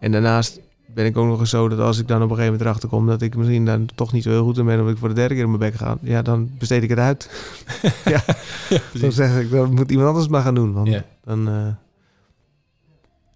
en 0.00 0.12
daarnaast 0.12 0.60
ben 0.94 1.04
ik 1.06 1.16
ook 1.16 1.26
nog 1.26 1.40
eens 1.40 1.50
zo 1.50 1.68
dat 1.68 1.78
als 1.78 1.98
ik 1.98 2.08
dan 2.08 2.16
op 2.16 2.22
een 2.22 2.28
gegeven 2.36 2.44
moment 2.52 2.68
erachter 2.68 2.88
kom 2.88 3.06
dat 3.06 3.22
ik 3.22 3.36
misschien 3.36 3.64
dan 3.64 3.88
toch 3.94 4.12
niet 4.12 4.22
zo 4.22 4.30
heel 4.30 4.44
goed 4.44 4.58
in 4.58 4.64
ben, 4.64 4.78
omdat 4.78 4.92
ik 4.92 4.98
voor 4.98 5.08
de 5.08 5.14
derde 5.14 5.34
keer 5.34 5.42
in 5.42 5.48
mijn 5.48 5.70
bek 5.70 5.74
ga, 5.74 5.98
ja, 6.00 6.22
dan 6.22 6.50
besteed 6.58 6.82
ik 6.82 6.88
het 6.90 6.98
uit. 6.98 7.30
ja, 8.04 8.22
dan 9.00 9.12
zeg 9.12 9.40
ik, 9.40 9.50
dan 9.50 9.74
moet 9.74 9.90
iemand 9.90 10.08
anders 10.08 10.28
maar 10.28 10.42
gaan 10.42 10.54
doen. 10.54 10.72
Want 10.72 10.88
Ja. 10.88 11.04
dan, 11.24 11.48
eh, 11.48 11.66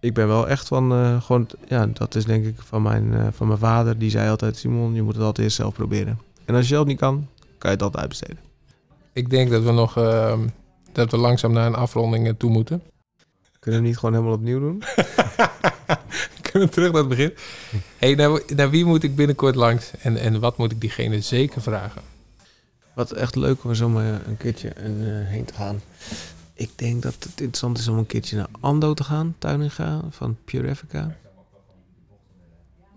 ik 0.00 0.14
ben 0.14 0.26
wel 0.26 0.48
echt 0.48 0.68
van, 0.68 0.92
eh, 0.92 1.22
gewoon, 1.22 1.46
ja, 1.68 1.86
dat 1.86 2.14
is 2.14 2.24
denk 2.24 2.44
ik 2.44 2.54
van 2.58 2.82
mijn, 2.82 3.14
eh, 3.14 3.26
van 3.32 3.46
mijn 3.46 3.58
vader. 3.58 3.98
Die 3.98 4.10
zei 4.10 4.30
altijd, 4.30 4.56
Simon, 4.56 4.94
je 4.94 5.02
moet 5.02 5.14
het 5.14 5.22
altijd 5.22 5.46
eerst 5.46 5.56
zelf 5.56 5.74
proberen. 5.74 6.18
En 6.44 6.54
als 6.54 6.68
je 6.68 6.74
zelf 6.74 6.86
niet 6.86 6.98
kan, 6.98 7.26
kan 7.58 7.70
je 7.70 7.76
het 7.76 7.82
altijd 7.82 8.00
uitbesteden. 8.00 8.38
Ik 9.12 9.30
denk 9.30 9.50
dat 9.50 9.62
we 9.62 9.72
nog 9.72 9.96
ehm, 9.96 10.40
dat 10.92 11.10
we 11.10 11.16
langzaam 11.16 11.52
naar 11.52 11.66
een 11.66 11.74
afronding 11.74 12.26
eh, 12.26 12.32
toe 12.38 12.50
moeten. 12.50 12.82
Kunnen 13.58 13.80
we 13.80 13.86
niet 13.86 13.98
gewoon 13.98 14.14
helemaal 14.14 14.34
opnieuw 14.34 14.60
doen? 14.60 14.82
Kunnen 16.50 16.68
we 16.68 16.74
terug 16.74 16.92
naar 16.92 17.00
het 17.00 17.08
begin? 17.08 17.34
Hey, 17.96 18.14
naar, 18.14 18.40
naar 18.54 18.70
wie 18.70 18.84
moet 18.84 19.02
ik 19.02 19.16
binnenkort 19.16 19.54
langs 19.54 19.90
en, 19.98 20.16
en 20.16 20.40
wat 20.40 20.56
moet 20.56 20.72
ik 20.72 20.80
diegene 20.80 21.20
zeker 21.20 21.62
vragen? 21.62 22.02
Wat 22.94 23.12
echt 23.12 23.36
leuk 23.36 23.62
was 23.62 23.80
om 23.80 23.96
een 23.96 24.36
keertje 24.38 24.72
een, 24.76 25.26
heen 25.26 25.44
te 25.44 25.54
gaan. 25.54 25.80
Ik 26.60 26.70
denk 26.78 27.02
dat 27.02 27.14
het 27.14 27.40
interessant 27.40 27.78
is 27.78 27.88
om 27.88 27.98
een 27.98 28.06
keertje 28.06 28.36
naar 28.36 28.48
Ando 28.60 28.94
te 28.94 29.04
gaan, 29.04 29.34
Tuininga, 29.38 30.00
van 30.10 30.36
Purifica. 30.44 31.16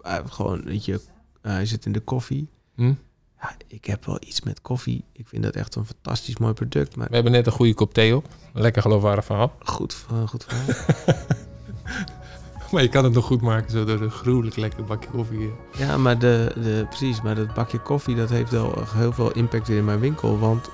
Uh, 0.06 0.18
gewoon, 0.26 0.64
weet 0.64 0.86
je, 0.86 1.02
eh, 1.42 1.52
hij 1.52 1.66
zit 1.66 1.86
in 1.86 1.92
de 1.92 2.00
koffie. 2.00 2.48
Hm? 2.76 2.94
Ja, 3.42 3.56
ik 3.68 3.86
heb 3.86 4.06
wel 4.06 4.18
iets 4.20 4.42
met 4.42 4.62
koffie. 4.62 5.04
Ik 5.12 5.28
vind 5.28 5.44
dat 5.44 5.56
echt 5.56 5.76
een 5.76 5.86
fantastisch 5.86 6.38
mooi 6.38 6.54
product. 6.54 6.96
Maar 6.96 7.08
We 7.08 7.14
hebben 7.14 7.32
net 7.32 7.46
een 7.46 7.52
goede 7.52 7.74
kop 7.74 7.94
thee 7.94 8.16
op. 8.16 8.28
Lekker 8.54 8.82
geloofwaardig 8.82 9.26
verhaal. 9.26 9.56
goed, 9.60 10.06
eh, 10.10 10.28
goed 10.28 10.46
verhaal. 10.48 11.16
Maar 12.72 12.82
je 12.82 12.90
kan 12.90 13.04
het 13.04 13.14
nog 13.14 13.26
goed 13.26 13.42
maken 13.42 13.72
zo 13.72 13.86
door 13.86 14.02
een 14.02 14.12
gruwelijk 14.12 14.56
lekker 14.56 14.84
bakje 14.84 15.10
koffie. 15.10 15.52
ja, 15.78 15.98
maar 15.98 16.20
de, 16.20 16.52
de, 16.56 16.86
precies, 16.90 17.22
maar 17.22 17.36
dat 17.36 17.54
bakje 17.54 17.80
koffie, 17.80 18.16
dat 18.16 18.30
heeft 18.30 18.52
wel 18.52 18.84
heel 18.94 19.14
veel 19.14 19.32
impact 19.32 19.70
in 19.70 19.86
mijn 19.86 20.00
winkel. 20.00 20.40
Want 20.40 20.70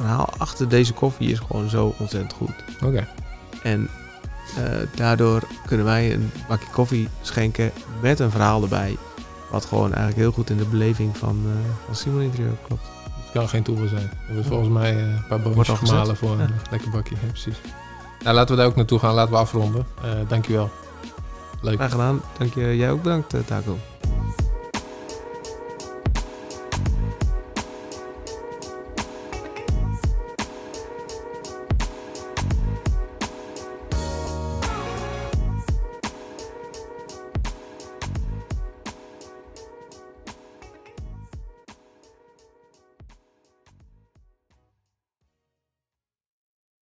verhaal 0.00 0.28
achter 0.38 0.68
deze 0.68 0.92
koffie 0.92 1.30
is 1.30 1.38
gewoon 1.38 1.68
zo 1.68 1.94
ontzettend 1.98 2.32
goed. 2.32 2.54
Oké. 2.84 3.08
En 3.62 3.88
eh, 4.56 4.64
daardoor 4.94 5.42
kunnen 5.66 5.86
wij 5.86 6.12
een 6.12 6.30
bakje 6.48 6.70
koffie 6.72 7.08
schenken 7.20 7.72
met 8.00 8.18
een 8.18 8.30
verhaal 8.30 8.62
erbij. 8.62 8.96
Wat 9.50 9.64
gewoon 9.64 9.86
eigenlijk 9.86 10.16
heel 10.16 10.32
goed 10.32 10.50
in 10.50 10.56
de 10.56 10.64
beleving 10.64 11.16
van, 11.16 11.42
eh, 11.46 11.70
van 11.84 11.94
Simon 11.94 12.22
Interieur 12.22 12.56
klopt. 12.66 12.82
Het 13.24 13.32
kan 13.32 13.48
geen 13.48 13.62
toeval 13.62 13.88
zijn. 13.88 14.08
We 14.08 14.26
hebben 14.26 14.44
volgens 14.44 14.68
mij 14.68 14.96
eh, 14.96 15.02
een 15.02 15.26
paar 15.28 15.40
boontjes 15.40 15.78
gemalen 15.78 16.16
voor 16.16 16.40
een 16.40 16.50
lekker 16.70 16.90
bakje. 16.90 17.14
Ja, 17.14 17.28
precies. 17.28 17.60
Nou, 18.22 18.34
laten 18.34 18.54
we 18.54 18.60
daar 18.60 18.70
ook 18.70 18.76
naartoe 18.76 18.98
gaan. 18.98 19.14
Laten 19.14 19.32
we 19.32 19.38
afronden. 19.38 19.86
Dankjewel. 20.28 20.70
Leuk. 21.60 21.74
Graag 21.74 21.90
gedaan. 21.90 22.20
Dank 22.38 22.54
je. 22.54 22.76
Jij 22.76 22.90
ook 22.90 23.02
bedankt, 23.02 23.34
Taco. 23.46 23.78